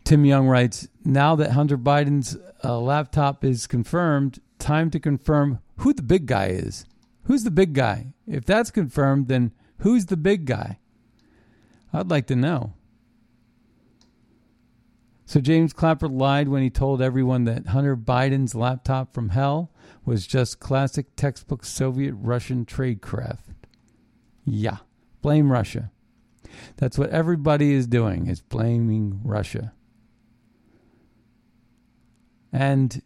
Tim 0.04 0.24
Young 0.24 0.48
writes 0.48 0.88
Now 1.04 1.36
that 1.36 1.52
Hunter 1.52 1.78
Biden's 1.78 2.36
uh, 2.64 2.78
laptop 2.78 3.44
is 3.44 3.66
confirmed, 3.66 4.40
time 4.58 4.90
to 4.90 5.00
confirm 5.00 5.60
who 5.78 5.92
the 5.92 6.02
big 6.02 6.26
guy 6.26 6.46
is. 6.46 6.84
Who's 7.24 7.44
the 7.44 7.50
big 7.50 7.72
guy? 7.72 8.14
If 8.26 8.44
that's 8.44 8.70
confirmed, 8.70 9.28
then 9.28 9.52
who's 9.78 10.06
the 10.06 10.16
big 10.16 10.44
guy? 10.44 10.78
I'd 11.92 12.10
like 12.10 12.26
to 12.28 12.36
know. 12.36 12.74
So 15.24 15.40
James 15.40 15.72
Clapper 15.72 16.08
lied 16.08 16.48
when 16.48 16.62
he 16.62 16.70
told 16.70 17.00
everyone 17.00 17.44
that 17.44 17.68
Hunter 17.68 17.96
Biden's 17.96 18.54
laptop 18.54 19.14
from 19.14 19.30
hell 19.30 19.70
was 20.04 20.26
just 20.26 20.60
classic 20.60 21.14
textbook 21.16 21.64
Soviet 21.64 22.14
Russian 22.14 22.64
tradecraft. 22.64 23.54
Yeah, 24.44 24.78
blame 25.20 25.52
Russia. 25.52 25.90
That's 26.76 26.98
what 26.98 27.10
everybody 27.10 27.72
is 27.72 27.86
doing 27.86 28.26
is 28.26 28.40
blaming 28.40 29.20
Russia. 29.24 29.72
And 32.52 33.02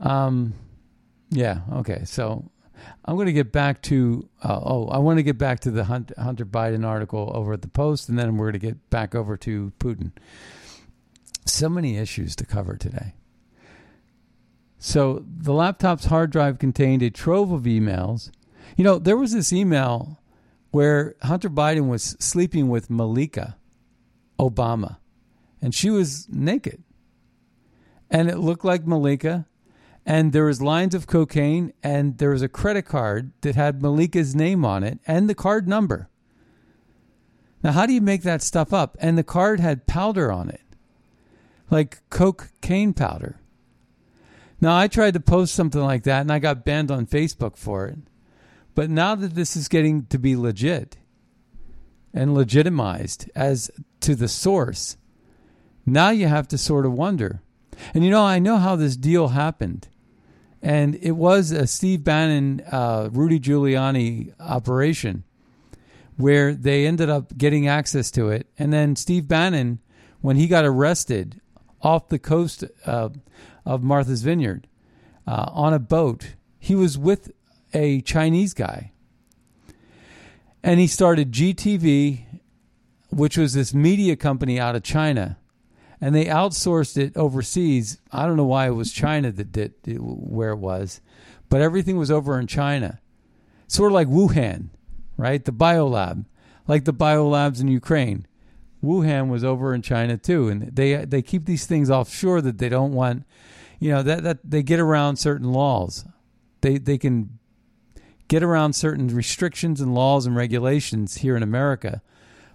um 0.00 0.54
yeah, 1.30 1.60
okay. 1.72 2.02
So 2.04 2.50
I'm 3.04 3.14
going 3.14 3.26
to 3.26 3.32
get 3.32 3.52
back 3.52 3.82
to 3.82 4.28
uh, 4.42 4.60
oh, 4.62 4.88
I 4.88 4.98
want 4.98 5.18
to 5.18 5.22
get 5.22 5.38
back 5.38 5.60
to 5.60 5.70
the 5.70 5.84
Hunter 5.84 6.44
Biden 6.44 6.86
article 6.86 7.30
over 7.34 7.52
at 7.54 7.62
the 7.62 7.68
Post 7.68 8.08
and 8.08 8.18
then 8.18 8.36
we're 8.36 8.46
going 8.46 8.60
to 8.60 8.66
get 8.66 8.90
back 8.90 9.14
over 9.14 9.36
to 9.38 9.72
Putin. 9.78 10.12
So 11.46 11.68
many 11.68 11.96
issues 11.96 12.36
to 12.36 12.46
cover 12.46 12.76
today. 12.76 13.14
So 14.84 15.24
the 15.24 15.52
laptop's 15.52 16.06
hard 16.06 16.32
drive 16.32 16.58
contained 16.58 17.04
a 17.04 17.10
trove 17.10 17.52
of 17.52 17.62
emails. 17.62 18.32
You 18.76 18.82
know, 18.82 18.98
there 18.98 19.16
was 19.16 19.32
this 19.32 19.52
email 19.52 20.20
where 20.72 21.14
Hunter 21.22 21.48
Biden 21.48 21.86
was 21.88 22.16
sleeping 22.18 22.68
with 22.68 22.90
Malika 22.90 23.56
Obama, 24.40 24.96
and 25.60 25.72
she 25.72 25.88
was 25.88 26.28
naked. 26.28 26.82
And 28.10 28.28
it 28.28 28.38
looked 28.38 28.64
like 28.64 28.84
Malika, 28.84 29.46
and 30.04 30.32
there 30.32 30.46
was 30.46 30.60
lines 30.60 30.96
of 30.96 31.06
cocaine, 31.06 31.72
and 31.84 32.18
there 32.18 32.30
was 32.30 32.42
a 32.42 32.48
credit 32.48 32.82
card 32.82 33.30
that 33.42 33.54
had 33.54 33.82
Malika's 33.82 34.34
name 34.34 34.64
on 34.64 34.82
it 34.82 34.98
and 35.06 35.30
the 35.30 35.34
card 35.36 35.68
number. 35.68 36.08
Now, 37.62 37.70
how 37.70 37.86
do 37.86 37.92
you 37.92 38.00
make 38.00 38.24
that 38.24 38.42
stuff 38.42 38.72
up? 38.72 38.96
And 38.98 39.16
the 39.16 39.22
card 39.22 39.60
had 39.60 39.86
powder 39.86 40.32
on 40.32 40.48
it 40.48 40.62
like 41.70 42.02
cocaine 42.10 42.94
powder. 42.94 43.38
Now, 44.62 44.78
I 44.78 44.86
tried 44.86 45.14
to 45.14 45.20
post 45.20 45.56
something 45.56 45.80
like 45.80 46.04
that 46.04 46.20
and 46.20 46.30
I 46.30 46.38
got 46.38 46.64
banned 46.64 46.92
on 46.92 47.04
Facebook 47.04 47.56
for 47.56 47.88
it. 47.88 47.98
But 48.76 48.90
now 48.90 49.16
that 49.16 49.34
this 49.34 49.56
is 49.56 49.66
getting 49.66 50.06
to 50.06 50.18
be 50.18 50.36
legit 50.36 50.98
and 52.14 52.32
legitimized 52.32 53.28
as 53.34 53.72
to 54.00 54.14
the 54.14 54.28
source, 54.28 54.96
now 55.84 56.10
you 56.10 56.28
have 56.28 56.46
to 56.48 56.56
sort 56.56 56.86
of 56.86 56.92
wonder. 56.92 57.42
And 57.92 58.04
you 58.04 58.10
know, 58.10 58.24
I 58.24 58.38
know 58.38 58.56
how 58.56 58.76
this 58.76 58.96
deal 58.96 59.28
happened. 59.28 59.88
And 60.62 60.94
it 61.02 61.16
was 61.16 61.50
a 61.50 61.66
Steve 61.66 62.04
Bannon, 62.04 62.62
uh, 62.70 63.08
Rudy 63.10 63.40
Giuliani 63.40 64.32
operation 64.38 65.24
where 66.16 66.54
they 66.54 66.86
ended 66.86 67.10
up 67.10 67.36
getting 67.36 67.66
access 67.66 68.12
to 68.12 68.28
it. 68.28 68.46
And 68.60 68.72
then 68.72 68.94
Steve 68.94 69.26
Bannon, 69.26 69.80
when 70.20 70.36
he 70.36 70.46
got 70.46 70.64
arrested 70.64 71.40
off 71.82 72.08
the 72.08 72.18
coast 72.18 72.64
uh, 72.86 73.10
of 73.64 73.82
Martha's 73.82 74.22
Vineyard 74.22 74.68
uh, 75.26 75.50
on 75.52 75.74
a 75.74 75.78
boat. 75.78 76.34
He 76.58 76.74
was 76.74 76.96
with 76.96 77.32
a 77.74 78.00
Chinese 78.02 78.54
guy. 78.54 78.92
And 80.62 80.78
he 80.78 80.86
started 80.86 81.32
GTV, 81.32 82.24
which 83.10 83.36
was 83.36 83.54
this 83.54 83.74
media 83.74 84.14
company 84.14 84.60
out 84.60 84.76
of 84.76 84.82
China. 84.82 85.38
And 86.00 86.14
they 86.14 86.26
outsourced 86.26 86.96
it 86.96 87.16
overseas. 87.16 88.00
I 88.10 88.26
don't 88.26 88.36
know 88.36 88.44
why 88.44 88.66
it 88.66 88.72
was 88.72 88.92
China 88.92 89.32
that 89.32 89.52
did 89.52 89.74
where 89.86 90.50
it 90.50 90.58
was, 90.58 91.00
but 91.48 91.60
everything 91.60 91.96
was 91.96 92.10
over 92.10 92.38
in 92.38 92.46
China. 92.46 93.00
Sort 93.68 93.92
of 93.92 93.94
like 93.94 94.08
Wuhan, 94.08 94.70
right? 95.16 95.44
The 95.44 95.52
biolab, 95.52 96.26
like 96.66 96.84
the 96.84 96.92
biolabs 96.92 97.60
in 97.60 97.68
Ukraine. 97.68 98.26
Wuhan 98.82 99.28
was 99.28 99.44
over 99.44 99.74
in 99.74 99.82
China 99.82 100.16
too, 100.16 100.48
and 100.48 100.74
they 100.74 101.04
they 101.04 101.22
keep 101.22 101.46
these 101.46 101.66
things 101.66 101.90
offshore 101.90 102.40
that 102.42 102.58
they 102.58 102.68
don't 102.68 102.92
want, 102.92 103.24
you 103.78 103.90
know, 103.90 104.02
that 104.02 104.22
that 104.24 104.38
they 104.44 104.62
get 104.62 104.80
around 104.80 105.16
certain 105.16 105.52
laws. 105.52 106.04
They 106.62 106.78
they 106.78 106.98
can 106.98 107.38
get 108.28 108.42
around 108.42 108.72
certain 108.72 109.08
restrictions 109.08 109.80
and 109.80 109.94
laws 109.94 110.26
and 110.26 110.34
regulations 110.34 111.18
here 111.18 111.36
in 111.36 111.42
America 111.42 112.02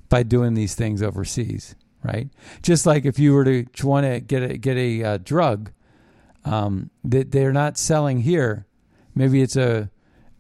by 0.10 0.24
doing 0.24 0.54
these 0.54 0.76
things 0.76 1.02
overseas, 1.02 1.76
right? 2.04 2.30
Just 2.62 2.86
like 2.86 3.06
if 3.06 3.20
you 3.20 3.34
were 3.34 3.46
to 3.46 3.66
want 3.84 4.06
to 4.06 4.20
get 4.20 4.44
a 4.44 4.58
get 4.58 4.76
a 4.76 5.04
uh, 5.04 5.18
drug 5.18 5.72
um, 6.44 6.90
that 7.06 7.32
they're 7.32 7.54
not 7.54 7.78
selling 7.78 8.22
here, 8.22 8.66
maybe 9.16 9.42
it's 9.42 9.56
a 9.56 9.90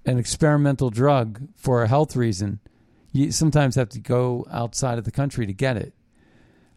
an 0.05 0.17
experimental 0.17 0.89
drug 0.89 1.47
for 1.55 1.83
a 1.83 1.87
health 1.87 2.15
reason 2.15 2.59
you 3.17 3.31
sometimes 3.31 3.75
have 3.75 3.89
to 3.89 3.99
go 3.99 4.45
outside 4.51 4.97
of 4.97 5.05
the 5.05 5.11
country 5.11 5.45
to 5.45 5.53
get 5.53 5.77
it. 5.77 5.93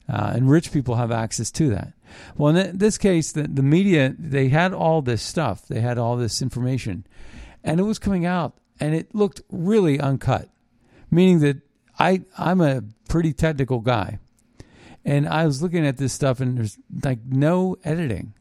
Uh, 0.08 0.32
and 0.34 0.50
rich 0.50 0.72
people 0.72 0.96
have 0.96 1.12
access 1.12 1.50
to 1.52 1.70
that. 1.70 1.92
Well, 2.36 2.56
in 2.56 2.78
this 2.78 2.98
case, 2.98 3.30
the, 3.30 3.42
the 3.42 3.62
media, 3.62 4.14
they 4.18 4.48
had 4.48 4.72
all 4.72 5.02
this 5.02 5.22
stuff, 5.22 5.68
they 5.68 5.80
had 5.80 5.98
all 5.98 6.16
this 6.16 6.42
information, 6.42 7.06
and 7.62 7.78
it 7.78 7.84
was 7.84 8.00
coming 8.00 8.26
out, 8.26 8.54
and 8.80 8.94
it 8.94 9.14
looked 9.14 9.42
really 9.50 10.00
uncut, 10.00 10.48
meaning 11.10 11.38
that 11.40 11.58
I, 11.98 12.22
I'm 12.36 12.60
a 12.60 12.82
pretty 13.08 13.32
technical 13.32 13.80
guy. 13.80 14.18
And 15.04 15.28
I 15.28 15.46
was 15.46 15.62
looking 15.62 15.86
at 15.86 15.98
this 15.98 16.12
stuff, 16.12 16.40
and 16.40 16.58
there's 16.58 16.78
like 17.04 17.20
no 17.26 17.76
editing. 17.84 18.34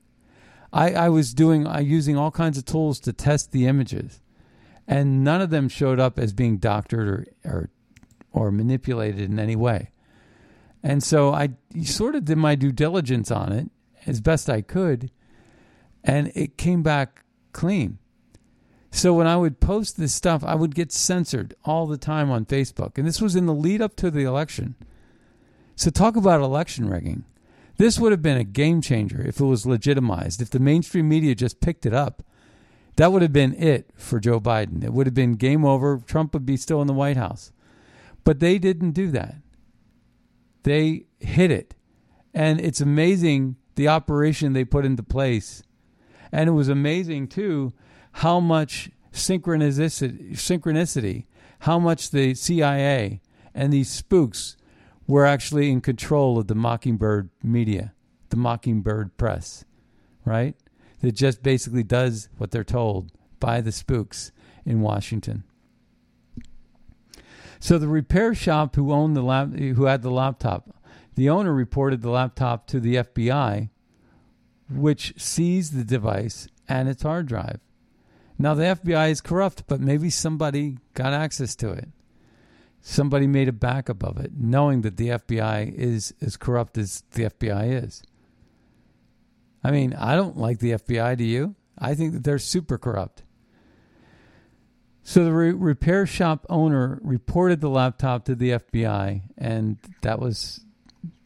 I, 0.73 0.93
I 0.93 1.09
was 1.09 1.33
doing, 1.33 1.67
I 1.67 1.79
using 1.81 2.17
all 2.17 2.31
kinds 2.31 2.57
of 2.57 2.65
tools 2.65 2.99
to 3.01 3.13
test 3.13 3.51
the 3.51 3.67
images, 3.67 4.21
and 4.87 5.23
none 5.23 5.41
of 5.41 5.51
them 5.51 5.69
showed 5.69 5.99
up 5.99 6.17
as 6.17 6.33
being 6.33 6.57
doctored 6.57 7.07
or, 7.07 7.27
or 7.45 7.69
or 8.31 8.51
manipulated 8.51 9.29
in 9.29 9.39
any 9.39 9.55
way. 9.55 9.91
And 10.83 11.03
so 11.03 11.33
I 11.33 11.49
sort 11.83 12.15
of 12.15 12.25
did 12.25 12.37
my 12.37 12.55
due 12.55 12.71
diligence 12.71 13.31
on 13.31 13.51
it 13.51 13.69
as 14.05 14.21
best 14.21 14.49
I 14.49 14.61
could, 14.61 15.11
and 16.03 16.31
it 16.35 16.57
came 16.57 16.83
back 16.83 17.25
clean. 17.51 17.97
So 18.91 19.13
when 19.13 19.27
I 19.27 19.35
would 19.35 19.59
post 19.59 19.97
this 19.97 20.13
stuff, 20.13 20.43
I 20.43 20.55
would 20.55 20.73
get 20.73 20.91
censored 20.91 21.53
all 21.63 21.85
the 21.85 21.97
time 21.97 22.31
on 22.31 22.45
Facebook. 22.45 22.97
And 22.97 23.07
this 23.07 23.21
was 23.21 23.35
in 23.35 23.45
the 23.45 23.53
lead 23.53 23.81
up 23.81 23.95
to 23.97 24.09
the 24.09 24.23
election. 24.23 24.75
So 25.75 25.89
talk 25.89 26.15
about 26.15 26.41
election 26.41 26.89
rigging. 26.89 27.23
This 27.77 27.99
would 27.99 28.11
have 28.11 28.21
been 28.21 28.37
a 28.37 28.43
game 28.43 28.81
changer 28.81 29.21
if 29.21 29.39
it 29.39 29.45
was 29.45 29.65
legitimized, 29.65 30.41
if 30.41 30.49
the 30.49 30.59
mainstream 30.59 31.07
media 31.07 31.35
just 31.35 31.61
picked 31.61 31.85
it 31.85 31.93
up. 31.93 32.23
That 32.95 33.13
would 33.13 33.21
have 33.21 33.31
been 33.31 33.53
it 33.53 33.91
for 33.95 34.19
Joe 34.19 34.41
Biden. 34.41 34.83
It 34.83 34.91
would 34.91 35.07
have 35.07 35.13
been 35.13 35.35
game 35.35 35.63
over. 35.63 36.01
Trump 36.05 36.33
would 36.33 36.45
be 36.45 36.57
still 36.57 36.81
in 36.81 36.87
the 36.87 36.93
White 36.93 37.15
House. 37.15 37.53
But 38.23 38.39
they 38.39 38.57
didn't 38.57 38.91
do 38.91 39.11
that. 39.11 39.35
They 40.63 41.05
hit 41.19 41.51
it. 41.51 41.75
And 42.33 42.59
it's 42.61 42.81
amazing 42.81 43.55
the 43.75 43.87
operation 43.87 44.53
they 44.53 44.65
put 44.65 44.85
into 44.85 45.03
place. 45.03 45.63
And 46.31 46.47
it 46.47 46.53
was 46.53 46.69
amazing, 46.69 47.29
too, 47.29 47.73
how 48.13 48.39
much 48.39 48.91
synchronicity, 49.11 50.33
synchronicity 50.33 51.25
how 51.59 51.79
much 51.79 52.11
the 52.11 52.33
CIA 52.33 53.21
and 53.53 53.71
these 53.73 53.89
spooks 53.89 54.55
were 55.07 55.25
actually 55.25 55.69
in 55.69 55.81
control 55.81 56.37
of 56.37 56.47
the 56.47 56.55
Mockingbird 56.55 57.29
media, 57.43 57.93
the 58.29 58.37
Mockingbird 58.37 59.17
press, 59.17 59.65
right? 60.25 60.55
That 61.01 61.13
just 61.13 61.43
basically 61.43 61.83
does 61.83 62.29
what 62.37 62.51
they're 62.51 62.63
told 62.63 63.11
by 63.39 63.61
the 63.61 63.71
spooks 63.71 64.31
in 64.65 64.81
Washington. 64.81 65.43
So 67.59 67.77
the 67.77 67.87
repair 67.87 68.33
shop 68.33 68.75
who 68.75 68.93
owned 68.93 69.15
the 69.15 69.21
lap, 69.21 69.53
who 69.53 69.85
had 69.85 70.01
the 70.01 70.11
laptop, 70.11 70.75
the 71.15 71.29
owner 71.29 71.53
reported 71.53 72.01
the 72.01 72.09
laptop 72.09 72.67
to 72.67 72.79
the 72.79 72.95
FBI, 72.95 73.69
which 74.69 75.13
seized 75.17 75.73
the 75.73 75.83
device 75.83 76.47
and 76.67 76.87
its 76.87 77.03
hard 77.03 77.27
drive. 77.27 77.59
Now 78.37 78.53
the 78.53 78.63
FBI 78.63 79.11
is 79.11 79.19
corrupt, 79.19 79.65
but 79.67 79.81
maybe 79.81 80.09
somebody 80.09 80.77
got 80.93 81.11
access 81.11 81.55
to 81.57 81.71
it. 81.71 81.89
Somebody 82.81 83.27
made 83.27 83.49
a 83.49 83.53
backup 83.53 84.03
of 84.03 84.17
it, 84.17 84.31
knowing 84.37 84.81
that 84.81 84.95
the 84.95 85.09
FBI 85.09 85.73
is 85.75 86.13
as 86.21 86.37
corrupt 86.37 86.77
as 86.77 87.03
the 87.11 87.23
FBI 87.23 87.83
is. 87.83 88.01
I 89.61 89.71
mean, 89.71 89.93
I 89.93 90.15
don't 90.15 90.37
like 90.37 90.59
the 90.59 90.71
FBI, 90.71 91.17
do 91.17 91.25
you? 91.25 91.55
I 91.77 91.93
think 91.95 92.13
that 92.13 92.23
they're 92.23 92.39
super 92.39 92.77
corrupt. 92.77 93.23
So 95.03 95.23
the 95.25 95.33
re- 95.33 95.51
repair 95.51 96.05
shop 96.05 96.45
owner 96.49 96.99
reported 97.01 97.61
the 97.61 97.69
laptop 97.69 98.25
to 98.25 98.35
the 98.35 98.51
FBI, 98.51 99.21
and 99.37 99.77
that 100.01 100.19
was 100.19 100.61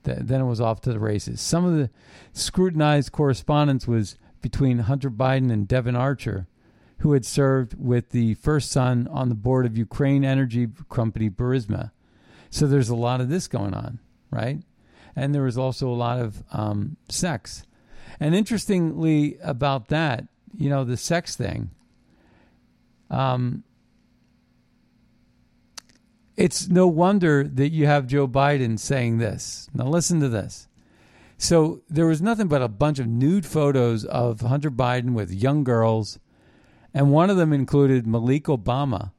th- 0.03 0.19
then 0.21 0.41
it 0.41 0.45
was 0.45 0.61
off 0.61 0.81
to 0.81 0.93
the 0.93 0.99
races. 0.99 1.41
Some 1.41 1.65
of 1.65 1.73
the 1.75 1.89
scrutinized 2.31 3.11
correspondence 3.11 3.87
was 3.87 4.17
between 4.41 4.79
Hunter 4.79 5.09
Biden 5.09 5.51
and 5.51 5.67
Devon 5.67 5.95
Archer, 5.95 6.47
who 6.99 7.13
had 7.13 7.25
served 7.25 7.75
with 7.77 8.09
the 8.09 8.35
first 8.35 8.71
son 8.71 9.07
on 9.11 9.29
the 9.29 9.35
board 9.35 9.65
of 9.65 9.77
Ukraine 9.77 10.23
energy 10.23 10.67
company 10.89 11.29
Burisma. 11.29 11.91
So 12.49 12.67
there's 12.67 12.89
a 12.89 12.95
lot 12.95 13.19
of 13.19 13.29
this 13.29 13.47
going 13.47 13.73
on, 13.73 13.99
right? 14.29 14.59
And 15.15 15.33
there 15.33 15.43
was 15.43 15.57
also 15.57 15.89
a 15.89 15.95
lot 15.95 16.19
of 16.19 16.43
um, 16.51 16.97
sex. 17.09 17.65
And 18.19 18.35
interestingly 18.35 19.37
about 19.43 19.87
that, 19.87 20.25
you 20.55 20.69
know, 20.69 20.83
the 20.83 20.97
sex 20.97 21.35
thing, 21.35 21.71
um, 23.13 23.63
it's 26.35 26.67
no 26.67 26.87
wonder 26.87 27.43
that 27.43 27.69
you 27.69 27.85
have 27.85 28.07
Joe 28.07 28.27
Biden 28.27 28.79
saying 28.79 29.19
this. 29.19 29.69
Now, 29.73 29.85
listen 29.85 30.19
to 30.21 30.29
this. 30.29 30.67
So, 31.37 31.81
there 31.89 32.07
was 32.07 32.21
nothing 32.21 32.47
but 32.47 32.61
a 32.61 32.67
bunch 32.67 32.99
of 32.99 33.07
nude 33.07 33.45
photos 33.45 34.05
of 34.05 34.41
Hunter 34.41 34.71
Biden 34.71 35.13
with 35.13 35.31
young 35.31 35.63
girls, 35.63 36.19
and 36.93 37.11
one 37.11 37.29
of 37.29 37.37
them 37.37 37.53
included 37.53 38.07
Malik 38.07 38.45
Obama, 38.45 39.11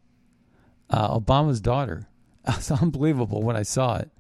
uh, 0.91 1.19
Obama's 1.19 1.61
daughter. 1.61 2.09
It's 2.47 2.71
unbelievable 2.71 3.43
when 3.43 3.57
I 3.57 3.63
saw 3.63 3.97
it. 3.97 4.11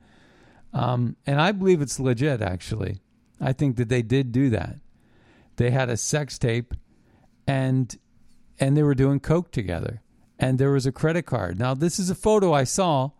Um, 0.72 1.16
and 1.26 1.40
I 1.40 1.52
believe 1.52 1.82
it's 1.82 2.00
legit, 2.00 2.40
actually. 2.40 3.00
I 3.38 3.52
think 3.52 3.76
that 3.76 3.90
they 3.90 4.00
did 4.00 4.32
do 4.32 4.48
that. 4.50 4.76
They 5.56 5.70
had 5.70 5.90
a 5.90 5.96
sex 5.96 6.38
tape 6.38 6.72
and 7.46 7.94
and 8.58 8.76
they 8.76 8.82
were 8.82 8.94
doing 8.94 9.20
coke 9.20 9.50
together 9.50 10.00
and 10.38 10.58
there 10.58 10.70
was 10.70 10.86
a 10.86 10.92
credit 10.92 11.22
card. 11.22 11.58
Now, 11.58 11.74
this 11.74 11.98
is 11.98 12.10
a 12.10 12.14
photo 12.14 12.52
I 12.52 12.64
saw, 12.64 13.10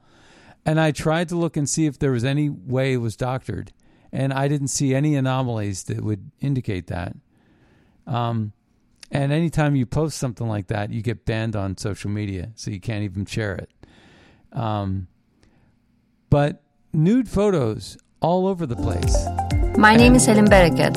and 0.66 0.80
I 0.80 0.90
tried 0.90 1.28
to 1.30 1.36
look 1.36 1.56
and 1.56 1.68
see 1.68 1.86
if 1.86 1.98
there 1.98 2.10
was 2.10 2.24
any 2.24 2.48
way 2.48 2.94
it 2.94 2.98
was 2.98 3.16
doctored, 3.16 3.72
and 4.12 4.32
I 4.32 4.48
didn't 4.48 4.68
see 4.68 4.94
any 4.94 5.14
anomalies 5.14 5.84
that 5.84 6.02
would 6.02 6.30
indicate 6.40 6.88
that. 6.88 7.16
Um, 8.06 8.52
and 9.10 9.32
anytime 9.32 9.76
you 9.76 9.86
post 9.86 10.18
something 10.18 10.48
like 10.48 10.66
that, 10.68 10.90
you 10.90 11.02
get 11.02 11.24
banned 11.24 11.54
on 11.54 11.76
social 11.78 12.10
media, 12.10 12.50
so 12.56 12.70
you 12.70 12.80
can't 12.80 13.04
even 13.04 13.24
share 13.26 13.54
it. 13.54 13.70
Um, 14.52 15.06
but 16.30 16.62
nude 16.92 17.28
photos 17.28 17.96
all 18.20 18.46
over 18.46 18.66
the 18.66 18.76
place. 18.76 19.16
My 19.76 19.96
name 19.96 20.14
is 20.14 20.26
Helen 20.26 20.46
Bereket. 20.46 20.96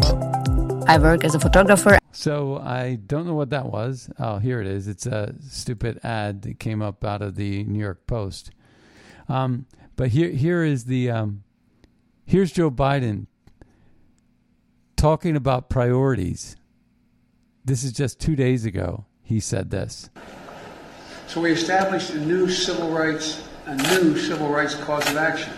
I 0.87 0.97
work 0.97 1.23
as 1.23 1.35
a 1.35 1.39
photographer. 1.39 1.99
So 2.17 2.57
I 2.57 2.95
don't 2.95 3.27
know 3.27 3.35
what 3.35 3.51
that 3.51 3.67
was. 3.67 4.09
Oh, 4.17 4.39
here 4.39 4.59
it 4.59 4.65
is. 4.65 4.87
It's 4.87 5.05
a 5.05 5.35
stupid 5.47 5.99
ad 6.03 6.41
that 6.41 6.59
came 6.59 6.81
up 6.81 7.05
out 7.05 7.21
of 7.21 7.35
the 7.35 7.63
New 7.65 7.77
York 7.77 8.07
Post. 8.07 8.49
Um, 9.29 9.67
but 9.95 10.09
here, 10.09 10.29
here 10.29 10.63
is 10.63 10.85
the 10.85 11.11
um, 11.11 11.43
here's 12.25 12.51
Joe 12.51 12.71
Biden 12.71 13.27
talking 14.95 15.35
about 15.35 15.69
priorities. 15.69 16.55
This 17.63 17.83
is 17.83 17.91
just 17.91 18.19
two 18.19 18.35
days 18.35 18.65
ago. 18.65 19.05
He 19.21 19.39
said 19.39 19.69
this. 19.69 20.09
So 21.27 21.39
we 21.39 21.51
established 21.51 22.09
a 22.09 22.19
new 22.19 22.49
civil 22.49 22.89
rights, 22.89 23.47
a 23.67 23.75
new 23.75 24.17
civil 24.17 24.49
rights 24.49 24.73
cause 24.73 25.07
of 25.07 25.17
action 25.17 25.53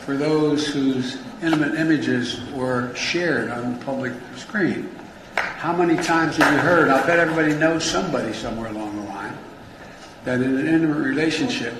for 0.00 0.16
those 0.16 0.66
whose 0.66 1.18
intimate 1.40 1.76
images 1.76 2.40
were 2.50 2.92
shared 2.96 3.52
on 3.52 3.78
the 3.78 3.84
public 3.84 4.14
screen. 4.34 4.92
How 5.36 5.74
many 5.74 5.96
times 6.02 6.36
have 6.36 6.52
you 6.52 6.58
heard? 6.58 6.88
I 6.88 7.06
bet 7.06 7.18
everybody 7.18 7.54
knows 7.54 7.84
somebody 7.84 8.32
somewhere 8.32 8.70
along 8.70 8.96
the 8.96 9.02
line 9.02 9.36
that 10.24 10.40
in 10.40 10.56
an 10.56 10.66
intimate 10.66 11.02
relationship, 11.02 11.74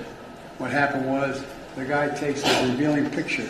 what 0.57 0.71
happened 0.71 1.05
was 1.05 1.43
the 1.75 1.85
guy 1.85 2.09
takes 2.09 2.43
a 2.43 2.67
revealing 2.67 3.09
picture 3.09 3.49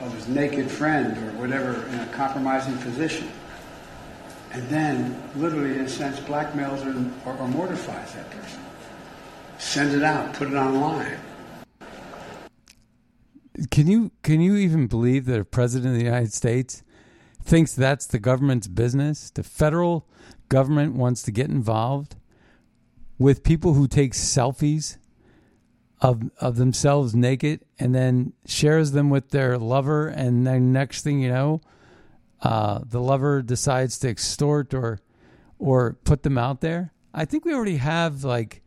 of 0.00 0.14
his 0.14 0.28
naked 0.28 0.70
friend 0.70 1.16
or 1.18 1.38
whatever 1.38 1.86
in 1.88 2.00
a 2.00 2.06
compromising 2.12 2.76
position, 2.78 3.30
and 4.52 4.68
then, 4.68 5.22
literally, 5.36 5.74
in 5.74 5.80
a 5.82 5.88
sense, 5.88 6.18
blackmails 6.20 6.84
or, 6.84 7.30
or, 7.30 7.36
or 7.36 7.48
mortifies 7.48 8.14
that 8.14 8.30
person. 8.30 8.60
Send 9.58 9.94
it 9.94 10.02
out, 10.02 10.32
put 10.32 10.48
it 10.48 10.54
online. 10.54 11.18
Can 13.70 13.86
you 13.86 14.10
can 14.22 14.40
you 14.40 14.56
even 14.56 14.86
believe 14.86 15.26
that 15.26 15.38
a 15.38 15.44
president 15.44 15.92
of 15.92 15.98
the 15.98 16.04
United 16.04 16.32
States 16.32 16.82
thinks 17.42 17.74
that's 17.74 18.06
the 18.06 18.18
government's 18.18 18.66
business? 18.66 19.30
The 19.30 19.42
federal 19.42 20.06
government 20.48 20.94
wants 20.94 21.22
to 21.22 21.30
get 21.30 21.48
involved 21.48 22.16
with 23.18 23.42
people 23.42 23.74
who 23.74 23.86
take 23.86 24.12
selfies 24.12 24.96
of 26.00 26.30
of 26.38 26.56
themselves 26.56 27.14
naked 27.14 27.60
and 27.78 27.94
then 27.94 28.32
shares 28.46 28.92
them 28.92 29.10
with 29.10 29.30
their 29.30 29.58
lover 29.58 30.08
and 30.08 30.46
then 30.46 30.72
next 30.72 31.02
thing 31.02 31.20
you 31.20 31.28
know 31.28 31.60
uh, 32.40 32.80
the 32.86 33.00
lover 33.00 33.42
decides 33.42 33.98
to 33.98 34.08
extort 34.08 34.72
or 34.72 34.98
or 35.58 35.98
put 36.04 36.22
them 36.22 36.38
out 36.38 36.62
there 36.62 36.94
i 37.12 37.26
think 37.26 37.44
we 37.44 37.52
already 37.52 37.76
have 37.76 38.24
like 38.24 38.62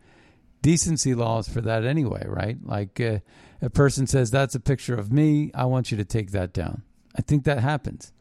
decency 0.61 1.15
laws 1.15 1.49
for 1.49 1.59
that 1.59 1.83
anyway 1.83 2.23
right 2.27 2.57
like 2.63 3.01
uh, 3.01 3.17
a 3.63 3.69
person 3.69 4.05
says, 4.05 4.29
That's 4.29 4.55
a 4.55 4.59
picture 4.59 4.93
of 4.93 5.11
me. 5.11 5.49
I 5.55 5.65
want 5.65 5.89
you 5.89 5.97
to 5.97 6.05
take 6.05 6.31
that 6.31 6.53
down. 6.53 6.83
I 7.15 7.21
think 7.21 7.45
that 7.45 7.59
happens. 7.59 8.11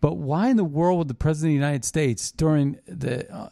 But 0.00 0.16
why 0.16 0.48
in 0.48 0.56
the 0.56 0.64
world 0.64 0.98
would 0.98 1.08
the 1.08 1.14
president 1.14 1.50
of 1.50 1.60
the 1.60 1.66
United 1.66 1.84
States 1.84 2.30
during 2.32 2.78
the 2.86 3.32
uh, 3.32 3.48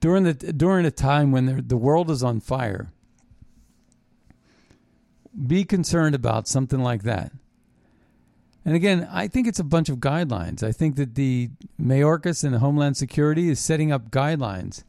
during 0.00 0.24
the 0.24 0.34
during 0.34 0.84
a 0.84 0.90
time 0.90 1.32
when 1.32 1.66
the 1.66 1.76
world 1.76 2.10
is 2.10 2.22
on 2.22 2.40
fire 2.40 2.92
be 5.46 5.64
concerned 5.64 6.14
about 6.14 6.48
something 6.48 6.80
like 6.80 7.02
that? 7.02 7.32
And 8.64 8.74
again, 8.74 9.08
I 9.12 9.28
think 9.28 9.46
it's 9.46 9.60
a 9.60 9.64
bunch 9.64 9.88
of 9.88 9.98
guidelines. 9.98 10.62
I 10.62 10.72
think 10.72 10.96
that 10.96 11.14
the 11.14 11.50
Mayorkas 11.80 12.42
and 12.42 12.56
Homeland 12.56 12.96
Security 12.96 13.48
is 13.48 13.60
setting 13.60 13.92
up 13.92 14.10
guidelines, 14.10 14.82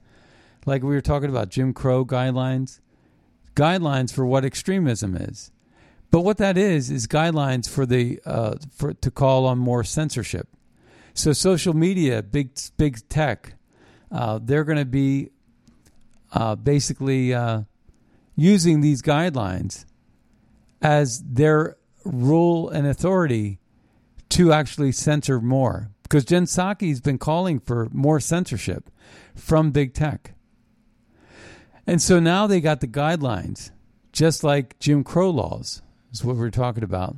like 0.65 0.81
we 0.81 0.95
were 0.95 1.01
talking 1.01 1.29
about 1.29 1.49
Jim 1.49 1.73
Crow 1.73 2.03
guidelines 2.03 2.79
guidelines 3.57 4.13
for 4.13 4.25
what 4.25 4.45
extremism 4.45 5.17
is. 5.17 5.51
But 6.09 6.21
what 6.21 6.37
that 6.37 6.57
is 6.57 6.89
is 6.89 7.07
guidelines 7.07 7.69
for 7.69 7.85
the 7.85 8.19
uh, 8.25 8.55
for 8.75 8.93
to 8.93 9.11
call 9.11 9.45
on 9.45 9.57
more 9.57 9.83
censorship. 9.83 10.47
So 11.13 11.33
social 11.33 11.73
media, 11.73 12.23
big 12.23 12.51
big 12.77 13.07
tech, 13.09 13.55
uh, 14.11 14.39
they're 14.41 14.63
going 14.63 14.77
to 14.77 14.85
be 14.85 15.31
uh, 16.31 16.55
basically 16.55 17.33
uh, 17.33 17.63
using 18.35 18.81
these 18.81 19.01
guidelines 19.01 19.85
as 20.81 21.21
their 21.23 21.77
rule 22.05 22.69
and 22.69 22.87
authority 22.87 23.59
to 24.29 24.53
actually 24.53 24.91
censor 24.91 25.41
more. 25.41 25.89
Because 26.03 26.23
Jen 26.23 26.45
Psaki 26.45 26.89
has 26.89 27.01
been 27.01 27.17
calling 27.17 27.59
for 27.59 27.89
more 27.91 28.21
censorship 28.21 28.89
from 29.35 29.71
big 29.71 29.93
tech. 29.93 30.35
And 31.85 32.01
so 32.01 32.19
now 32.19 32.47
they 32.47 32.61
got 32.61 32.79
the 32.79 32.87
guidelines, 32.87 33.71
just 34.13 34.43
like 34.43 34.79
Jim 34.79 35.03
Crow 35.03 35.29
laws, 35.29 35.81
is 36.11 36.23
what 36.23 36.35
we're 36.35 36.49
talking 36.49 36.83
about. 36.83 37.15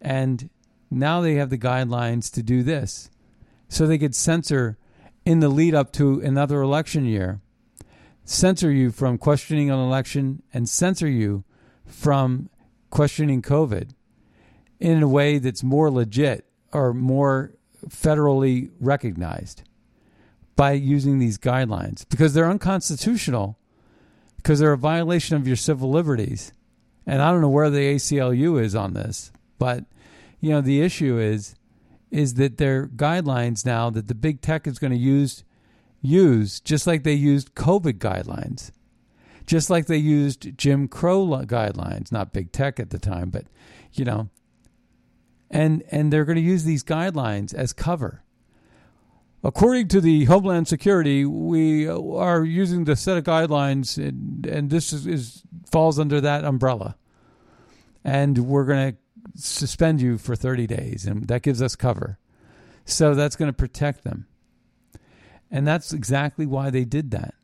And 0.00 0.50
now 0.90 1.20
they 1.20 1.34
have 1.34 1.50
the 1.50 1.58
guidelines 1.58 2.32
to 2.32 2.42
do 2.42 2.62
this. 2.62 3.10
So 3.68 3.86
they 3.86 3.98
could 3.98 4.14
censor 4.14 4.78
in 5.24 5.40
the 5.40 5.48
lead 5.48 5.74
up 5.74 5.92
to 5.94 6.20
another 6.20 6.60
election 6.60 7.04
year, 7.04 7.40
censor 8.24 8.70
you 8.70 8.92
from 8.92 9.18
questioning 9.18 9.70
an 9.70 9.78
election 9.78 10.42
and 10.54 10.68
censor 10.68 11.08
you 11.08 11.44
from 11.84 12.48
questioning 12.90 13.42
COVID 13.42 13.90
in 14.78 15.02
a 15.02 15.08
way 15.08 15.38
that's 15.38 15.62
more 15.62 15.90
legit 15.90 16.46
or 16.72 16.92
more 16.92 17.52
federally 17.88 18.70
recognized 18.80 19.62
by 20.54 20.72
using 20.72 21.18
these 21.18 21.38
guidelines 21.38 22.08
because 22.08 22.34
they're 22.34 22.48
unconstitutional 22.48 23.58
because 24.36 24.60
they're 24.60 24.72
a 24.72 24.78
violation 24.78 25.36
of 25.36 25.46
your 25.46 25.56
civil 25.56 25.90
liberties. 25.90 26.52
And 27.06 27.22
I 27.22 27.30
don't 27.30 27.40
know 27.40 27.48
where 27.48 27.70
the 27.70 27.94
ACLU 27.94 28.60
is 28.60 28.74
on 28.74 28.94
this, 28.94 29.30
but 29.58 29.84
you 30.40 30.50
know 30.50 30.60
the 30.60 30.82
issue 30.82 31.18
is 31.18 31.54
is 32.10 32.34
that 32.34 32.58
their 32.58 32.86
guidelines 32.86 33.66
now 33.66 33.90
that 33.90 34.08
the 34.08 34.14
big 34.14 34.40
tech 34.40 34.66
is 34.66 34.78
going 34.78 34.92
to 34.92 34.98
use 34.98 35.44
use 36.00 36.60
just 36.60 36.86
like 36.86 37.02
they 37.02 37.12
used 37.12 37.54
COVID 37.54 37.98
guidelines, 37.98 38.70
just 39.46 39.70
like 39.70 39.86
they 39.86 39.96
used 39.96 40.56
Jim 40.58 40.88
Crow 40.88 41.26
guidelines, 41.26 42.10
not 42.10 42.32
big 42.32 42.52
tech 42.52 42.80
at 42.80 42.90
the 42.90 42.98
time, 42.98 43.30
but 43.30 43.46
you 43.92 44.04
know, 44.04 44.28
and 45.50 45.84
and 45.90 46.12
they're 46.12 46.24
going 46.24 46.36
to 46.36 46.42
use 46.42 46.64
these 46.64 46.84
guidelines 46.84 47.54
as 47.54 47.72
cover 47.72 48.24
According 49.44 49.88
to 49.88 50.00
the 50.00 50.24
Homeland 50.24 50.66
Security, 50.66 51.24
we 51.24 51.88
uh, 51.88 52.00
are 52.14 52.42
using 52.42 52.84
the 52.84 52.96
set 52.96 53.16
of 53.16 53.24
guidelines, 53.24 53.96
and, 53.96 54.46
and 54.46 54.70
this 54.70 54.92
is, 54.92 55.06
is 55.06 55.42
falls 55.70 55.98
under 55.98 56.20
that 56.20 56.44
umbrella. 56.44 56.96
And 58.04 58.38
we're 58.38 58.64
going 58.64 58.92
to 58.92 58.98
suspend 59.40 60.00
you 60.00 60.18
for 60.18 60.34
30 60.34 60.66
days, 60.66 61.06
and 61.06 61.28
that 61.28 61.42
gives 61.42 61.60
us 61.60 61.76
cover. 61.76 62.18
So 62.84 63.14
that's 63.14 63.36
going 63.36 63.48
to 63.48 63.56
protect 63.56 64.04
them. 64.04 64.26
And 65.50 65.66
that's 65.66 65.92
exactly 65.92 66.46
why 66.46 66.70
they 66.70 66.84
did 66.84 67.10
that. 67.12 67.34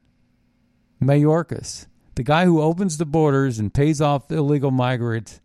Mayorkas, 1.00 1.86
the 2.14 2.22
guy 2.22 2.44
who 2.44 2.60
opens 2.60 2.98
the 2.98 3.06
borders 3.06 3.58
and 3.58 3.72
pays 3.72 4.00
off 4.00 4.30
illegal 4.30 4.70
migrants 4.70 5.40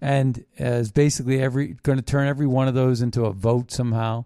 and 0.00 0.44
is 0.56 0.92
basically 0.92 1.42
every 1.42 1.76
going 1.82 1.98
to 1.98 2.04
turn 2.04 2.26
every 2.26 2.46
one 2.46 2.68
of 2.68 2.74
those 2.74 3.02
into 3.02 3.24
a 3.24 3.32
vote 3.32 3.70
somehow 3.70 4.24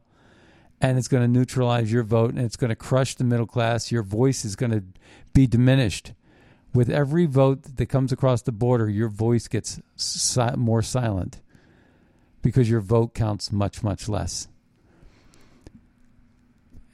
and 0.84 0.98
it's 0.98 1.08
going 1.08 1.22
to 1.22 1.28
neutralize 1.28 1.90
your 1.90 2.02
vote 2.02 2.34
and 2.34 2.44
it's 2.44 2.56
going 2.56 2.68
to 2.68 2.76
crush 2.76 3.14
the 3.14 3.24
middle 3.24 3.46
class. 3.46 3.90
Your 3.90 4.02
voice 4.02 4.44
is 4.44 4.54
going 4.54 4.72
to 4.72 4.84
be 5.32 5.46
diminished. 5.46 6.12
With 6.74 6.90
every 6.90 7.24
vote 7.24 7.76
that 7.76 7.86
comes 7.86 8.12
across 8.12 8.42
the 8.42 8.52
border, 8.52 8.90
your 8.90 9.08
voice 9.08 9.48
gets 9.48 9.80
si- 9.96 10.56
more 10.56 10.82
silent 10.82 11.40
because 12.42 12.68
your 12.68 12.80
vote 12.80 13.14
counts 13.14 13.50
much, 13.50 13.82
much 13.82 14.10
less. 14.10 14.48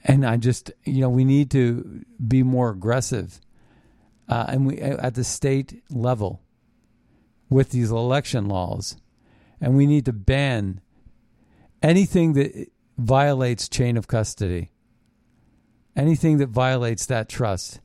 And 0.05 0.25
I 0.25 0.37
just, 0.37 0.71
you 0.85 1.01
know, 1.01 1.09
we 1.09 1.25
need 1.25 1.51
to 1.51 2.05
be 2.27 2.45
more 2.45 2.71
aggressive, 2.71 3.41
uh, 4.29 4.47
and 4.49 4.67
we 4.67 4.79
at 4.79 5.15
the 5.15 5.25
state 5.25 5.83
level 5.91 6.41
with 7.49 7.71
these 7.71 7.91
election 7.91 8.47
laws, 8.47 8.97
and 9.61 9.77
we 9.77 9.87
need 9.87 10.05
to 10.05 10.13
ban 10.13 10.81
anything 11.83 12.35
that 12.35 12.71
violates 13.01 13.69
chain 13.69 13.97
of 13.97 14.09
custody, 14.09 14.71
anything 15.97 16.39
that 16.39 16.49
violates 16.49 17.07
that 17.07 17.29
trust. 17.29 17.81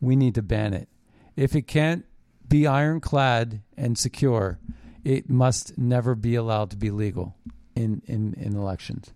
We 0.00 0.16
need 0.16 0.34
to 0.36 0.42
ban 0.42 0.74
it. 0.74 0.88
If 1.36 1.54
it 1.54 1.66
can't 1.66 2.04
be 2.48 2.66
ironclad 2.66 3.62
and 3.76 3.98
secure, 3.98 4.58
it 5.04 5.28
must 5.28 5.76
never 5.78 6.14
be 6.14 6.34
allowed 6.34 6.70
to 6.70 6.76
be 6.76 6.90
legal 6.90 7.36
in, 7.74 8.02
in, 8.06 8.34
in 8.34 8.56
elections. 8.56 9.12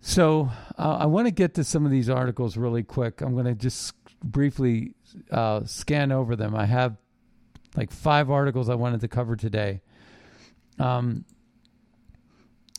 So 0.00 0.50
uh, 0.78 0.98
I 1.00 1.06
want 1.06 1.26
to 1.26 1.32
get 1.32 1.54
to 1.54 1.64
some 1.64 1.84
of 1.84 1.90
these 1.90 2.08
articles 2.08 2.56
really 2.56 2.84
quick. 2.84 3.20
I'm 3.20 3.32
going 3.32 3.46
to 3.46 3.54
just 3.54 3.94
briefly 4.22 4.94
uh, 5.30 5.64
scan 5.64 6.12
over 6.12 6.36
them. 6.36 6.54
I 6.54 6.66
have 6.66 6.96
like 7.76 7.90
five 7.90 8.30
articles 8.30 8.68
I 8.68 8.74
wanted 8.74 9.00
to 9.00 9.08
cover 9.08 9.34
today. 9.34 9.80
Um, 10.78 11.24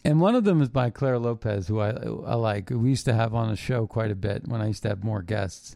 and 0.08 0.22
one 0.22 0.36
of 0.36 0.46
them 0.46 0.62
is 0.62 0.70
by 0.70 0.90
Clare 0.90 1.20
Lopez, 1.20 1.68
who 1.68 1.82
I, 1.82 1.90
I 1.90 2.36
like. 2.36 2.70
We 2.70 2.88
used 2.88 3.04
to 3.06 3.14
have 3.14 3.36
on 3.36 3.50
the 3.50 3.58
show 3.58 3.86
quite 3.86 4.10
a 4.10 4.16
bit 4.16 4.48
when 4.48 4.62
I 4.62 4.68
used 4.68 4.84
to 4.84 4.90
have 4.90 5.04
more 5.04 5.22
guests. 5.22 5.76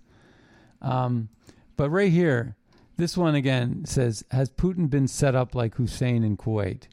Um, 0.81 1.27
but 1.75 1.89
right 1.89 2.13
here, 2.13 2.55
this 2.95 3.17
one 3.17 3.35
again 3.35 3.83
says 3.83 4.23
Has 4.31 4.49
Putin 4.49 4.89
been 4.89 5.09
set 5.09 5.35
up 5.35 5.53
like 5.53 5.75
Hussein 5.75 6.23
in 6.23 6.37
Kuwait? 6.37 6.83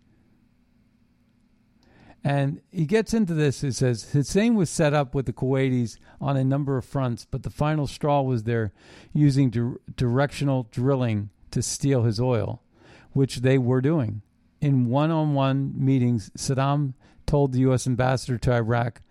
And 2.24 2.60
he 2.72 2.86
gets 2.86 3.14
into 3.14 3.34
this. 3.34 3.62
It 3.62 3.74
says 3.74 4.10
Hussein 4.10 4.56
was 4.56 4.68
set 4.68 4.92
up 4.92 5.14
with 5.14 5.26
the 5.26 5.32
Kuwaitis 5.32 5.96
on 6.20 6.36
a 6.36 6.42
number 6.42 6.76
of 6.76 6.84
fronts, 6.84 7.24
but 7.24 7.44
the 7.44 7.50
final 7.50 7.86
straw 7.86 8.20
was 8.20 8.42
their 8.42 8.72
using 9.12 9.50
di- 9.50 9.76
directional 9.94 10.66
drilling 10.72 11.30
to 11.52 11.62
steal 11.62 12.02
his 12.02 12.18
oil, 12.18 12.64
which 13.12 13.36
they 13.42 13.58
were 13.58 13.80
doing. 13.80 14.22
In 14.60 14.86
one 14.86 15.12
on 15.12 15.34
one 15.34 15.72
meetings, 15.76 16.32
Saddam 16.36 16.94
told 17.28 17.52
the 17.52 17.60
U.S. 17.60 17.86
ambassador 17.86 18.38
to 18.38 18.52
Iraq 18.52 19.02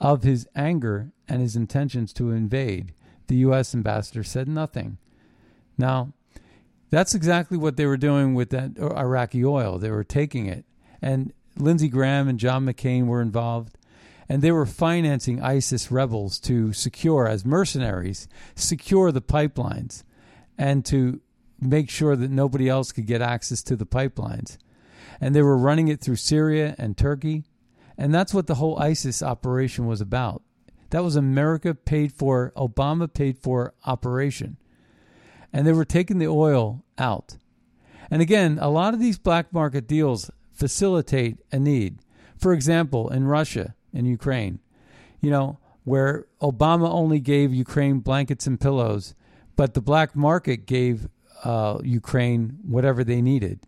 of 0.00 0.22
his 0.22 0.46
anger 0.54 1.12
and 1.26 1.40
his 1.40 1.56
intentions 1.56 2.12
to 2.12 2.30
invade. 2.30 2.94
The 3.26 3.36
U.S. 3.36 3.74
ambassador 3.74 4.22
said 4.22 4.48
nothing. 4.48 4.98
Now, 5.76 6.12
that's 6.90 7.14
exactly 7.14 7.56
what 7.58 7.76
they 7.76 7.86
were 7.86 7.96
doing 7.96 8.34
with 8.34 8.50
that 8.50 8.78
Iraqi 8.78 9.44
oil. 9.44 9.78
They 9.78 9.90
were 9.90 10.04
taking 10.04 10.46
it. 10.46 10.64
And 11.02 11.32
Lindsey 11.56 11.88
Graham 11.88 12.28
and 12.28 12.38
John 12.38 12.64
McCain 12.66 13.06
were 13.06 13.20
involved, 13.20 13.78
and 14.28 14.42
they 14.42 14.52
were 14.52 14.66
financing 14.66 15.42
ISIS 15.42 15.90
rebels 15.90 16.38
to 16.40 16.72
secure, 16.72 17.26
as 17.26 17.44
mercenaries, 17.44 18.28
secure 18.54 19.10
the 19.10 19.22
pipelines 19.22 20.04
and 20.56 20.84
to 20.86 21.20
make 21.60 21.90
sure 21.90 22.16
that 22.16 22.30
nobody 22.30 22.68
else 22.68 22.92
could 22.92 23.06
get 23.06 23.22
access 23.22 23.62
to 23.62 23.76
the 23.76 23.86
pipelines. 23.86 24.58
And 25.20 25.34
they 25.34 25.42
were 25.42 25.56
running 25.56 25.88
it 25.88 26.00
through 26.00 26.16
Syria 26.16 26.74
and 26.78 26.96
Turkey. 26.96 27.44
And 27.96 28.14
that's 28.14 28.34
what 28.34 28.46
the 28.46 28.56
whole 28.56 28.78
ISIS 28.78 29.22
operation 29.22 29.86
was 29.86 30.00
about. 30.00 30.42
That 30.90 31.04
was 31.04 31.16
America 31.16 31.74
paid 31.74 32.12
for, 32.12 32.52
Obama 32.56 33.12
paid 33.12 33.38
for 33.38 33.74
operation. 33.84 34.56
And 35.52 35.66
they 35.66 35.72
were 35.72 35.84
taking 35.84 36.18
the 36.18 36.28
oil 36.28 36.84
out. 36.98 37.36
And 38.10 38.20
again, 38.20 38.58
a 38.60 38.70
lot 38.70 38.94
of 38.94 39.00
these 39.00 39.18
black 39.18 39.52
market 39.52 39.86
deals 39.86 40.30
facilitate 40.52 41.38
a 41.50 41.58
need. 41.58 41.98
For 42.36 42.52
example, 42.52 43.08
in 43.08 43.26
Russia 43.26 43.74
and 43.92 44.06
Ukraine, 44.06 44.60
you 45.20 45.30
know, 45.30 45.58
where 45.84 46.26
Obama 46.40 46.88
only 46.88 47.20
gave 47.20 47.54
Ukraine 47.54 48.00
blankets 48.00 48.46
and 48.46 48.60
pillows, 48.60 49.14
but 49.56 49.74
the 49.74 49.80
black 49.80 50.16
market 50.16 50.66
gave 50.66 51.08
uh, 51.44 51.78
Ukraine 51.82 52.58
whatever 52.62 53.04
they 53.04 53.20
needed. 53.20 53.60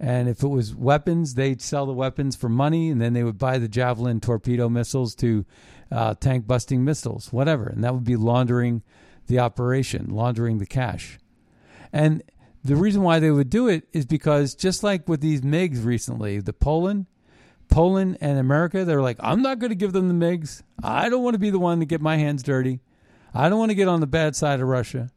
And 0.00 0.30
if 0.30 0.42
it 0.42 0.48
was 0.48 0.74
weapons, 0.74 1.34
they'd 1.34 1.60
sell 1.60 1.84
the 1.84 1.92
weapons 1.92 2.34
for 2.34 2.48
money, 2.48 2.88
and 2.88 3.02
then 3.02 3.12
they 3.12 3.22
would 3.22 3.36
buy 3.36 3.58
the 3.58 3.68
Javelin 3.68 4.20
torpedo 4.20 4.70
missiles 4.70 5.14
to 5.16 5.44
uh, 5.92 6.14
tank 6.14 6.46
busting 6.46 6.82
missiles, 6.82 7.30
whatever. 7.34 7.66
And 7.66 7.84
that 7.84 7.92
would 7.92 8.04
be 8.04 8.16
laundering 8.16 8.82
the 9.26 9.38
operation, 9.38 10.08
laundering 10.08 10.56
the 10.56 10.64
cash. 10.64 11.18
And 11.92 12.22
the 12.64 12.76
reason 12.76 13.02
why 13.02 13.18
they 13.18 13.30
would 13.30 13.50
do 13.50 13.68
it 13.68 13.88
is 13.92 14.06
because 14.06 14.54
just 14.54 14.82
like 14.82 15.06
with 15.06 15.20
these 15.20 15.42
MiGs 15.42 15.84
recently, 15.84 16.40
the 16.40 16.54
Poland, 16.54 17.04
Poland 17.68 18.16
and 18.22 18.38
America, 18.38 18.86
they're 18.86 19.02
like, 19.02 19.18
I'm 19.20 19.42
not 19.42 19.58
going 19.58 19.70
to 19.70 19.76
give 19.76 19.92
them 19.92 20.08
the 20.08 20.26
MiGs. 20.26 20.62
I 20.82 21.10
don't 21.10 21.22
want 21.22 21.34
to 21.34 21.38
be 21.38 21.50
the 21.50 21.58
one 21.58 21.78
to 21.80 21.86
get 21.86 22.00
my 22.00 22.16
hands 22.16 22.42
dirty. 22.42 22.80
I 23.34 23.50
don't 23.50 23.58
want 23.58 23.70
to 23.70 23.76
get 23.76 23.86
on 23.86 24.00
the 24.00 24.06
bad 24.06 24.34
side 24.34 24.60
of 24.60 24.68
Russia. 24.68 25.10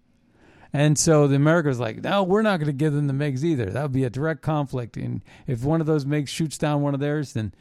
And 0.74 0.98
so 0.98 1.28
the 1.28 1.36
America's 1.36 1.80
like, 1.80 2.04
no, 2.04 2.24
we're 2.24 2.42
not 2.42 2.58
going 2.58 2.68
to 2.68 2.74
give 2.74 2.94
them 2.94 3.06
the 3.06 3.14
MiGs 3.14 3.44
either. 3.44 3.68
That 3.68 3.84
would 3.84 3.92
be 3.92 4.06
a 4.06 4.10
direct 4.10 4.42
conflict. 4.42 4.98
And 4.98 5.22
if 5.46 5.64
one 5.64 5.82
of 5.82 5.88
those 5.88 6.04
MiGs 6.04 6.30
shoots 6.30 6.58
down 6.58 6.82
one 6.82 6.96
of 6.96 7.00
theirs, 7.00 7.34
then 7.34 7.54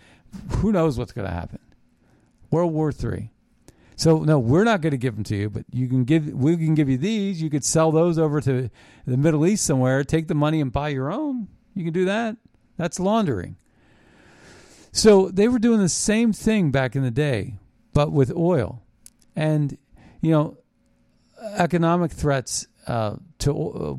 who 0.56 0.72
knows 0.72 0.98
what's 0.98 1.12
going 1.12 1.28
to 1.28 1.34
happen? 1.34 1.58
World 2.50 2.72
War 2.72 2.90
Three. 2.90 3.30
So 3.96 4.18
no, 4.18 4.38
we're 4.38 4.64
not 4.64 4.80
going 4.80 4.92
to 4.92 4.98
give 4.98 5.14
them 5.14 5.24
to 5.24 5.36
you, 5.36 5.50
but 5.50 5.64
you 5.70 5.88
can 5.88 6.04
give. 6.04 6.26
We 6.26 6.56
can 6.56 6.74
give 6.74 6.88
you 6.88 6.98
these. 6.98 7.42
You 7.42 7.50
could 7.50 7.64
sell 7.64 7.92
those 7.92 8.18
over 8.18 8.40
to 8.40 8.70
the 9.06 9.16
Middle 9.16 9.46
East 9.46 9.64
somewhere. 9.64 10.02
Take 10.04 10.28
the 10.28 10.34
money 10.34 10.60
and 10.60 10.72
buy 10.72 10.88
your 10.88 11.12
own. 11.12 11.48
You 11.74 11.84
can 11.84 11.92
do 11.92 12.06
that. 12.06 12.36
That's 12.78 12.98
laundering. 12.98 13.56
So 14.90 15.28
they 15.28 15.48
were 15.48 15.58
doing 15.58 15.80
the 15.80 15.88
same 15.88 16.32
thing 16.32 16.70
back 16.70 16.96
in 16.96 17.02
the 17.02 17.10
day, 17.10 17.54
but 17.94 18.12
with 18.12 18.34
oil, 18.34 18.82
and 19.36 19.76
you 20.20 20.30
know, 20.30 20.58
economic 21.40 22.10
threats 22.10 22.66
uh, 22.86 23.16
to 23.38 23.52
uh, 23.52 23.94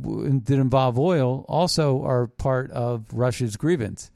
that 0.46 0.56
involve 0.56 1.00
oil 1.00 1.46
also 1.48 2.04
are 2.04 2.28
part 2.28 2.72
of 2.72 3.06
Russia's 3.14 3.58
grievance. 3.58 4.10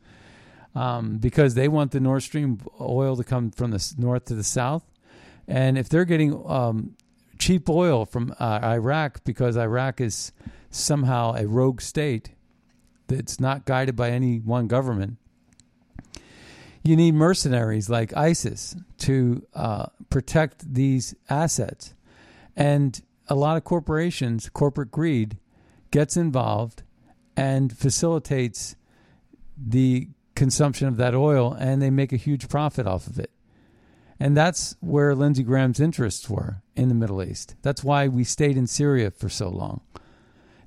Um, 0.76 1.18
because 1.18 1.56
they 1.56 1.68
want 1.68 1.92
the 1.92 2.00
Nord 2.00 2.22
Stream 2.22 2.60
oil 2.80 3.16
to 3.18 3.24
come 3.24 3.50
from 3.50 3.72
the 3.72 3.94
north 3.98 4.26
to 4.26 4.36
the 4.36 4.44
south, 4.44 4.84
and 5.48 5.76
if 5.76 5.90
they're 5.90 6.06
getting 6.06 6.40
um, 6.46 6.96
cheap 7.40 7.68
oil 7.68 8.06
from 8.06 8.36
uh, 8.40 8.60
Iraq 8.62 9.24
because 9.24 9.58
Iraq 9.58 10.02
is 10.02 10.32
somehow 10.70 11.34
a 11.34 11.48
rogue 11.48 11.82
state 11.82 12.32
that's 13.08 13.40
not 13.40 13.66
guided 13.66 13.96
by 13.96 14.12
any 14.12 14.38
one 14.38 14.68
government, 14.68 15.18
you 16.84 16.96
need 16.96 17.14
mercenaries 17.14 17.90
like 17.90 18.16
ISIS 18.16 18.76
to 19.00 19.44
uh, 19.54 19.88
protect 20.10 20.74
these 20.74 21.16
assets. 21.30 21.94
And 22.56 23.00
a 23.28 23.36
lot 23.36 23.58
of 23.58 23.64
corporations, 23.64 24.50
corporate 24.50 24.92
greed, 24.92 25.38
gets 25.92 26.18
involved 26.18 26.84
and 27.36 27.76
facilitates 27.78 28.76
the 29.58 30.10
consumption 30.36 30.88
of 30.88 30.98
that 30.98 31.16
oil, 31.16 31.54
and 31.54 31.82
they 31.82 31.90
make 31.90 32.14
a 32.14 32.18
huge 32.18 32.48
profit 32.50 32.88
off 32.88 33.08
of 33.08 33.20
it. 33.20 33.32
And 34.20 34.36
that's 34.36 34.76
where 34.80 35.14
Lindsey 35.14 35.44
Graham's 35.44 35.80
interests 35.80 36.30
were 36.30 36.62
in 36.76 36.90
the 36.90 36.96
Middle 36.96 37.24
East. 37.24 37.56
That's 37.62 37.84
why 37.84 38.08
we 38.08 38.24
stayed 38.24 38.58
in 38.58 38.68
Syria 38.68 39.12
for 39.12 39.30
so 39.30 39.50
long. 39.50 39.82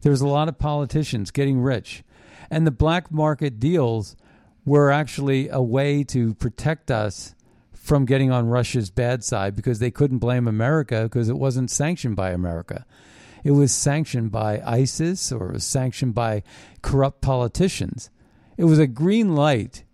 There 0.03 0.13
was 0.13 0.21
a 0.21 0.29
lot 0.29 0.49
of 0.49 0.59
politicians 0.59 1.31
getting 1.31 1.61
rich. 1.61 2.05
And 2.51 2.67
the 2.67 2.73
black 2.73 3.11
market 3.11 3.59
deals 3.59 4.17
were 4.65 4.91
actually 4.91 5.49
a 5.49 5.63
way 5.63 6.05
to 6.05 6.35
protect 6.35 6.91
us 6.91 7.35
from 7.81 8.05
getting 8.05 8.31
on 8.31 8.47
Russia's 8.47 8.91
bad 8.91 9.25
side 9.25 9.57
because 9.57 9.79
they 9.79 9.91
couldn't 9.91 10.19
blame 10.19 10.47
America 10.47 11.05
because 11.05 11.31
it 11.31 11.39
wasn't 11.39 11.71
sanctioned 11.71 12.15
by 12.15 12.31
America. 12.31 12.85
It 13.43 13.53
was 13.53 13.73
sanctioned 13.73 14.31
by 14.31 14.61
ISIS 14.61 15.33
or 15.33 15.49
it 15.49 15.55
was 15.55 15.65
sanctioned 15.65 16.15
by 16.15 16.43
corrupt 16.83 17.23
politicians. 17.23 18.11
It 18.59 18.65
was 18.65 18.79
a 18.79 18.87
green 18.87 19.35
light 19.35 19.85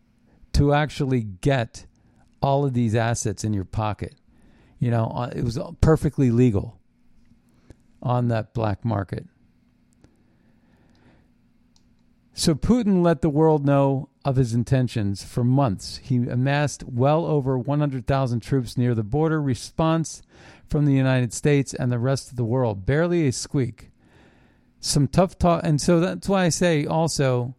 to 0.55 0.74
actually 0.74 1.22
get 1.22 1.87
all 2.43 2.64
of 2.64 2.74
these 2.74 2.97
assets 2.97 3.45
in 3.45 3.55
your 3.55 3.64
pocket. 3.64 4.16
You 4.80 4.91
know, 4.91 5.07
uh, 5.14 5.30
it 5.34 5.45
was 5.45 5.57
perfectly 5.80 6.32
legal 6.32 6.80
on 8.03 8.28
that 8.28 8.53
black 8.53 8.84
market. 8.84 9.26
So 12.34 12.57
Putin 12.57 13.03
let 13.03 13.22
the 13.22 13.30
world 13.30 13.64
know 13.64 14.09
of 14.27 14.35
his 14.35 14.53
intentions 14.53 15.22
for 15.22 15.45
months. 15.45 16.01
He 16.03 16.16
amassed 16.16 16.83
well 16.83 17.24
over 17.24 17.57
100,000 17.57 18.41
troops 18.41 18.77
near 18.77 18.93
the 18.93 19.05
border. 19.05 19.41
Response 19.41 20.20
from 20.68 20.85
the 20.85 20.93
United 20.93 21.33
States 21.33 21.72
and 21.72 21.93
the 21.93 22.01
rest 22.01 22.31
of 22.31 22.37
the 22.37 22.45
world 22.45 22.85
barely 22.85 23.29
a 23.29 23.33
squeak. 23.33 23.93
Some 24.81 25.07
tough 25.07 25.39
talk, 25.39 25.61
and 25.62 25.81
so 25.81 26.01
that's 26.01 26.29
why 26.29 26.45
I 26.45 26.49
say 26.49 26.85
also, 26.85 27.55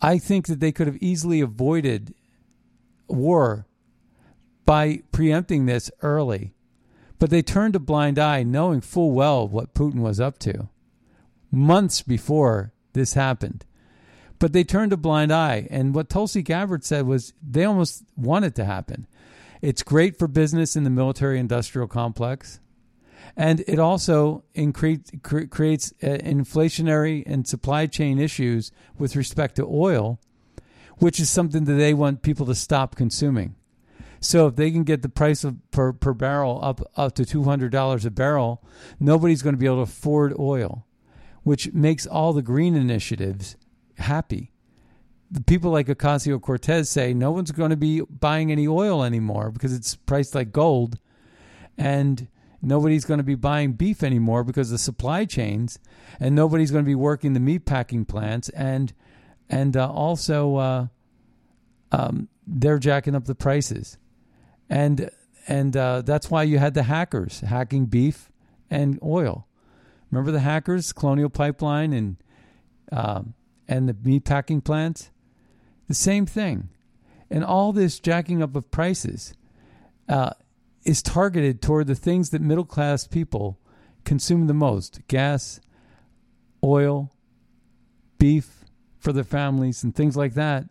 I 0.00 0.18
think 0.18 0.46
that 0.46 0.60
they 0.60 0.70
could 0.70 0.86
have 0.86 1.02
easily 1.02 1.40
avoided 1.40 2.14
war 3.08 3.66
by 4.64 5.02
preempting 5.10 5.66
this 5.66 5.90
early. 6.00 6.54
But 7.18 7.30
they 7.30 7.42
turned 7.42 7.74
a 7.74 7.80
blind 7.80 8.20
eye, 8.20 8.44
knowing 8.44 8.82
full 8.82 9.10
well 9.10 9.48
what 9.48 9.74
Putin 9.74 9.98
was 9.98 10.20
up 10.20 10.38
to 10.40 10.68
months 11.50 12.02
before 12.02 12.72
this 12.92 13.14
happened. 13.14 13.64
But 14.38 14.52
they 14.52 14.64
turned 14.64 14.92
a 14.92 14.96
blind 14.96 15.32
eye. 15.32 15.66
And 15.70 15.94
what 15.94 16.08
Tulsi 16.08 16.42
Gabbard 16.42 16.84
said 16.84 17.06
was 17.06 17.32
they 17.42 17.64
almost 17.64 18.04
want 18.16 18.44
it 18.44 18.54
to 18.56 18.64
happen. 18.64 19.06
It's 19.60 19.82
great 19.82 20.18
for 20.18 20.28
business 20.28 20.76
in 20.76 20.84
the 20.84 20.90
military 20.90 21.40
industrial 21.40 21.88
complex. 21.88 22.60
And 23.36 23.64
it 23.66 23.78
also 23.78 24.44
incre- 24.54 25.22
cre- 25.22 25.46
creates 25.46 25.92
uh, 26.02 26.06
inflationary 26.06 27.24
and 27.26 27.46
supply 27.46 27.86
chain 27.86 28.18
issues 28.18 28.70
with 28.96 29.16
respect 29.16 29.56
to 29.56 29.66
oil, 29.66 30.20
which 30.98 31.20
is 31.20 31.28
something 31.28 31.64
that 31.64 31.74
they 31.74 31.92
want 31.92 32.22
people 32.22 32.46
to 32.46 32.54
stop 32.54 32.96
consuming. 32.96 33.54
So 34.20 34.48
if 34.48 34.56
they 34.56 34.70
can 34.70 34.82
get 34.82 35.02
the 35.02 35.08
price 35.08 35.44
of 35.44 35.56
per, 35.70 35.92
per 35.92 36.12
barrel 36.12 36.58
up 36.62 36.80
up 36.96 37.14
to 37.16 37.24
two 37.24 37.44
hundred 37.44 37.70
dollars 37.70 38.04
a 38.04 38.10
barrel, 38.10 38.64
nobody's 38.98 39.42
going 39.42 39.54
to 39.54 39.58
be 39.58 39.66
able 39.66 39.76
to 39.76 39.82
afford 39.82 40.34
oil, 40.38 40.86
which 41.42 41.72
makes 41.72 42.06
all 42.06 42.32
the 42.32 42.42
green 42.42 42.74
initiatives 42.74 43.56
happy. 43.98 44.52
The 45.30 45.42
people 45.42 45.70
like 45.70 45.88
Ocasio 45.88 46.40
Cortez 46.40 46.88
say 46.88 47.12
no 47.12 47.30
one's 47.30 47.52
going 47.52 47.70
to 47.70 47.76
be 47.76 48.00
buying 48.00 48.50
any 48.50 48.66
oil 48.66 49.04
anymore 49.04 49.50
because 49.50 49.74
it's 49.74 49.94
priced 49.94 50.34
like 50.34 50.52
gold, 50.52 50.98
and 51.76 52.28
nobody's 52.62 53.04
going 53.04 53.18
to 53.18 53.24
be 53.24 53.34
buying 53.34 53.72
beef 53.72 54.02
anymore 54.02 54.42
because 54.42 54.70
the 54.70 54.78
supply 54.78 55.26
chains, 55.26 55.78
and 56.18 56.34
nobody's 56.34 56.70
going 56.70 56.84
to 56.84 56.88
be 56.88 56.94
working 56.94 57.34
the 57.34 57.40
meat 57.40 57.66
packing 57.66 58.04
plants, 58.06 58.48
and 58.50 58.94
and 59.50 59.76
uh, 59.76 59.90
also 59.90 60.56
uh, 60.56 60.86
um, 61.92 62.28
they're 62.46 62.78
jacking 62.78 63.14
up 63.14 63.26
the 63.26 63.34
prices 63.34 63.98
and 64.68 65.10
and 65.46 65.76
uh, 65.76 66.02
that's 66.02 66.30
why 66.30 66.42
you 66.42 66.58
had 66.58 66.74
the 66.74 66.84
hackers 66.84 67.40
hacking 67.40 67.86
beef 67.86 68.30
and 68.70 68.98
oil. 69.02 69.46
Remember 70.10 70.30
the 70.30 70.40
hackers, 70.40 70.92
Colonial 70.92 71.30
Pipeline, 71.30 71.92
and 71.92 72.16
um, 72.92 73.34
and 73.68 73.88
the 73.88 73.96
meat 74.02 74.24
packing 74.24 74.60
plants. 74.60 75.10
The 75.88 75.94
same 75.94 76.26
thing, 76.26 76.70
and 77.30 77.44
all 77.44 77.72
this 77.72 78.00
jacking 78.00 78.42
up 78.42 78.56
of 78.56 78.70
prices 78.70 79.34
uh, 80.08 80.30
is 80.84 81.02
targeted 81.02 81.60
toward 81.62 81.86
the 81.86 81.94
things 81.94 82.30
that 82.30 82.42
middle 82.42 82.64
class 82.64 83.06
people 83.06 83.58
consume 84.04 84.46
the 84.46 84.54
most: 84.54 85.00
gas, 85.08 85.60
oil, 86.62 87.10
beef 88.18 88.64
for 88.98 89.12
their 89.12 89.24
families, 89.24 89.82
and 89.84 89.94
things 89.94 90.16
like 90.16 90.34
that. 90.34 90.64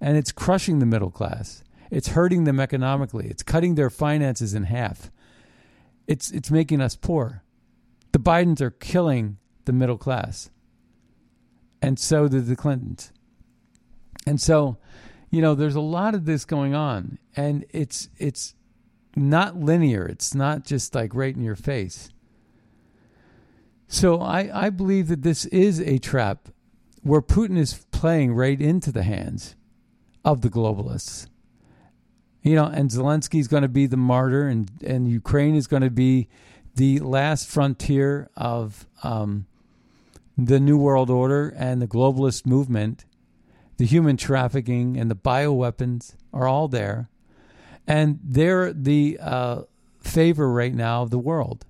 And 0.00 0.16
it's 0.16 0.32
crushing 0.32 0.78
the 0.78 0.86
middle 0.86 1.10
class. 1.10 1.64
It's 1.90 2.08
hurting 2.08 2.44
them 2.44 2.60
economically. 2.60 3.26
It's 3.28 3.42
cutting 3.42 3.74
their 3.74 3.90
finances 3.90 4.54
in 4.54 4.64
half. 4.64 5.10
It's 6.06 6.30
it's 6.30 6.50
making 6.50 6.80
us 6.80 6.96
poor. 6.96 7.42
The 8.12 8.18
Bidens 8.18 8.60
are 8.60 8.70
killing 8.70 9.38
the 9.64 9.72
middle 9.72 9.98
class. 9.98 10.50
And 11.80 11.98
so 11.98 12.28
did 12.28 12.46
the 12.46 12.56
Clintons. 12.56 13.12
And 14.26 14.40
so, 14.40 14.78
you 15.30 15.40
know, 15.40 15.54
there's 15.54 15.74
a 15.74 15.80
lot 15.80 16.14
of 16.14 16.24
this 16.24 16.44
going 16.44 16.74
on 16.74 17.18
and 17.36 17.64
it's 17.70 18.08
it's 18.18 18.54
not 19.16 19.56
linear. 19.56 20.06
It's 20.06 20.34
not 20.34 20.64
just 20.64 20.94
like 20.94 21.14
right 21.14 21.34
in 21.34 21.42
your 21.42 21.56
face. 21.56 22.10
So 23.86 24.20
I, 24.20 24.66
I 24.66 24.70
believe 24.70 25.08
that 25.08 25.22
this 25.22 25.46
is 25.46 25.80
a 25.80 25.98
trap 25.98 26.48
where 27.02 27.22
Putin 27.22 27.56
is 27.56 27.86
playing 27.90 28.34
right 28.34 28.60
into 28.60 28.92
the 28.92 29.02
hands 29.02 29.56
of 30.24 30.42
the 30.42 30.50
globalists 30.50 31.26
you 32.42 32.54
know, 32.54 32.64
and 32.66 32.90
Zelensky's 32.90 33.48
going 33.48 33.62
to 33.62 33.68
be 33.68 33.86
the 33.86 33.96
martyr, 33.96 34.48
and 34.48 34.70
and 34.82 35.08
Ukraine 35.08 35.54
is 35.54 35.66
going 35.66 35.82
to 35.82 35.90
be 35.90 36.28
the 36.76 37.00
last 37.00 37.48
frontier 37.48 38.30
of 38.36 38.86
um, 39.02 39.46
the 40.38 40.60
New 40.60 40.78
World 40.78 41.10
Order 41.10 41.52
and 41.56 41.82
the 41.82 41.88
globalist 41.88 42.46
movement. 42.46 43.04
The 43.76 43.86
human 43.86 44.16
trafficking 44.16 44.96
and 44.96 45.10
the 45.10 45.16
bioweapons 45.16 46.14
are 46.32 46.46
all 46.48 46.68
there, 46.68 47.10
and 47.86 48.18
they're 48.22 48.72
the 48.72 49.18
uh, 49.20 49.62
favor 50.00 50.50
right 50.50 50.74
now 50.74 51.02
of 51.02 51.10
the 51.10 51.18
world. 51.18 51.66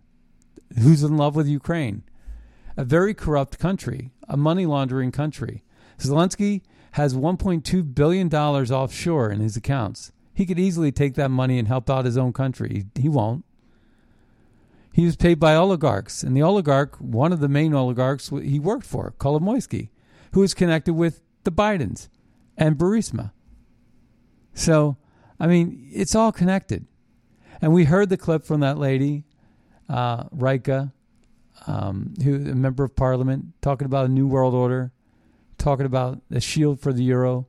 Who's 0.79 1.03
in 1.03 1.17
love 1.17 1.35
with 1.35 1.47
Ukraine? 1.47 2.03
A 2.77 2.85
very 2.85 3.15
corrupt 3.15 3.59
country, 3.59 4.11
a 4.29 4.37
money 4.37 4.65
laundering 4.65 5.13
country. 5.13 5.65
Zelensky 5.99 6.63
has 6.93 7.15
1.2 7.15 7.95
billion 7.95 8.29
dollars 8.29 8.71
offshore 8.71 9.31
in 9.31 9.41
his 9.41 9.57
accounts. 9.57 10.13
He 10.33 10.47
could 10.47 10.59
easily 10.59 10.93
take 10.93 11.15
that 11.15 11.31
money 11.31 11.59
and 11.59 11.69
help 11.69 11.91
out 11.91 12.05
his 12.05 12.17
own 12.17 12.33
country. 12.33 12.87
He 12.95 13.09
won't. 13.09 13.45
He 14.99 15.05
was 15.05 15.15
paid 15.15 15.39
by 15.39 15.55
oligarchs, 15.55 16.25
and 16.25 16.37
the 16.37 16.43
oligarch, 16.43 16.97
one 16.97 17.33
of 17.33 17.39
the 17.39 17.49
main 17.49 17.73
oligarchs 17.73 18.31
he 18.31 18.59
worked 18.59 18.85
for, 18.85 19.15
Kolomoisky, 19.17 19.91
who 20.33 20.43
is 20.43 20.55
connected 20.55 20.95
with 20.95 21.23
the 21.45 21.53
Bidens 21.53 22.09
and 22.57 22.77
Burisma. 22.77 23.31
So, 24.55 24.97
I 25.39 25.47
mean, 25.47 25.89
it's 25.93 26.17
all 26.17 26.33
connected. 26.33 26.85
And 27.63 27.73
we 27.73 27.85
heard 27.85 28.09
the 28.09 28.17
clip 28.17 28.45
from 28.45 28.59
that 28.59 28.77
lady, 28.77 29.23
uh, 29.89 30.25
Rika, 30.33 30.93
um, 31.69 32.15
who 32.25 32.35
a 32.35 32.57
member 32.57 32.83
of 32.83 32.97
parliament, 32.97 33.55
talking 33.63 33.87
about 33.87 34.07
a 34.07 34.09
new 34.09 34.27
world 34.27 34.53
order, 34.53 34.91
talking 35.59 35.87
about 35.87 36.23
a 36.33 36.41
shield 36.41 36.81
for 36.81 36.93
the 36.93 37.05
euro. 37.05 37.47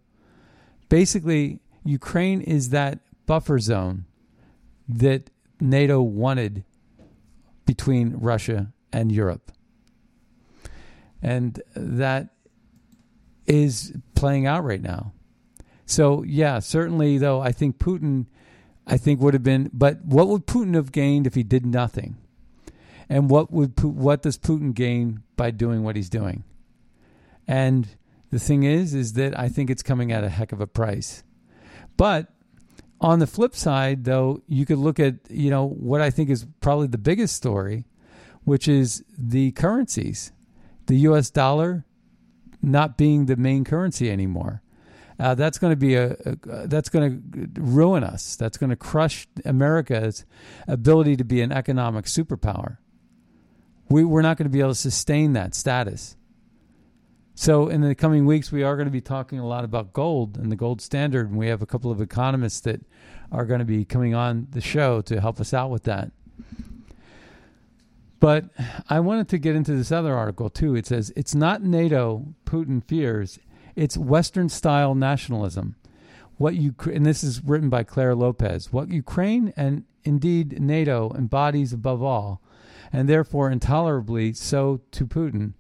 Basically, 0.88 1.62
Ukraine 1.84 2.42
is 2.42 2.70
that 2.70 3.00
buffer 3.26 3.58
zone 3.58 4.06
that 4.88 5.32
NATO 5.60 6.00
wanted 6.00 6.64
between 7.70 8.16
Russia 8.18 8.74
and 8.92 9.12
Europe. 9.12 9.52
And 11.22 11.62
that 11.76 12.30
is 13.46 13.94
playing 14.16 14.48
out 14.48 14.64
right 14.64 14.82
now. 14.82 15.14
So, 15.86 16.24
yeah, 16.24 16.58
certainly, 16.58 17.20
though, 17.20 17.42
I 17.42 17.52
think 17.52 17.78
Putin, 17.78 18.26
I 18.88 18.98
think 18.98 19.22
would 19.22 19.36
have 19.36 19.44
been, 19.44 19.70
but 19.72 20.04
what 20.04 20.30
would 20.30 20.48
Putin 20.48 20.74
have 20.74 20.92
gained 20.92 21.28
if 21.28 21.36
he 21.36 21.44
did 21.44 21.64
nothing? 21.64 22.18
And 23.08 23.30
what 23.30 23.52
would 23.52 23.80
what 23.84 24.24
does 24.24 24.40
Putin 24.40 24.74
gain 24.74 25.22
by 25.36 25.52
doing 25.52 25.84
what 25.84 25.96
he's 25.96 26.10
doing? 26.10 26.44
And 27.48 27.88
the 28.32 28.40
thing 28.40 28.64
is, 28.64 28.96
is 28.96 29.14
that 29.14 29.38
I 29.38 29.48
think 29.48 29.70
it's 29.70 29.84
coming 29.84 30.12
at 30.12 30.24
a 30.24 30.30
heck 30.30 30.52
of 30.52 30.60
a 30.60 30.68
price. 30.68 31.22
But 31.98 32.34
on 33.02 33.20
the 33.20 33.28
flip 33.28 33.56
side, 33.56 34.04
though, 34.04 34.42
you 34.48 34.66
could 34.66 34.78
look 34.78 35.00
at 35.00 35.16
you 35.30 35.50
know 35.50 35.68
what 35.68 36.02
I 36.02 36.10
think 36.10 36.30
is 36.30 36.46
probably 36.62 36.88
the 36.88 36.98
biggest 36.98 37.36
story, 37.36 37.86
which 38.44 38.68
is 38.68 39.04
the 39.18 39.52
currencies, 39.52 40.32
the 40.88 40.98
U.S. 40.98 41.30
dollar 41.30 41.86
not 42.62 42.98
being 42.98 43.26
the 43.26 43.38
main 43.38 43.64
currency 43.64 44.12
anymore. 44.12 44.62
Uh, 45.20 45.36
that's 45.36 45.58
going 45.58 45.72
to 45.72 45.78
be 45.78 45.96
a, 45.96 46.12
a 46.12 46.68
that's 46.68 46.90
going 46.90 47.22
to 47.32 47.62
ruin 47.62 48.04
us. 48.04 48.36
That's 48.36 48.58
going 48.58 48.70
to 48.70 48.76
crush 48.76 49.28
America's 49.44 50.26
ability 50.68 51.18
to 51.18 51.26
be 51.26 51.42
an 51.42 51.52
economic 51.52 52.06
superpower. 52.06 52.78
We, 53.90 54.06
we're 54.06 54.22
not 54.22 54.38
going 54.38 54.46
to 54.46 54.52
be 54.52 54.60
able 54.60 54.72
to 54.72 54.76
sustain 54.76 55.34
that 55.34 55.56
status. 55.56 56.16
So, 57.42 57.70
in 57.70 57.80
the 57.80 57.96
coming 57.96 58.26
weeks, 58.26 58.52
we 58.52 58.64
are 58.64 58.76
going 58.76 58.88
to 58.88 58.92
be 58.92 59.00
talking 59.00 59.40
a 59.40 59.48
lot 59.48 59.64
about 59.64 59.94
gold 59.94 60.36
and 60.38 60.52
the 60.52 60.58
gold 60.58 60.82
standard. 60.82 61.30
And 61.30 61.40
we 61.40 61.48
have 61.48 61.62
a 61.62 61.66
couple 61.66 61.90
of 61.90 62.02
economists 62.02 62.60
that 62.60 62.82
are 63.32 63.46
going 63.46 63.60
to 63.60 63.66
be 63.66 63.86
coming 63.86 64.14
on 64.14 64.48
the 64.52 64.60
show 64.60 65.00
to 65.04 65.22
help 65.22 65.40
us 65.40 65.54
out 65.54 65.70
with 65.70 65.84
that. 65.84 66.12
But 68.20 68.50
I 68.90 69.00
wanted 69.00 69.30
to 69.30 69.38
get 69.38 69.56
into 69.56 69.72
this 69.74 69.90
other 69.90 70.14
article 70.14 70.50
too. 70.50 70.76
It 70.76 70.86
says 70.86 71.14
it's 71.16 71.34
not 71.34 71.64
NATO 71.64 72.26
Putin 72.46 72.84
fears, 72.84 73.40
it's 73.74 73.98
Western 73.98 74.50
style 74.50 74.94
nationalism. 74.94 75.78
What 76.36 76.56
you 76.56 76.76
and 76.94 77.06
this 77.06 77.24
is 77.24 77.42
written 77.42 77.70
by 77.70 77.84
Clare 77.84 78.16
Lopez. 78.16 78.74
What 78.74 78.90
Ukraine 78.90 79.54
and 79.56 79.86
indeed 80.04 80.62
NATO 80.62 81.14
embodies 81.18 81.72
above 81.72 82.04
all, 82.04 82.42
and 82.92 83.08
therefore 83.08 83.50
intolerably 83.50 84.34
so 84.34 84.82
to 84.92 85.08
Putin, 85.08 85.54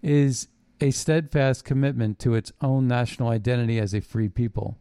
is 0.00 0.48
a 0.80 0.90
steadfast 0.90 1.64
commitment 1.64 2.18
to 2.20 2.34
its 2.34 2.52
own 2.60 2.86
national 2.86 3.28
identity 3.28 3.78
as 3.78 3.94
a 3.94 4.00
free 4.00 4.28
people. 4.28 4.76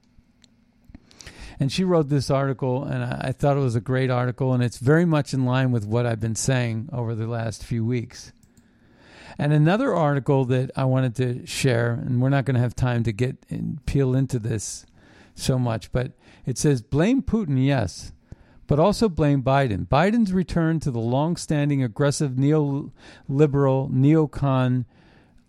And 1.60 1.72
she 1.72 1.84
wrote 1.84 2.10
this 2.10 2.30
article, 2.30 2.84
and 2.84 3.04
I, 3.04 3.32
thought 3.32 3.56
it 3.56 3.62
was 3.62 3.76
a 3.76 3.82
great 3.82 4.10
article, 4.10 4.54
and 4.54 4.62
it's 4.62 4.78
very 4.78 5.06
much 5.06 5.34
in 5.34 5.46
line 5.46 5.72
with 5.72 5.86
what 5.86 6.06
I've 6.06 6.20
been 6.20 6.36
saying 6.36 6.90
over 6.92 7.16
the 7.16 7.28
last 7.28 7.64
few 7.64 7.86
weeks. 7.86 8.34
And 9.38 9.54
another 9.54 9.94
article 9.94 10.46
that 10.46 10.72
I 10.76 10.86
wanted 10.86 11.16
to 11.16 11.46
share, 11.46 11.94
and 11.94 12.22
we're 12.22 12.30
not 12.30 12.46
going 12.46 12.56
to 12.56 12.62
have 12.62 12.76
time 12.76 13.04
to 13.04 13.14
get 13.14 13.38
and 13.50 13.86
peel 13.86 14.16
into 14.16 14.40
this 14.40 14.86
so 15.34 15.58
much, 15.58 15.92
but 15.92 16.12
it 16.46 16.58
says 16.58 16.82
blame 16.82 17.22
Putin, 17.22 17.66
yes, 17.66 18.12
but 18.68 18.80
also 18.80 19.10
blame 19.10 19.44
Biden. 19.44 19.88
Biden's 19.88 20.34
return 20.34 20.80
to 20.82 20.92
the 20.92 21.00
long-standing 21.00 21.84
aggressive 21.84 22.32
neoliberal 22.32 22.92
neocon 23.30 24.86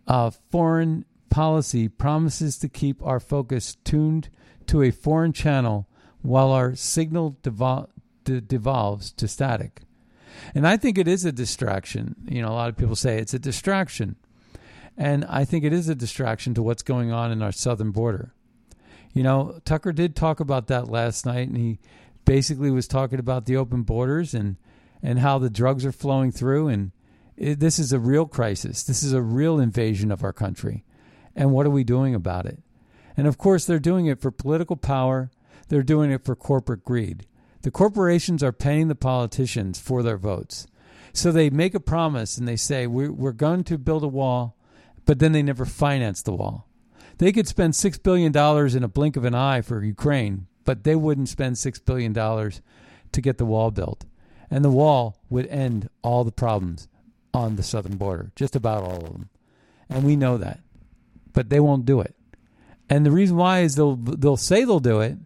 uh, 0.06 0.30
foreign 0.50 1.04
policy 1.30 1.88
promises 1.88 2.58
to 2.58 2.68
keep 2.68 3.02
our 3.02 3.20
focus 3.20 3.76
tuned 3.84 4.28
to 4.66 4.82
a 4.82 4.90
foreign 4.90 5.32
channel 5.32 5.88
while 6.22 6.50
our 6.50 6.74
signal 6.74 7.36
devol- 7.42 7.88
de- 8.24 8.40
devolves 8.40 9.12
to 9.12 9.28
static. 9.28 9.82
And 10.54 10.66
I 10.66 10.76
think 10.76 10.98
it 10.98 11.08
is 11.08 11.24
a 11.24 11.32
distraction. 11.32 12.16
You 12.28 12.42
know, 12.42 12.48
a 12.48 12.54
lot 12.54 12.68
of 12.68 12.76
people 12.76 12.96
say 12.96 13.18
it's 13.18 13.34
a 13.34 13.38
distraction. 13.38 14.16
And 14.96 15.24
I 15.26 15.44
think 15.44 15.64
it 15.64 15.72
is 15.72 15.88
a 15.88 15.94
distraction 15.94 16.54
to 16.54 16.62
what's 16.62 16.82
going 16.82 17.12
on 17.12 17.30
in 17.30 17.42
our 17.42 17.52
southern 17.52 17.90
border. 17.90 18.32
You 19.12 19.22
know, 19.22 19.60
Tucker 19.64 19.92
did 19.92 20.14
talk 20.14 20.40
about 20.40 20.66
that 20.66 20.88
last 20.88 21.26
night, 21.26 21.48
and 21.48 21.56
he 21.56 21.78
basically 22.24 22.70
was 22.70 22.88
talking 22.88 23.18
about 23.18 23.46
the 23.46 23.56
open 23.56 23.82
borders 23.82 24.34
and, 24.34 24.56
and 25.02 25.18
how 25.18 25.38
the 25.38 25.50
drugs 25.50 25.84
are 25.84 25.92
flowing 25.92 26.32
through. 26.32 26.68
And 26.68 26.92
it, 27.36 27.60
this 27.60 27.78
is 27.78 27.92
a 27.92 27.98
real 27.98 28.26
crisis. 28.26 28.82
This 28.82 29.02
is 29.02 29.12
a 29.12 29.22
real 29.22 29.58
invasion 29.58 30.10
of 30.10 30.24
our 30.24 30.32
country. 30.32 30.84
And 31.34 31.52
what 31.52 31.66
are 31.66 31.70
we 31.70 31.84
doing 31.84 32.14
about 32.14 32.46
it? 32.46 32.58
And 33.16 33.26
of 33.26 33.38
course, 33.38 33.64
they're 33.64 33.78
doing 33.78 34.06
it 34.06 34.20
for 34.20 34.30
political 34.30 34.76
power, 34.76 35.30
they're 35.68 35.82
doing 35.82 36.10
it 36.10 36.24
for 36.24 36.36
corporate 36.36 36.84
greed. 36.84 37.26
The 37.62 37.70
corporations 37.70 38.42
are 38.42 38.52
paying 38.52 38.88
the 38.88 38.94
politicians 38.94 39.80
for 39.80 40.02
their 40.02 40.18
votes. 40.18 40.66
So 41.12 41.32
they 41.32 41.50
make 41.50 41.74
a 41.74 41.80
promise 41.80 42.36
and 42.36 42.46
they 42.46 42.56
say, 42.56 42.86
we're, 42.86 43.10
we're 43.10 43.32
going 43.32 43.64
to 43.64 43.78
build 43.78 44.04
a 44.04 44.08
wall, 44.08 44.56
but 45.06 45.18
then 45.18 45.32
they 45.32 45.42
never 45.42 45.64
finance 45.64 46.22
the 46.22 46.34
wall. 46.34 46.68
They 47.18 47.32
could 47.32 47.48
spend 47.48 47.72
$6 47.72 48.02
billion 48.02 48.36
in 48.76 48.84
a 48.84 48.88
blink 48.88 49.16
of 49.16 49.24
an 49.24 49.34
eye 49.34 49.62
for 49.62 49.82
Ukraine, 49.82 50.46
but 50.64 50.84
they 50.84 50.94
wouldn't 50.94 51.30
spend 51.30 51.56
$6 51.56 51.84
billion 51.84 52.12
to 52.12 53.20
get 53.20 53.38
the 53.38 53.46
wall 53.46 53.70
built. 53.70 54.04
And 54.50 54.64
the 54.64 54.70
wall 54.70 55.18
would 55.30 55.46
end 55.46 55.88
all 56.02 56.22
the 56.22 56.32
problems 56.32 56.88
on 57.36 57.56
the 57.56 57.62
southern 57.62 57.96
border, 57.96 58.32
just 58.34 58.56
about 58.56 58.82
all 58.82 59.04
of 59.04 59.12
them. 59.12 59.28
And 59.88 60.04
we 60.04 60.16
know 60.16 60.38
that. 60.38 60.60
But 61.32 61.50
they 61.50 61.60
won't 61.60 61.84
do 61.84 62.00
it. 62.00 62.14
And 62.88 63.04
the 63.04 63.10
reason 63.10 63.36
why 63.36 63.60
is 63.60 63.74
they'll 63.74 63.96
they'll 63.96 64.36
say 64.36 64.64
they'll 64.64 64.80
do 64.80 65.00
it, 65.00 65.18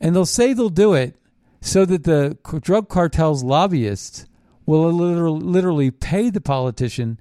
and 0.00 0.14
they'll 0.14 0.26
say 0.26 0.52
they'll 0.52 0.70
do 0.70 0.94
it 0.94 1.16
so 1.60 1.84
that 1.84 2.04
the 2.04 2.36
drug 2.60 2.88
cartel's 2.88 3.44
lobbyists 3.44 4.26
will 4.66 4.90
literally, 4.90 5.90
pay 5.90 6.30
the 6.30 6.40
politician 6.40 7.20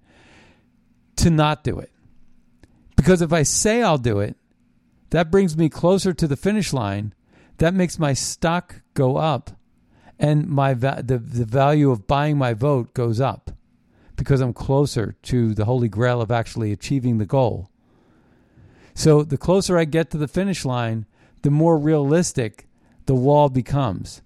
to 1.17 1.29
not 1.29 1.63
do 1.63 1.77
it. 1.77 1.91
Because 2.95 3.21
if 3.21 3.33
I 3.33 3.43
say 3.43 3.81
I'll 3.81 3.97
do 3.97 4.19
it, 4.19 4.37
that 5.09 5.29
brings 5.29 5.57
me 5.57 5.67
closer 5.67 6.13
to 6.13 6.27
the 6.27 6.37
finish 6.37 6.71
line. 6.71 7.13
That 7.57 7.73
makes 7.73 7.99
my 7.99 8.13
stock 8.13 8.81
go 8.93 9.17
up, 9.17 9.51
and 10.17 10.47
my 10.47 10.73
the 10.73 11.03
the 11.03 11.45
value 11.45 11.91
of 11.91 12.07
buying 12.07 12.37
my 12.37 12.53
vote 12.53 12.93
goes 12.93 13.19
up 13.19 13.52
because 14.15 14.41
I'm 14.41 14.53
closer 14.53 15.15
to 15.23 15.53
the 15.53 15.65
holy 15.65 15.89
grail 15.89 16.21
of 16.21 16.31
actually 16.31 16.71
achieving 16.71 17.17
the 17.17 17.25
goal. 17.25 17.69
So 18.93 19.23
the 19.23 19.37
closer 19.37 19.77
I 19.77 19.85
get 19.85 20.11
to 20.11 20.17
the 20.17 20.27
finish 20.27 20.65
line, 20.65 21.05
the 21.41 21.51
more 21.51 21.77
realistic 21.77 22.67
the 23.05 23.15
wall 23.15 23.49
becomes. 23.49 24.21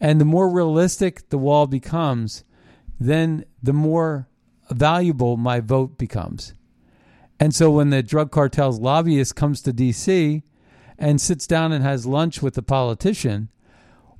And 0.00 0.20
the 0.20 0.24
more 0.24 0.48
realistic 0.48 1.28
the 1.28 1.38
wall 1.38 1.66
becomes, 1.66 2.44
then 2.98 3.44
the 3.62 3.72
more 3.72 4.28
valuable 4.70 5.36
my 5.36 5.60
vote 5.60 5.98
becomes. 5.98 6.54
And 7.38 7.54
so 7.54 7.70
when 7.70 7.90
the 7.90 8.02
drug 8.02 8.30
cartel's 8.30 8.78
lobbyist 8.78 9.34
comes 9.34 9.62
to 9.62 9.72
DC 9.72 10.42
and 10.98 11.20
sits 11.20 11.46
down 11.46 11.72
and 11.72 11.82
has 11.82 12.06
lunch 12.06 12.42
with 12.42 12.54
the 12.54 12.62
politician, 12.62 13.48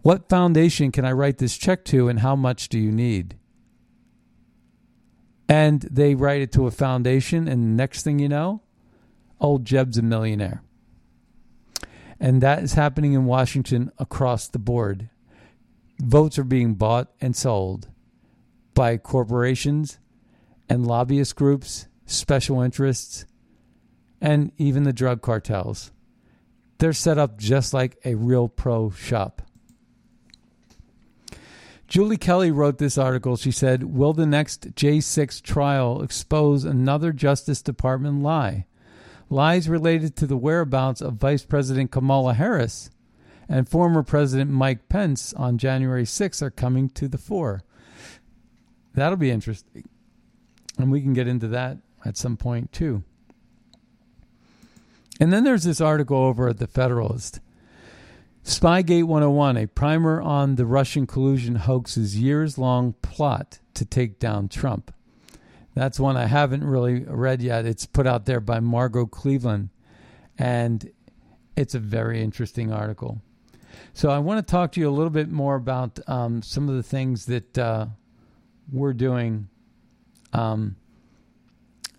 what 0.03 0.31
foundation 0.31 0.91
can 0.91 1.05
I 1.05 1.13
write 1.13 1.37
this 1.37 1.59
check 1.59 1.85
to 1.87 2.09
and 2.09 2.21
how 2.21 2.35
much 2.35 2.71
do 2.71 2.79
you 2.79 2.91
need? 2.91 3.37
And 5.51 5.81
they 5.81 6.15
write 6.15 6.43
it 6.43 6.53
to 6.53 6.69
a 6.69 6.71
foundation, 6.71 7.49
and 7.49 7.77
next 7.77 8.05
thing 8.05 8.21
you 8.21 8.29
know, 8.29 8.63
old 9.41 9.65
Jeb's 9.65 9.99
a 9.99 10.03
millionaire. 10.03 10.63
And 12.21 12.41
that 12.41 12.63
is 12.63 12.75
happening 12.75 13.15
in 13.15 13.25
Washington 13.25 13.91
across 13.99 14.47
the 14.47 14.61
board. 14.61 15.11
Votes 15.99 16.39
are 16.39 16.45
being 16.45 16.75
bought 16.75 17.11
and 17.21 17.35
sold 17.35 17.89
by 18.75 18.97
corporations 18.97 19.99
and 20.69 20.87
lobbyist 20.87 21.35
groups, 21.35 21.89
special 22.07 22.61
interests, 22.61 23.25
and 24.21 24.53
even 24.57 24.85
the 24.85 24.93
drug 24.93 25.21
cartels. 25.21 25.91
They're 26.79 26.93
set 26.93 27.19
up 27.19 27.39
just 27.39 27.75
like 27.75 27.99
a 28.05 28.15
real 28.15 28.47
pro 28.47 28.91
shop. 28.91 29.43
Julie 31.91 32.17
Kelly 32.17 32.53
wrote 32.53 32.79
this 32.79 32.97
article. 32.97 33.37
She 33.37 33.51
said, 33.51 33.83
Will 33.83 34.13
the 34.13 34.25
next 34.25 34.77
J6 34.77 35.43
trial 35.43 36.03
expose 36.03 36.65
another 36.65 37.13
Justice 37.13 37.63
Department 37.63 38.23
lie? 38.23 38.67
Lies 39.29 39.69
related 39.69 40.15
to 40.17 40.27
the 40.29 40.37
whereabouts 40.37 41.01
of 41.01 41.15
Vice 41.15 41.45
President 41.45 41.91
Kamala 41.91 42.35
Harris 42.35 42.91
and 43.49 43.69
former 43.69 44.05
President 44.05 44.53
Mike 44.53 44.89
Pence 44.89 45.33
on 45.35 45.59
January 45.59 46.07
6 46.07 46.41
are 46.41 46.51
coming 46.51 46.89
to 46.91 47.09
the 47.09 47.19
fore. 47.19 47.65
That'll 48.95 49.17
be 49.17 49.33
interesting. 49.33 49.89
And 50.79 50.93
we 50.93 51.01
can 51.01 51.13
get 51.13 51.27
into 51.27 51.49
that 51.49 51.79
at 52.05 52.17
some 52.17 52.37
point 52.37 52.73
too. 52.73 53.03
And 55.19 55.33
then 55.33 55.43
there's 55.43 55.65
this 55.65 55.81
article 55.81 56.19
over 56.19 56.49
at 56.49 56.59
the 56.59 56.69
Federalist. 56.69 57.41
Spygate 58.45 59.05
101, 59.05 59.57
a 59.57 59.67
primer 59.67 60.21
on 60.21 60.57
the 60.57 60.65
Russian 60.65 61.07
collusion 61.07 61.57
hoax's 61.57 62.19
years 62.19 62.57
long 62.57 62.95
plot 63.03 63.59
to 63.75 63.85
take 63.85 64.19
down 64.19 64.49
Trump. 64.49 64.93
That's 65.75 66.01
one 66.01 66.17
I 66.17 66.27
haven't 66.27 66.65
really 66.65 67.01
read 67.05 67.43
yet. 67.43 67.67
It's 67.67 67.87
put 67.87 68.07
out 68.07 68.25
there 68.25 68.41
by 68.41 68.61
Margot 68.61 69.07
Cleveland, 69.07 69.69
and 70.39 70.91
it's 71.57 71.75
a 71.75 71.79
very 71.79 72.23
interesting 72.23 72.73
article. 72.73 73.21
So 73.93 74.11
I 74.11 74.19
want 74.19 74.45
to 74.45 74.51
talk 74.51 74.73
to 74.73 74.81
you 74.81 74.89
a 74.89 74.91
little 74.91 75.11
bit 75.11 75.31
more 75.31 75.55
about 75.55 76.01
um, 76.09 76.43
some 76.43 76.69
of 76.69 76.75
the 76.75 76.83
things 76.83 77.27
that 77.27 77.59
uh, 77.59 77.87
we're 78.73 78.95
doing 78.95 79.49
um, 80.33 80.77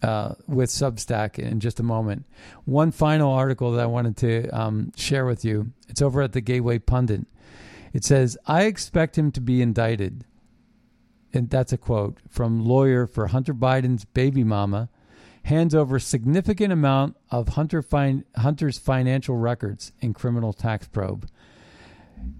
uh, 0.01 0.35
with 0.47 0.69
Substack 0.69 1.39
in 1.39 1.59
just 1.59 1.79
a 1.79 1.83
moment. 1.83 2.25
One 2.65 2.91
final 2.91 3.31
article 3.31 3.71
that 3.71 3.83
I 3.83 3.87
wanted 3.87 4.17
to 4.17 4.49
um, 4.49 4.91
share 4.95 5.25
with 5.25 5.45
you. 5.45 5.71
It's 5.87 6.01
over 6.01 6.21
at 6.21 6.33
the 6.33 6.41
Gateway 6.41 6.79
Pundit. 6.79 7.25
It 7.93 8.03
says, 8.03 8.37
"I 8.47 8.63
expect 8.63 9.17
him 9.17 9.31
to 9.31 9.41
be 9.41 9.61
indicted." 9.61 10.25
And 11.33 11.49
that's 11.49 11.71
a 11.71 11.77
quote 11.77 12.17
from 12.29 12.65
lawyer 12.65 13.07
for 13.07 13.27
Hunter 13.27 13.53
Biden's 13.53 14.03
baby 14.03 14.43
mama 14.43 14.89
hands 15.43 15.73
over 15.73 15.99
significant 15.99 16.71
amount 16.71 17.17
of 17.29 17.49
Hunter 17.49 17.81
fin- 17.81 18.25
Hunter's 18.35 18.77
financial 18.77 19.37
records 19.37 19.91
in 19.99 20.13
criminal 20.13 20.53
tax 20.53 20.87
probe. 20.87 21.27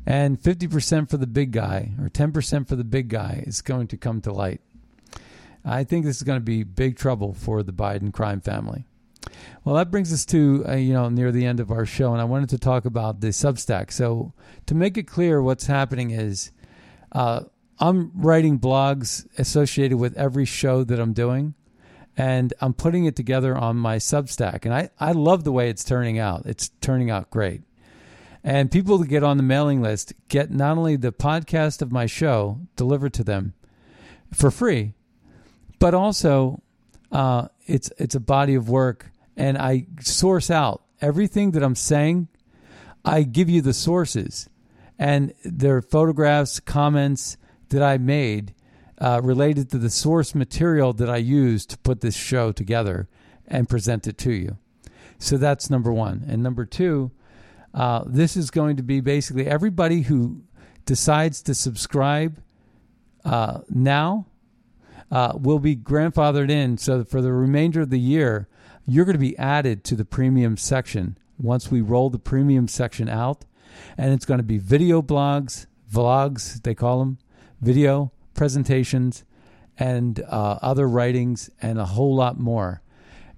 And 0.06 0.40
50% 0.40 1.10
for 1.10 1.18
the 1.18 1.28
big 1.28 1.52
guy 1.52 1.92
or 2.00 2.08
10% 2.10 2.68
for 2.68 2.76
the 2.76 2.84
big 2.84 3.10
guy 3.10 3.44
is 3.48 3.62
going 3.62 3.88
to 3.88 3.98
come 3.98 4.22
to 4.22 4.32
light. 4.32 4.62
I 5.64 5.84
think 5.84 6.06
this 6.06 6.18
is 6.18 6.24
going 6.24 6.40
to 6.40 6.44
be 6.46 6.64
big 6.64 6.98
trouble 6.98 7.34
for 7.34 7.64
the 7.64 7.74
Biden 7.74 8.14
crime 8.14 8.42
family. 8.42 8.86
Well, 9.64 9.76
that 9.76 9.92
brings 9.92 10.12
us 10.12 10.26
to 10.28 10.66
uh, 10.68 10.76
you 10.76 10.94
know 10.94 11.10
near 11.10 11.32
the 11.32 11.46
end 11.46 11.60
of 11.60 11.72
our 11.72 11.86
show, 11.86 12.12
and 12.12 12.22
I 12.22 12.26
wanted 12.26 12.50
to 12.50 12.58
talk 12.58 12.86
about 12.86 13.22
the 13.22 13.28
Substack. 13.28 13.92
So 13.92 14.34
to 14.66 14.76
make 14.76 14.98
it 14.98 15.04
clear, 15.04 15.42
what's 15.42 15.68
happening 15.68 16.12
is 16.12 16.52
uh, 17.12 17.42
I'm 17.80 18.12
writing 18.16 18.60
blogs 18.60 19.28
associated 19.38 19.98
with 19.98 20.18
every 20.18 20.46
show 20.46 20.84
that 20.84 21.00
I'm 21.00 21.14
doing, 21.14 21.54
and 22.18 22.54
I'm 22.60 22.74
putting 22.74 23.06
it 23.06 23.16
together 23.16 23.56
on 23.56 23.78
my 23.78 23.98
Substack, 23.98 24.66
and 24.66 24.74
I 24.74 24.90
I 25.00 25.12
love 25.12 25.44
the 25.44 25.52
way 25.52 25.70
it's 25.70 25.84
turning 25.84 26.18
out. 26.18 26.46
It's 26.46 26.70
turning 26.82 27.12
out 27.12 27.30
great. 27.30 27.62
And 28.44 28.72
people 28.72 28.98
that 28.98 29.08
get 29.08 29.24
on 29.24 29.38
the 29.38 29.44
mailing 29.44 29.84
list 29.84 30.14
get 30.28 30.50
not 30.50 30.76
only 30.76 30.96
the 30.96 31.12
podcast 31.12 31.84
of 31.84 31.92
my 31.92 32.08
show 32.08 32.62
delivered 32.76 33.14
to 33.14 33.24
them 33.24 33.54
for 34.34 34.50
free, 34.50 34.96
but 35.82 35.96
also 35.96 36.62
uh, 37.12 37.48
it's 37.66 37.92
it's 37.98 38.14
a 38.14 38.20
body 38.20 38.54
of 38.54 38.70
work, 38.70 39.12
and 39.36 39.58
I 39.58 39.88
source 40.00 40.52
out 40.52 40.84
everything 41.02 41.52
that 41.52 41.64
I'm 41.64 41.76
saying. 41.76 42.28
I 43.04 43.24
give 43.24 43.50
you 43.50 43.64
the 43.64 43.74
sources, 43.74 44.48
and 45.00 45.34
there 45.44 45.76
are 45.76 45.82
photographs, 45.82 46.60
comments 46.60 47.36
that 47.70 47.82
I 47.82 47.98
made 47.98 48.54
uh, 49.00 49.22
related 49.24 49.72
to 49.72 49.80
the 49.80 49.90
source 49.90 50.36
material 50.36 50.94
that 50.94 51.10
I 51.10 51.18
used 51.18 51.72
to 51.72 51.80
put 51.80 52.02
this 52.02 52.16
show 52.16 52.52
together 52.52 53.10
and 53.48 53.68
present 53.68 54.06
it 54.06 54.20
to 54.20 54.32
you. 54.32 54.58
So 55.18 55.38
that's 55.38 55.72
number 55.72 55.92
one, 55.92 56.24
and 56.28 56.44
number 56.44 56.66
two. 56.66 57.10
Uh, 57.74 58.04
this 58.06 58.38
is 58.38 58.52
going 58.52 58.76
to 58.76 58.84
be 58.84 59.02
basically 59.02 59.48
everybody 59.48 60.02
who 60.02 60.44
decides 60.86 61.42
to 61.44 61.56
subscribe 61.56 62.40
uh, 63.26 63.62
now 63.70 64.28
uh, 65.12 65.34
will 65.36 65.60
be 65.60 65.76
grandfathered 65.76 66.50
in. 66.50 66.78
So 66.78 67.04
for 67.04 67.22
the 67.22 67.34
remainder 67.34 67.82
of 67.82 67.90
the 67.90 68.00
year, 68.00 68.48
you're 68.88 69.06
going 69.06 69.14
to 69.14 69.20
be 69.20 69.38
added 69.38 69.84
to 69.86 69.96
the 69.96 70.06
premium 70.06 70.58
section 70.58 71.18
once 71.38 71.70
we 71.70 71.82
roll 71.82 72.10
the 72.10 72.20
premium 72.20 72.68
section 72.68 73.10
out. 73.10 73.46
And 73.98 74.14
it's 74.14 74.26
going 74.26 74.40
to 74.40 74.44
be 74.44 74.58
video 74.58 75.02
blogs, 75.02 75.68
vlogs, 75.92 76.62
they 76.64 76.76
call 76.76 77.00
them, 77.00 77.18
video 77.62 78.12
presentations, 78.34 79.24
and 79.78 80.20
uh, 80.28 80.60
other 80.62 80.88
writings, 80.88 81.50
and 81.62 81.80
a 81.80 81.86
whole 81.86 82.16
lot 82.16 82.40
more 82.40 82.82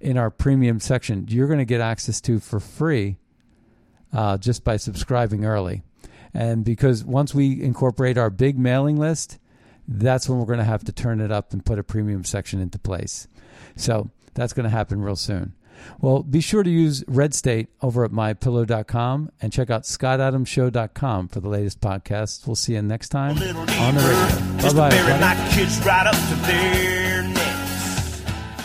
in 0.00 0.18
our 0.18 0.30
premium 0.30 0.80
section. 0.80 1.26
You're 1.28 1.46
going 1.46 1.58
to 1.58 1.64
get 1.64 1.80
access 1.80 2.20
to 2.22 2.38
for 2.38 2.60
free 2.60 3.18
uh, 4.12 4.36
just 4.38 4.64
by 4.64 4.76
subscribing 4.76 5.44
early. 5.44 5.82
And 6.32 6.64
because 6.64 7.04
once 7.04 7.34
we 7.34 7.62
incorporate 7.62 8.18
our 8.18 8.30
big 8.30 8.58
mailing 8.58 8.96
list, 8.96 9.38
that's 9.86 10.28
when 10.28 10.38
we're 10.38 10.46
going 10.46 10.58
to 10.58 10.64
have 10.64 10.84
to 10.84 10.92
turn 10.92 11.20
it 11.20 11.30
up 11.30 11.52
and 11.52 11.64
put 11.64 11.78
a 11.78 11.82
premium 11.82 12.24
section 12.24 12.60
into 12.60 12.78
place. 12.78 13.28
So 13.76 14.10
that's 14.34 14.52
going 14.52 14.64
to 14.64 14.70
happen 14.70 15.02
real 15.02 15.16
soon. 15.16 15.54
Well, 16.00 16.22
be 16.22 16.40
sure 16.40 16.62
to 16.62 16.70
use 16.70 17.04
Red 17.08 17.34
State 17.34 17.68
over 17.82 18.04
at 18.04 18.10
mypillow.com 18.12 19.30
and 19.40 19.52
check 19.52 19.70
out 19.70 19.82
scottadamshow.com 19.82 21.28
for 21.28 21.40
the 21.40 21.48
latest 21.48 21.80
podcasts. 21.80 22.46
We'll 22.46 22.56
see 22.56 22.74
you 22.74 22.82
next 22.82 23.08
time 23.08 23.36
on 23.80 23.94
the 23.94 24.00
radio. 24.00 24.72
Bye 24.72 24.90
bye. 24.90 24.96